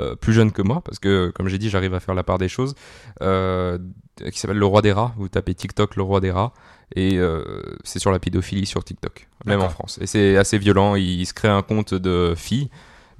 euh, 0.00 0.16
plus 0.16 0.32
jeunes 0.32 0.52
que 0.52 0.62
moi, 0.62 0.80
parce 0.82 0.98
que 0.98 1.30
comme 1.34 1.48
j'ai 1.48 1.58
dit, 1.58 1.68
j'arrive 1.68 1.92
à 1.94 2.00
faire 2.00 2.14
la 2.14 2.24
part 2.24 2.38
des 2.38 2.48
choses, 2.48 2.74
euh, 3.20 3.78
qui 4.32 4.38
s'appelle 4.38 4.56
Le 4.56 4.66
Roi 4.66 4.80
des 4.80 4.92
Rats. 4.92 5.12
Vous 5.18 5.28
tapez 5.28 5.54
TikTok 5.54 5.96
Le 5.96 6.02
Roi 6.02 6.20
des 6.20 6.30
Rats, 6.30 6.52
et 6.94 7.18
euh, 7.18 7.42
c'est 7.84 7.98
sur 7.98 8.10
la 8.12 8.18
pédophilie 8.18 8.66
sur 8.66 8.84
TikTok, 8.84 9.28
même 9.46 9.60
en. 9.60 9.68
France. 9.68 9.98
Et 10.00 10.06
c'est 10.06 10.36
assez 10.36 10.58
violent, 10.58 10.94
il, 10.94 11.20
il 11.20 11.26
se 11.26 11.34
crée 11.34 11.48
un 11.48 11.62
compte 11.62 11.94
de 11.94 12.34
filles, 12.36 12.70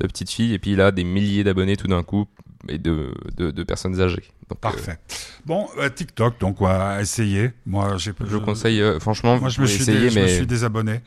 de 0.01 0.07
petites 0.07 0.31
filles, 0.31 0.55
et 0.55 0.59
puis 0.59 0.73
il 0.73 0.81
a 0.81 0.91
des 0.91 1.05
milliers 1.05 1.45
d'abonnés 1.45 1.77
tout 1.77 1.87
d'un 1.89 2.03
coup, 2.03 2.27
et 2.69 2.79
de, 2.79 3.13
de, 3.37 3.51
de 3.51 3.63
personnes 3.63 4.01
âgées. 4.01 4.25
Donc, 4.49 4.59
euh, 4.59 4.61
Parfait. 4.61 4.99
Bon, 5.47 5.69
euh, 5.79 5.89
TikTok, 5.89 6.39
donc, 6.41 6.61
ouais, 6.61 7.01
essayez. 7.01 7.53
Moi, 7.67 7.97
j'ai 7.97 8.13
je 8.21 8.37
vous 8.37 8.41
conseille, 8.41 8.83
franchement, 9.01 9.39
Moi, 9.39 9.49
je 9.49 9.61
me, 9.61 9.67
suis 9.67 9.83
essayer, 9.83 10.01
dé- 10.01 10.11
je 10.11 10.19
me 10.19 10.25
mais 10.25 10.35
suis 10.37 10.47
désabonné 10.47 11.01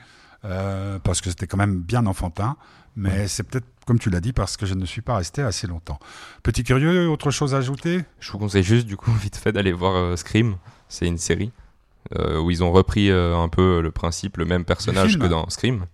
parce 1.04 1.22
que 1.22 1.30
c'était 1.30 1.48
quand 1.48 1.58
même 1.58 1.80
bien 1.82 2.06
enfantin. 2.06 2.56
Mais 3.00 3.28
c'est 3.28 3.44
peut-être, 3.44 3.68
comme 3.86 4.00
tu 4.00 4.10
l'as 4.10 4.22
dit, 4.22 4.34
parce 4.34 4.58
que 4.58 4.66
je 4.66 4.74
ne 4.74 4.84
suis 4.86 5.02
pas 5.02 5.18
resté 5.18 5.44
assez 5.44 5.68
longtemps. 5.68 6.00
Petit 6.42 6.64
curieux, 6.64 7.08
autre 7.10 7.30
chose 7.30 7.54
à 7.54 7.58
ajouter? 7.60 8.04
Je 8.20 8.32
vous 8.32 8.40
conseille 8.40 8.64
juste, 8.64 8.88
du 8.88 8.98
coup, 8.98 9.12
vite 9.22 9.36
fait, 9.36 9.52
d'aller 9.52 9.72
voir 9.72 9.96
euh, 9.96 10.16
Scream. 10.16 10.56
C'est 10.90 11.06
une 11.06 11.20
série 11.20 11.52
où 12.40 12.52
ils 12.52 12.64
ont 12.64 12.72
repris 12.72 13.10
euh, 13.12 13.36
un 13.38 13.50
peu 13.50 13.82
le 13.82 13.92
principe, 13.92 14.38
le 14.38 14.46
même 14.46 14.66
personnage 14.66 15.18
que 15.20 15.26
dans 15.28 15.50
Scream. 15.50 15.86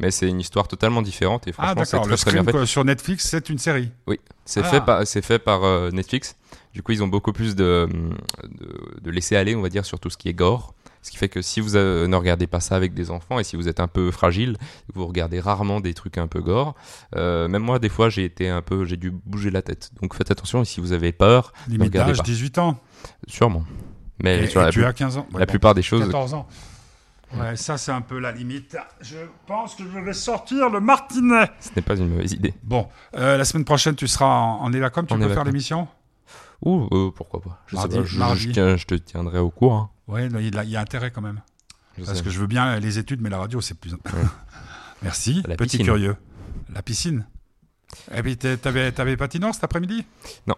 Mais 0.00 0.10
c'est 0.10 0.28
une 0.28 0.40
histoire 0.40 0.66
totalement 0.66 1.02
différente 1.02 1.46
et 1.46 1.52
Ah, 1.56 1.72
franchement, 1.74 1.84
c'est 1.84 1.92
d'accord. 1.96 2.06
très, 2.06 2.10
Le 2.32 2.36
très 2.42 2.52
bien 2.52 2.60
fait. 2.60 2.66
sur 2.66 2.84
Netflix, 2.84 3.28
c'est 3.28 3.48
une 3.48 3.58
série. 3.58 3.90
C'est 4.44 4.60
Ah. 4.60 4.64
fait 4.64 4.80
par, 4.80 5.06
c'est 5.06 5.22
fait 5.22 5.38
par 5.38 5.62
euh, 5.62 5.90
Netflix. 5.92 6.34
Du 6.72 6.82
coup, 6.82 6.90
ils 6.90 7.02
ont 7.04 7.06
beaucoup 7.06 7.32
plus 7.32 7.54
de, 7.54 7.88
de, 8.42 9.00
de 9.00 9.10
laisser 9.12 9.36
aller, 9.36 9.54
on 9.54 9.62
va 9.62 9.68
dire, 9.68 9.84
sur 9.84 10.00
tout 10.00 10.10
ce 10.10 10.16
qui 10.16 10.28
est 10.28 10.34
gore. 10.34 10.74
Ce 11.02 11.12
qui 11.12 11.16
fait 11.18 11.28
que 11.28 11.42
si 11.42 11.60
vous 11.60 11.76
euh, 11.76 12.08
ne 12.08 12.16
regardez 12.16 12.46
pas 12.48 12.58
ça 12.60 12.74
avec 12.74 12.92
des 12.94 13.10
enfants 13.12 13.38
et 13.38 13.44
si 13.44 13.54
vous 13.56 13.68
êtes 13.68 13.78
un 13.78 13.86
peu 13.86 14.10
fragile, 14.10 14.56
vous 14.94 15.06
regardez 15.06 15.38
rarement 15.38 15.78
des 15.80 15.94
trucs 15.94 16.18
un 16.18 16.26
peu 16.26 16.40
gore. 16.40 16.74
euh, 17.14 17.46
même 17.46 17.62
moi, 17.62 17.78
des 17.78 17.88
fois, 17.90 18.08
j'ai 18.08 18.24
été 18.24 18.48
un 18.48 18.62
peu, 18.62 18.84
j'ai 18.86 18.96
dû 18.96 19.12
bouger 19.12 19.50
la 19.52 19.62
tête. 19.62 19.90
Donc 20.02 20.14
faites 20.16 20.30
attention. 20.32 20.62
Et 20.62 20.64
si 20.64 20.80
vous 20.80 20.90
avez 20.92 21.12
peur, 21.12 21.52
Limite 21.68 21.84
regardez 21.88 22.10
d'âge, 22.12 22.18
pas. 22.18 22.24
18 22.24 22.58
ans. 22.58 22.80
sûrement. 23.28 23.64
Mais 24.22 24.38
Et, 24.38 24.44
et 24.44 24.48
tu 24.48 24.58
plus- 24.70 24.84
as 24.84 24.92
15 24.92 25.16
ans. 25.18 25.26
Ouais, 25.32 25.40
la 25.40 25.46
bon, 25.46 25.50
plupart 25.50 25.74
des 25.74 25.82
choses, 25.82 26.04
14 26.04 26.34
ans. 26.34 26.46
Ouais, 27.36 27.56
ça, 27.56 27.76
c'est 27.78 27.90
un 27.90 28.00
peu 28.00 28.20
la 28.20 28.30
limite. 28.30 28.76
Je 29.00 29.16
pense 29.46 29.74
que 29.74 29.82
je 29.82 29.98
vais 29.98 30.12
sortir 30.12 30.70
le 30.70 30.78
martinet. 30.80 31.50
ce 31.58 31.70
n'est 31.74 31.82
pas 31.82 31.96
une 31.96 32.08
mauvaise 32.10 32.32
idée. 32.32 32.54
Bon, 32.62 32.88
euh, 33.16 33.36
la 33.36 33.44
semaine 33.44 33.64
prochaine, 33.64 33.96
tu 33.96 34.06
seras 34.06 34.26
en, 34.26 34.64
en. 34.64 34.70
Tu 34.70 35.14
En 35.14 35.18
peux 35.18 35.28
faire 35.34 35.44
l'émission? 35.44 35.88
Ouh, 36.64 36.88
euh, 36.92 37.10
pourquoi 37.10 37.40
pas. 37.40 37.60
Je, 37.66 37.74
sais 37.76 37.82
Mardi- 37.82 37.96
pas, 37.98 38.04
je, 38.04 38.18
mardi. 38.18 38.40
je 38.40 38.50
tiens- 38.52 38.76
je 38.76 38.86
te 38.86 38.94
tiendrai 38.94 39.38
au 39.40 39.50
courant. 39.50 39.90
Oui, 40.06 40.26
il, 40.26 40.54
y 40.54 40.56
a- 40.56 40.62
il 40.64 40.70
y 40.70 40.76
a 40.76 40.80
intérêt 40.80 41.10
quand 41.10 41.20
même. 41.22 41.40
Je 41.98 42.04
Parce 42.04 42.18
sais. 42.18 42.24
que 42.24 42.30
je 42.30 42.38
veux 42.38 42.46
bien 42.46 42.78
les 42.78 42.98
études, 42.98 43.20
mais 43.20 43.30
la 43.30 43.38
radio, 43.38 43.60
c'est 43.60 43.74
plus. 43.78 43.94
Merci. 45.02 45.42
La 45.46 45.56
Petit 45.56 45.78
piscine. 45.78 45.86
curieux. 45.86 46.16
La 46.72 46.82
piscine. 46.82 47.26
Et 48.14 48.22
puis, 48.22 48.36
t'es- 48.36 48.56
t'avais, 48.56 48.90
t'avais 48.92 49.16
cet 49.52 49.64
après-midi? 49.64 50.04
Non. 50.46 50.54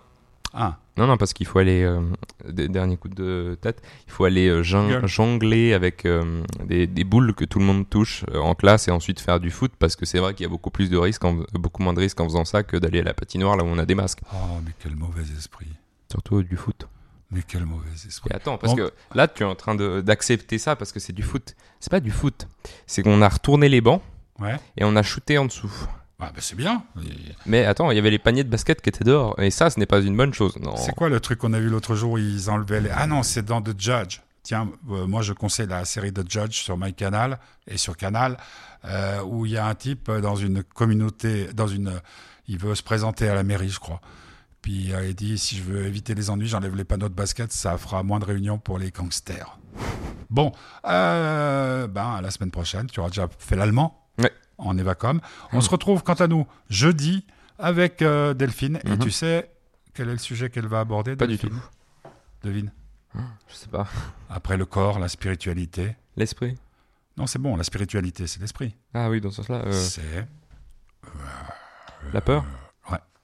Ah, 0.58 0.78
Non, 0.96 1.06
non, 1.06 1.18
parce 1.18 1.34
qu'il 1.34 1.46
faut 1.46 1.58
aller, 1.58 1.82
euh, 1.82 2.00
des 2.48 2.68
derniers 2.68 2.96
coups 2.96 3.14
de 3.14 3.58
tête, 3.60 3.82
il 4.06 4.12
faut 4.12 4.24
aller 4.24 4.48
euh, 4.48 4.62
jongler 4.62 5.74
avec 5.74 6.06
euh, 6.06 6.42
des, 6.64 6.86
des 6.86 7.04
boules 7.04 7.34
que 7.34 7.44
tout 7.44 7.58
le 7.58 7.66
monde 7.66 7.86
touche 7.88 8.24
euh, 8.32 8.38
en 8.40 8.54
classe 8.54 8.88
et 8.88 8.90
ensuite 8.90 9.20
faire 9.20 9.38
du 9.38 9.50
foot 9.50 9.72
parce 9.78 9.96
que 9.96 10.06
c'est 10.06 10.18
vrai 10.18 10.32
qu'il 10.32 10.44
y 10.44 10.46
a 10.46 10.50
beaucoup 10.50 10.70
plus 10.70 10.88
de 10.88 10.96
risques, 10.96 11.24
en- 11.24 11.44
beaucoup 11.52 11.82
moins 11.82 11.92
de 11.92 12.00
risques 12.00 12.18
en 12.20 12.24
faisant 12.24 12.46
ça 12.46 12.62
que 12.62 12.78
d'aller 12.78 13.00
à 13.00 13.04
la 13.04 13.12
patinoire 13.14 13.56
là 13.56 13.64
où 13.64 13.66
on 13.66 13.76
a 13.78 13.84
des 13.84 13.94
masques. 13.94 14.20
oh, 14.32 14.36
mais 14.64 14.72
quel 14.78 14.96
mauvais 14.96 15.24
esprit. 15.36 15.68
Surtout 16.10 16.42
du 16.42 16.56
foot. 16.56 16.88
Mais 17.30 17.42
quel 17.46 17.66
mauvais 17.66 17.90
esprit. 18.06 18.30
Et 18.32 18.36
attends, 18.36 18.56
parce 18.56 18.74
Bon. 18.74 18.84
que 18.86 18.92
là, 19.14 19.28
tu 19.28 19.42
es 19.42 19.46
en 19.46 19.56
train 19.56 19.74
d'accepter 19.74 20.56
ça 20.58 20.76
parce 20.76 20.92
que 20.92 21.00
c'est 21.00 21.12
du 21.12 21.22
foot. 21.22 21.54
C'est 21.80 21.90
pas 21.90 22.00
du 22.00 22.10
foot. 22.12 22.46
C'est 22.86 23.02
qu'on 23.02 23.20
a 23.20 23.28
retourné 23.28 23.68
les 23.68 23.80
bancs 23.82 24.00
Ouais. 24.38 24.56
et 24.78 24.84
on 24.84 24.94
a 24.96 25.02
shooté 25.02 25.36
en 25.36 25.44
dessous. 25.44 25.72
Ah, 26.18 26.30
bah, 26.34 26.40
c'est 26.40 26.56
bien. 26.56 26.82
Et 27.04 27.34
Mais 27.44 27.64
attends, 27.66 27.90
il 27.90 27.96
y 27.96 27.98
avait 27.98 28.10
les 28.10 28.18
paniers 28.18 28.44
de 28.44 28.48
basket 28.48 28.80
qui 28.80 28.88
étaient 28.88 29.04
dehors. 29.04 29.38
Et 29.38 29.50
ça, 29.50 29.68
ce 29.68 29.78
n'est 29.78 29.86
pas 29.86 30.00
une 30.00 30.16
bonne 30.16 30.32
chose. 30.32 30.56
C'est 30.76 30.94
quoi 30.94 31.08
le 31.08 31.20
truc 31.20 31.38
qu'on 31.38 31.52
a 31.52 31.60
vu 31.60 31.68
l'autre 31.68 31.94
jour? 31.94 32.12
Où 32.12 32.18
ils 32.18 32.48
enlevaient 32.48 32.80
les. 32.80 32.90
Ah 32.90 33.06
non, 33.06 33.22
c'est 33.22 33.44
dans 33.44 33.60
The 33.60 33.78
Judge. 33.78 34.20
Tiens, 34.42 34.70
euh, 34.90 35.08
moi 35.08 35.22
je 35.22 35.32
conseille 35.32 35.66
la 35.66 35.84
série 35.84 36.12
de 36.12 36.24
Judge 36.26 36.54
sur 36.54 36.78
MyCanal 36.78 37.40
et 37.66 37.76
sur 37.76 37.96
Canal, 37.96 38.36
euh, 38.84 39.20
où 39.22 39.44
il 39.44 39.52
y 39.52 39.56
a 39.56 39.66
un 39.66 39.74
type 39.74 40.08
dans 40.08 40.36
une 40.36 40.62
communauté, 40.62 41.48
dans 41.52 41.66
une, 41.66 42.00
il 42.46 42.56
veut 42.56 42.76
se 42.76 42.82
présenter 42.84 43.28
à 43.28 43.34
la 43.34 43.42
mairie, 43.42 43.70
je 43.70 43.80
crois. 43.80 44.00
Puis 44.62 44.92
euh, 44.92 45.08
il 45.08 45.16
dit 45.16 45.36
si 45.36 45.56
je 45.56 45.64
veux 45.64 45.86
éviter 45.86 46.14
les 46.14 46.30
ennuis, 46.30 46.46
j'enlève 46.46 46.76
les 46.76 46.84
panneaux 46.84 47.08
de 47.08 47.14
basket, 47.14 47.52
ça 47.52 47.76
fera 47.76 48.04
moins 48.04 48.20
de 48.20 48.24
réunions 48.24 48.58
pour 48.58 48.78
les 48.78 48.92
gangsters. 48.92 49.58
Bon, 50.30 50.52
euh, 50.86 51.88
ben 51.88 52.14
à 52.14 52.20
la 52.20 52.30
semaine 52.30 52.52
prochaine, 52.52 52.86
tu 52.86 53.00
auras 53.00 53.10
déjà 53.10 53.28
fait 53.38 53.56
l'allemand. 53.56 54.05
En 54.58 54.76
Evacom. 54.78 55.20
On 55.52 55.60
se 55.60 55.70
retrouve 55.70 56.02
quant 56.02 56.14
à 56.14 56.26
nous 56.26 56.46
jeudi 56.70 57.26
avec 57.58 58.02
euh, 58.02 58.34
Delphine. 58.34 58.78
Et 58.84 58.90
Mhm. 58.90 58.98
tu 58.98 59.10
sais 59.10 59.50
quel 59.94 60.08
est 60.08 60.12
le 60.12 60.18
sujet 60.18 60.50
qu'elle 60.50 60.66
va 60.66 60.80
aborder 60.80 61.16
Pas 61.16 61.26
du 61.26 61.36
Delphine 61.36 61.58
Devine. 62.42 62.70
Je 63.48 63.54
sais 63.54 63.68
pas. 63.68 63.86
Après 64.28 64.56
le 64.56 64.66
corps, 64.66 64.98
la 64.98 65.08
spiritualité. 65.08 65.96
L'esprit 66.16 66.56
Non, 67.16 67.26
c'est 67.26 67.38
bon, 67.38 67.56
la 67.56 67.64
spiritualité, 67.64 68.26
c'est 68.26 68.40
l'esprit. 68.40 68.74
Ah 68.92 69.08
oui, 69.08 69.20
dans 69.22 69.30
ce 69.30 69.36
sens-là. 69.36 69.62
euh, 69.66 69.72
C'est. 69.72 70.26
la 72.12 72.20
peur 72.20 72.44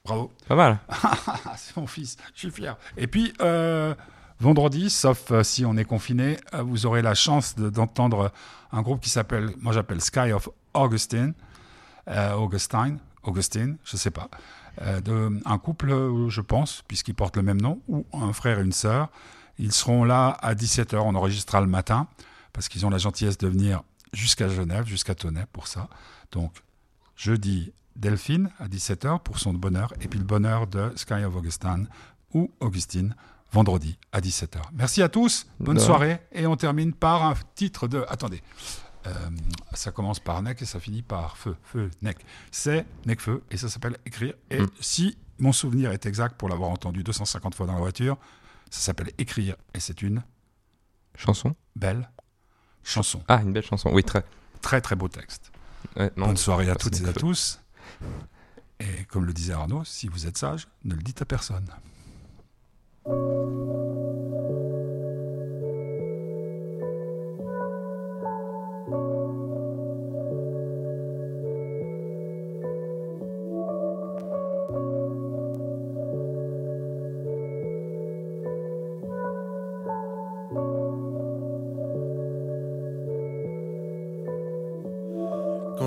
Bravo. 0.04 0.32
Pas 0.48 0.56
mal. 0.56 0.80
C'est 1.56 1.76
mon 1.76 1.86
fils, 1.86 2.16
je 2.34 2.40
suis 2.40 2.50
fier. 2.50 2.76
Et 2.96 3.06
puis, 3.06 3.32
euh, 3.40 3.94
vendredi, 4.40 4.90
sauf 4.90 5.30
euh, 5.30 5.44
si 5.44 5.64
on 5.64 5.76
est 5.76 5.84
confiné, 5.84 6.38
euh, 6.54 6.62
vous 6.62 6.86
aurez 6.86 7.02
la 7.02 7.14
chance 7.14 7.54
de- 7.54 7.70
d'entendre 7.70 8.32
un 8.72 8.82
groupe 8.82 9.00
qui 9.00 9.10
s'appelle, 9.10 9.50
moi 9.60 9.72
j'appelle 9.72 10.00
Sky 10.00 10.32
of 10.32 10.48
Augustine, 10.74 11.34
euh, 12.08 12.32
Augustine, 12.34 12.98
Augustine, 13.22 13.76
je 13.84 13.96
sais 13.96 14.10
pas, 14.10 14.28
euh, 14.80 15.00
de, 15.00 15.40
un 15.44 15.58
couple, 15.58 16.28
je 16.28 16.40
pense, 16.40 16.82
puisqu'ils 16.88 17.14
portent 17.14 17.36
le 17.36 17.42
même 17.42 17.60
nom, 17.60 17.80
ou 17.88 18.06
un 18.12 18.32
frère 18.32 18.58
et 18.58 18.62
une 18.62 18.72
sœur. 18.72 19.10
Ils 19.58 19.72
seront 19.72 20.04
là 20.04 20.30
à 20.40 20.54
17h, 20.54 20.96
on 20.96 21.14
enregistrera 21.14 21.60
le 21.60 21.66
matin, 21.66 22.08
parce 22.52 22.68
qu'ils 22.68 22.86
ont 22.86 22.90
la 22.90 22.98
gentillesse 22.98 23.38
de 23.38 23.48
venir 23.48 23.82
jusqu'à 24.12 24.48
Genève, 24.48 24.86
jusqu'à 24.86 25.14
Tonnet 25.14 25.46
pour 25.52 25.68
ça. 25.68 25.88
Donc, 26.32 26.52
jeudi, 27.16 27.72
Delphine 27.96 28.50
à 28.58 28.68
17h 28.68 29.20
pour 29.20 29.38
son 29.38 29.52
bonheur, 29.52 29.92
et 30.00 30.08
puis 30.08 30.18
le 30.18 30.24
bonheur 30.24 30.66
de 30.66 30.92
Sky 30.96 31.24
of 31.24 31.36
Augustine 31.36 31.88
ou 32.32 32.50
Augustine 32.60 33.14
vendredi 33.52 33.98
à 34.12 34.20
17h. 34.20 34.60
Merci 34.72 35.02
à 35.02 35.08
tous, 35.08 35.46
bonne 35.60 35.78
soirée, 35.78 36.20
et 36.32 36.46
on 36.46 36.56
termine 36.56 36.94
par 36.94 37.24
un 37.24 37.34
titre 37.54 37.86
de... 37.86 38.04
Attendez, 38.08 38.42
euh, 39.06 39.12
ça 39.74 39.90
commence 39.90 40.20
par 40.20 40.40
Nec 40.42 40.60
et 40.62 40.64
ça 40.64 40.78
finit 40.80 41.02
par 41.02 41.36
Feu, 41.36 41.56
Feu, 41.64 41.90
Nec. 42.02 42.18
C'est 42.50 42.86
Necfeu, 43.06 43.42
et 43.50 43.56
ça 43.56 43.68
s'appelle 43.68 43.96
Écrire. 44.06 44.34
Et 44.50 44.60
Mm. 44.60 44.68
si 44.80 45.18
mon 45.38 45.52
souvenir 45.52 45.90
est 45.92 46.06
exact 46.06 46.36
pour 46.36 46.48
l'avoir 46.48 46.70
entendu 46.70 47.02
250 47.02 47.54
fois 47.54 47.66
dans 47.66 47.74
la 47.74 47.80
voiture, 47.80 48.16
ça 48.70 48.80
s'appelle 48.80 49.10
Écrire, 49.18 49.56
et 49.74 49.80
c'est 49.80 50.02
une 50.02 50.22
Chanson 51.16 51.54
belle 51.76 52.08
chanson. 52.84 53.22
Ah, 53.28 53.40
une 53.42 53.52
belle 53.52 53.64
chanson. 53.64 53.90
Oui, 53.92 54.02
très. 54.02 54.24
Très 54.62 54.80
très 54.80 54.96
beau 54.96 55.08
texte. 55.08 55.52
Ouais, 55.96 56.10
non, 56.16 56.26
Bonne 56.28 56.36
soirée 56.36 56.70
à 56.70 56.74
toutes 56.76 57.00
et 57.00 57.06
à 57.08 57.12
tous. 57.12 57.60
Et 58.80 59.04
comme 59.08 59.24
le 59.26 59.32
disait 59.32 59.52
Arnaud, 59.52 59.84
si 59.84 60.08
vous 60.08 60.26
êtes 60.26 60.38
sage, 60.38 60.68
ne 60.84 60.94
le 60.94 61.02
dites 61.02 61.20
à 61.22 61.24
personne. 61.24 61.68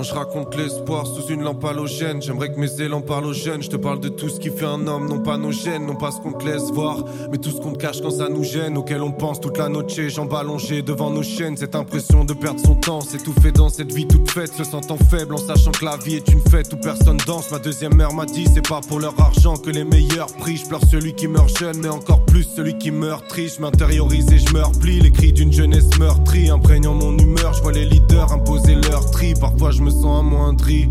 Je 0.06 0.14
raconte 0.14 0.56
l'espoir 0.56 1.06
sous 1.06 1.26
une 1.26 1.42
lampe 1.42 1.64
halogène, 1.64 2.22
j'aimerais 2.22 2.52
que 2.52 2.60
mes 2.60 2.80
élans 2.80 3.00
parlent 3.00 3.26
aux 3.26 3.32
jeunes. 3.32 3.62
Je 3.62 3.70
te 3.70 3.76
parle 3.76 3.98
de 4.00 4.08
tout 4.08 4.28
ce 4.28 4.38
qui 4.38 4.50
fait 4.50 4.66
un 4.66 4.86
homme, 4.86 5.08
non 5.08 5.18
pas 5.18 5.36
nos 5.36 5.50
gènes, 5.50 5.86
non 5.86 5.96
pas 5.96 6.12
ce 6.12 6.20
qu'on 6.20 6.32
te 6.32 6.44
laisse 6.44 6.70
voir, 6.72 7.04
mais 7.30 7.38
tout 7.38 7.50
ce 7.50 7.60
qu'on 7.60 7.72
te 7.72 7.78
cache 7.78 8.00
quand 8.00 8.10
ça 8.10 8.28
nous 8.28 8.44
gêne, 8.44 8.76
auquel 8.76 9.02
on 9.02 9.10
pense 9.10 9.40
toute 9.40 9.58
la 9.58 9.68
noche, 9.68 9.98
jambes 10.08 10.34
allongées 10.34 10.82
devant 10.82 11.10
nos 11.10 11.22
chaînes. 11.22 11.56
Cette 11.56 11.74
impression 11.74 12.24
de 12.24 12.34
perdre 12.34 12.60
son 12.60 12.76
temps, 12.76 13.00
s'étouffer 13.00 13.50
dans 13.50 13.68
cette 13.68 13.92
vie 13.92 14.06
toute 14.06 14.30
faite, 14.30 14.52
se 14.52 14.64
sentant 14.64 14.98
faible 15.10 15.34
en 15.34 15.38
sachant 15.38 15.72
que 15.72 15.84
la 15.84 15.96
vie 15.96 16.16
est 16.16 16.28
une 16.28 16.42
fête 16.42 16.72
où 16.72 16.76
personne 16.76 17.18
danse. 17.26 17.50
Ma 17.50 17.58
deuxième 17.58 17.94
mère 17.94 18.12
m'a 18.12 18.26
dit, 18.26 18.46
c'est 18.52 18.66
pas 18.66 18.80
pour 18.86 19.00
leur 19.00 19.18
argent 19.20 19.56
que 19.56 19.70
les 19.70 19.84
meilleurs 19.84 20.32
prient. 20.38 20.58
Je 20.58 20.66
pleure 20.66 20.84
celui 20.88 21.14
qui 21.14 21.26
meurt 21.26 21.56
jeune, 21.58 21.78
mais 21.82 21.88
encore 21.88 22.24
plus 22.26 22.44
celui 22.44 22.78
qui 22.78 22.92
meurt 22.92 23.26
triste. 23.26 23.56
Je 23.56 23.62
m'intériorise 23.62 24.30
et 24.32 24.38
je 24.38 24.54
me 24.54 24.62
replie, 24.62 25.00
les 25.00 25.10
cris 25.10 25.32
d'une 25.32 25.52
jeunesse 25.52 25.98
meurtrie, 25.98 26.48
imprégnant 26.48 26.94
mon 26.94 27.16
humeur. 27.18 27.54
Je 27.54 27.62
vois 27.62 27.72
les 27.72 27.84
leaders 27.84 28.32
imposer 28.32 28.76
leur 28.88 29.10
tri, 29.10 29.34
parfois 29.34 29.70
je 29.72 29.82
me 29.82 29.95
sens 30.00 30.20
amoindri. 30.20 30.88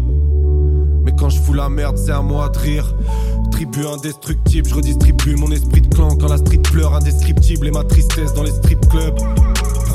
Mais 1.04 1.12
quand 1.18 1.30
je 1.30 1.40
fous 1.40 1.54
la 1.54 1.70
merde, 1.70 1.98
c'est 1.98 2.12
à 2.12 2.22
moi 2.22 2.50
de 2.50 2.58
rire. 2.58 2.96
Tribu 3.52 3.86
indestructible, 3.86 4.68
je 4.68 4.76
redistribue 4.76 5.36
mon 5.36 5.52
esprit 5.52 5.82
de 5.82 5.94
clan 5.94 6.10
quand 6.18 6.28
la 6.28 6.38
street 6.38 6.62
pleure 6.72 6.94
indescriptible 6.96 7.68
et 7.68 7.72
ma 7.72 7.84
tristesse 7.84 8.34
dans 8.34 8.44
les 8.44 8.52
strip 8.52 8.80
clubs. 8.90 9.18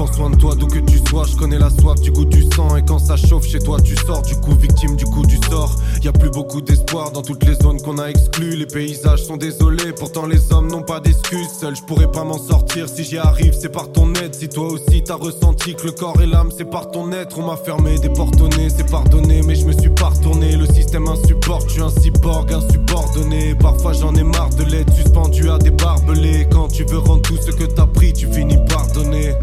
Prends 0.01 0.15
soin 0.15 0.31
de 0.31 0.37
toi 0.37 0.55
d'où 0.55 0.67
que 0.67 0.79
tu 0.79 0.99
sois, 1.11 1.27
je 1.31 1.37
connais 1.37 1.59
la 1.59 1.69
soif 1.69 2.01
du 2.01 2.11
goût 2.11 2.25
du 2.25 2.43
sang 2.57 2.75
et 2.75 2.83
quand 2.83 2.99
ça 2.99 3.19
chauffe 3.19 3.47
chez 3.47 3.59
toi 3.59 3.79
tu 3.83 3.95
sors 3.97 4.23
du 4.23 4.35
coup 4.37 4.55
victime 4.55 4.97
du 4.97 5.05
coup 5.05 5.27
du 5.27 5.37
sort. 5.51 5.77
Y 6.03 6.09
a 6.09 6.13
plus 6.13 6.31
beaucoup 6.31 6.63
d'espoir 6.63 7.11
dans 7.11 7.21
toutes 7.21 7.45
les 7.45 7.55
zones 7.57 7.83
qu'on 7.83 7.99
a 7.99 8.09
exclues, 8.09 8.57
les 8.57 8.65
paysages 8.65 9.23
sont 9.25 9.37
désolés, 9.37 9.93
pourtant 9.93 10.25
les 10.25 10.55
hommes 10.55 10.71
n'ont 10.71 10.81
pas 10.81 11.01
d'excuses. 11.01 11.51
Seul 11.61 11.77
je 11.77 11.83
pourrais 11.83 12.11
pas 12.11 12.25
m'en 12.25 12.39
sortir 12.39 12.89
si 12.89 13.05
j'y 13.05 13.19
arrive, 13.19 13.53
c'est 13.53 13.69
par 13.69 13.93
ton 13.93 14.15
aide. 14.15 14.35
Si 14.35 14.49
toi 14.49 14.69
aussi 14.73 15.05
t'as 15.05 15.17
ressenti 15.17 15.75
que 15.75 15.85
le 15.85 15.93
corps 15.93 16.19
et 16.23 16.27
l'âme 16.27 16.49
c'est 16.57 16.71
par 16.71 16.91
ton 16.91 17.13
être, 17.13 17.39
on 17.39 17.45
m'a 17.45 17.59
fermé 17.59 17.99
des 17.99 18.09
portes 18.09 18.41
au 18.41 18.49
nez, 18.49 18.71
c'est 18.75 18.91
pardonné, 18.91 19.43
mais 19.47 19.55
je 19.55 19.67
me 19.67 19.73
suis 19.73 19.91
pas 19.91 20.09
retourné. 20.09 20.57
Le 20.57 20.65
système 20.65 21.09
insupporte, 21.09 21.69
je 21.69 21.73
suis 21.75 21.83
un 21.83 21.91
cyborg 21.91 22.51
insubordonné. 22.51 23.55
Parfois 23.55 23.93
j'en 23.93 24.15
ai 24.15 24.25
marre 24.25 24.49
de 24.57 24.65
l'être 24.65 24.95
suspendu 24.95 25.51
à 25.51 25.59
des 25.59 25.73
barbelés. 25.73 26.49
Quand 26.51 26.69
tu 26.69 26.85
veux 26.85 27.01
rendre 27.01 27.21
tout 27.21 27.37
ce 27.37 27.51
que 27.51 27.65
t'as 27.65 27.87
pris, 27.87 28.15
tu 28.15 28.27
finis 28.33 28.57
par 28.67 28.87
donner. 28.95 29.35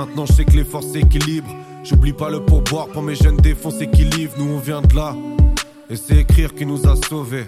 Maintenant 0.00 0.24
je 0.24 0.32
sais 0.32 0.46
que 0.46 0.52
les 0.52 0.64
forces 0.64 0.92
s'équilibrent. 0.92 1.54
J'oublie 1.84 2.14
pas 2.14 2.30
le 2.30 2.40
pourboire 2.40 2.86
pour 2.86 3.02
mes 3.02 3.14
jeunes 3.14 3.36
défoncés 3.36 3.90
qui 3.90 4.04
livrent. 4.04 4.32
Nous 4.38 4.54
on 4.54 4.58
vient 4.58 4.80
de 4.80 4.96
là. 4.96 5.14
Et 5.90 5.96
c'est 5.96 6.20
écrire 6.20 6.54
qui 6.54 6.64
nous 6.64 6.88
a 6.88 6.96
sauvés. 6.96 7.44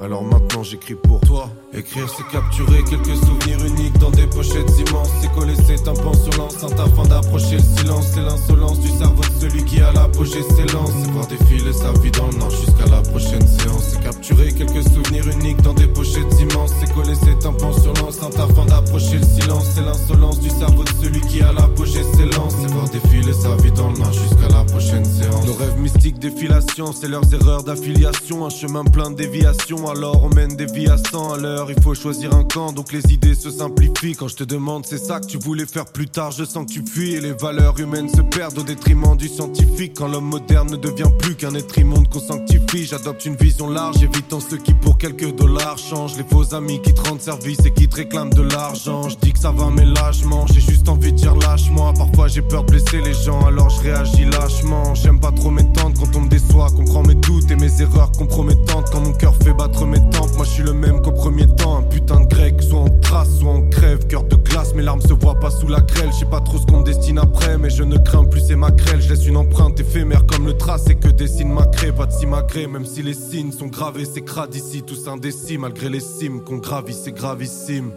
Alors 0.00 0.24
maintenant 0.24 0.64
j'écris 0.64 0.96
pour 0.96 1.20
toi. 1.20 1.48
Écrire 1.72 2.08
c'est 2.08 2.26
capturer 2.26 2.82
quelques 2.90 3.16
souvenirs 3.24 3.64
uniques 3.64 3.96
dans 4.00 4.10
des 4.10 4.26
pochettes 4.26 4.76
immenses. 4.84 5.10
C'est 5.20 5.32
coller 5.32 5.54
ses 5.54 5.76
tympans 5.76 6.12
sur 6.14 6.36
l'enceinte 6.38 6.80
afin 6.80 7.04
d'approcher 7.04 7.58
le 7.58 7.78
silence. 7.78 8.10
C'est 8.12 8.22
l'insolence 8.22 8.80
du 8.80 8.88
cerveau 8.88 9.22
de 9.22 9.40
celui 9.40 9.64
qui 9.64 9.80
à 9.80 9.92
l'apogée 9.92 10.42
s'élance. 10.42 10.90
C'est 11.04 11.10
voir 11.12 11.28
défiler 11.28 11.72
sa 11.72 11.92
vie 12.00 12.10
dans 12.10 12.26
le 12.26 12.36
nord 12.36 12.50
jusqu'à 12.50 12.86
la 12.90 13.00
prochaine 13.02 13.46
séance. 13.46 13.94
Quelques 14.28 14.82
souvenirs 14.88 15.26
uniques 15.28 15.60
dans 15.62 15.74
des 15.74 15.86
pochettes 15.86 16.40
immenses. 16.40 16.72
C'est 16.80 16.92
coller 16.94 17.14
ses 17.14 17.38
tympans 17.38 17.72
sur 17.72 17.92
l'enceinte 17.94 18.38
afin 18.38 18.64
d'approcher 18.66 19.18
le 19.18 19.24
silence. 19.24 19.66
C'est 19.74 19.82
l'insolence 19.82 20.40
du 20.40 20.50
cerveau 20.50 20.84
de 20.84 20.92
celui 21.02 21.20
qui 21.22 21.40
à 21.42 21.52
l'apogée 21.52 22.02
s'élance. 22.02 22.54
C'est 22.60 22.70
voir 22.70 22.88
défiler 22.88 23.32
sa 23.32 23.56
vie 23.56 23.72
dans 23.72 23.90
le 23.90 23.98
nord 23.98 24.12
jusqu'à 24.12 24.48
la 24.48 24.64
prochaine 24.64 25.04
séance. 25.04 25.46
Nos 25.46 25.54
rêves 25.54 25.78
mystiques 25.78 26.18
défilation, 26.18 26.92
c'est 26.92 27.08
leurs 27.08 27.32
erreurs 27.34 27.64
d'affiliation. 27.64 28.46
Un 28.46 28.50
chemin 28.50 28.84
plein 28.84 29.10
de 29.10 29.16
déviations, 29.16 29.88
alors 29.88 30.22
on 30.22 30.28
mène 30.28 30.56
des 30.56 30.66
vies 30.66 30.88
à 30.88 30.98
100 30.98 31.34
à 31.34 31.38
l'heure. 31.38 31.70
Il 31.70 31.82
faut 31.82 31.94
choisir 31.94 32.34
un 32.34 32.44
camp, 32.44 32.72
donc 32.72 32.92
les 32.92 33.12
idées 33.12 33.34
se 33.34 33.50
simplifient. 33.50 34.14
Quand 34.14 34.28
je 34.28 34.36
te 34.36 34.44
demande, 34.44 34.86
c'est 34.86 34.98
ça 34.98 35.20
que 35.20 35.26
tu 35.26 35.38
voulais 35.38 35.66
faire 35.66 35.86
plus 35.86 36.06
tard, 36.06 36.30
je 36.30 36.44
sens 36.44 36.66
que 36.66 36.72
tu 36.72 36.84
fuis. 36.86 37.14
Et 37.14 37.20
les 37.20 37.32
valeurs 37.32 37.78
humaines 37.80 38.08
se 38.08 38.20
perdent 38.20 38.58
au 38.58 38.62
détriment 38.62 39.16
du 39.16 39.28
scientifique. 39.28 39.94
Quand 39.96 40.08
l'homme 40.08 40.28
moderne 40.28 40.70
ne 40.70 40.76
devient 40.76 41.10
plus 41.18 41.34
qu'un 41.34 41.54
être 41.54 41.76
immonde 41.78 42.08
qu'on 42.08 42.20
sanctifie, 42.20 42.86
j'adopte 42.86 43.24
une 43.24 43.36
vision 43.36 43.68
large, 43.68 43.96
évitant 44.12 44.40
ceux 44.40 44.58
qui 44.58 44.74
pour 44.74 44.98
quelques 44.98 45.34
dollars 45.34 45.78
changent. 45.78 46.16
Les 46.16 46.24
faux 46.24 46.54
amis 46.54 46.80
qui 46.82 46.92
te 46.94 47.00
rendent 47.08 47.20
service 47.20 47.58
et 47.64 47.70
qui 47.70 47.88
te 47.88 47.96
réclament 47.96 48.32
de 48.32 48.42
l'argent. 48.42 49.08
Je 49.08 49.16
dis 49.16 49.32
que 49.32 49.38
ça 49.38 49.50
va, 49.50 49.70
mais 49.70 49.84
lâchement, 49.84 50.46
j'ai 50.52 50.60
juste 50.60 50.88
envie 50.88 51.12
de 51.12 51.16
dire 51.16 51.34
lâche-moi. 51.34 51.92
Parfois 51.96 52.28
j'ai 52.28 52.42
peur 52.42 52.64
de 52.64 52.70
blesser 52.70 53.00
les 53.00 53.14
gens, 53.14 53.44
alors 53.46 53.70
je 53.70 53.80
réagis 53.80 54.24
lâchement. 54.24 54.94
J'aime 54.94 55.20
pas 55.20 55.32
trop 55.32 55.50
m'étendre 55.50 55.98
quand 55.98 56.16
on 56.16 56.22
me 56.22 56.28
déçoit, 56.28 56.68
comprends 56.70 57.02
mes 57.02 57.14
doutes 57.14 57.50
et 57.50 57.56
mes 57.56 57.80
erreurs 57.80 58.12
compromettantes. 58.12 58.90
Quand 58.90 59.00
mon 59.00 59.12
cœur 59.12 59.34
fait 59.36 59.54
battre 59.54 59.84
mes 59.86 60.00
tempes, 60.10 60.34
moi 60.36 60.44
je 60.44 60.50
suis 60.50 60.62
le 60.62 60.72
même 60.72 61.00
qu'au 61.00 61.12
premier 61.12 61.46
temps. 61.56 61.78
Un 61.78 61.82
putain 61.82 62.20
de 62.20 62.26
grec, 62.26 62.62
soit 62.62 62.80
on 62.80 63.00
trace, 63.00 63.38
soit 63.38 63.50
on 63.50 63.68
crève. 63.68 64.06
Cœur 64.06 64.24
de 64.24 64.36
glace, 64.36 64.74
mes 64.74 64.82
larmes 64.82 65.00
se 65.00 65.12
voient 65.12 65.38
pas 65.38 65.50
sous 65.50 65.68
la 65.68 65.80
grêle. 65.80 66.10
Je 66.18 66.24
pas 66.26 66.40
trop 66.40 66.58
ce 66.58 66.66
qu'on 66.66 66.80
me 66.80 66.84
destine 66.84 67.18
après, 67.18 67.58
mais 67.58 67.70
je 67.70 67.82
ne 67.82 67.96
crains 67.98 68.24
plus 68.24 68.42
c'est 68.46 68.56
ma 68.56 68.70
grêle. 68.70 69.00
Je 69.00 69.08
laisse 69.08 69.26
une 69.26 69.36
empreinte 69.36 69.78
éphémère 69.80 70.26
comme 70.26 70.46
le 70.46 70.56
trace 70.56 70.88
et 70.88 70.94
que 70.94 71.08
dessine 71.08 71.52
ma 71.52 71.66
craie. 71.66 71.92
Pas 71.92 72.06
de 72.06 72.12
simagrée, 72.12 72.66
même 72.66 72.86
si 72.86 73.02
les 73.02 73.14
signes 73.14 73.52
sont 73.52 73.66
gravés, 73.66 74.01
c'est 74.04 74.22
crade 74.22 74.54
ici, 74.54 74.82
tous 74.82 75.08
indécis. 75.08 75.58
Malgré 75.58 75.88
les 75.88 76.00
cimes 76.00 76.42
qu'on 76.42 76.58
gravit, 76.58 76.94
c'est 76.94 77.12
gravissime. 77.12 77.92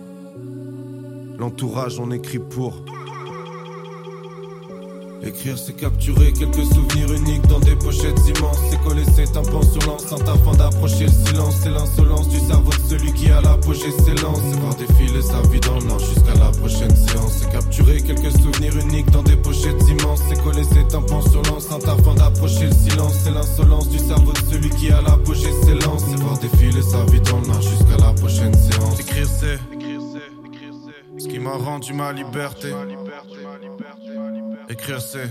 L'entourage, 1.38 1.99
on 1.99 2.12
écrit 2.12 2.39
pour. 2.39 2.84
Écrire 5.26 5.57
c'est 5.57 5.73
capturer 5.73 6.32
quelques 6.34 6.65
souvenirs 6.65 7.11
uniques 7.11 7.47
dans 7.47 7.59
des 7.59 7.76
pochettes 7.76 8.19
immenses. 8.28 8.59
C'est 8.69 8.80
coller 8.84 9.03
ses 9.05 9.26
tympans 9.26 9.63
sur 9.63 9.82
l'enceinte 9.88 10.21
afin 10.30 10.53
d'approcher 10.55 11.05
le 11.05 11.11
silence. 11.26 11.55
C'est 11.63 11.71
l'insolence 11.71 12.30
du 12.30 12.39
cerveau 12.39 12.69
de 12.69 12.88
celui 12.88 13.11
qui 13.13 13.32
a 13.32 13.41
l'apogée 13.41 13.89
s'élance 13.89 14.39
C'est 14.51 14.59
voir 14.59 14.76
défiler 14.76 15.21
sa 15.23 15.41
vie 15.49 15.59
dans 15.61 15.80
le 15.80 15.99
jusqu'à 15.99 16.36
la 16.36 16.51
prochaine 16.51 16.95
séance. 16.95 17.39
C'est 17.39 17.51
capturer 17.51 18.01
quelques 18.01 18.32
souvenirs 18.34 18.78
uniques 18.78 19.09
dans 19.09 19.23
des 19.23 19.36
pochettes 19.36 19.82
immenses. 19.89 20.21
C'est 20.30 20.43
coller 20.43 20.63
ses 20.63 20.88
tympans 20.88 21.23
sur 21.23 21.41
l'enceinte 21.43 21.88
afin 21.88 22.13
d'approcher 22.13 22.67
le 22.67 22.73
silence. 22.73 23.15
C'est 23.23 23.32
l'insolence 23.32 23.89
du 23.89 23.97
cerveau 23.97 24.32
de 24.32 24.53
celui 24.53 24.69
qui 24.69 24.91
a 24.91 25.01
l'apogée 25.01 25.51
s'élance 25.63 26.03
C'est 26.07 26.21
voir 26.21 26.38
défiler 26.38 26.84
sa 26.84 27.03
vie 27.05 27.21
dans 27.21 27.39
le 27.39 27.61
jusqu'à 27.61 27.97
la 27.99 28.13
prochaine 28.13 28.53
séance. 28.53 28.99
Écrire 28.99 29.28
c'est 29.28 29.59
ce 31.17 31.28
qui 31.28 31.39
m'a 31.39 31.55
rendu 31.55 31.93
ma 31.93 32.11
liberté 32.11 32.73
Écrire 34.70 35.01
c'est 35.01 35.30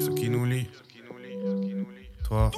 ce 0.00 0.10
qui 0.10 0.28
nous 0.30 0.44
lie. 0.44 0.68
Toi. 2.24 2.50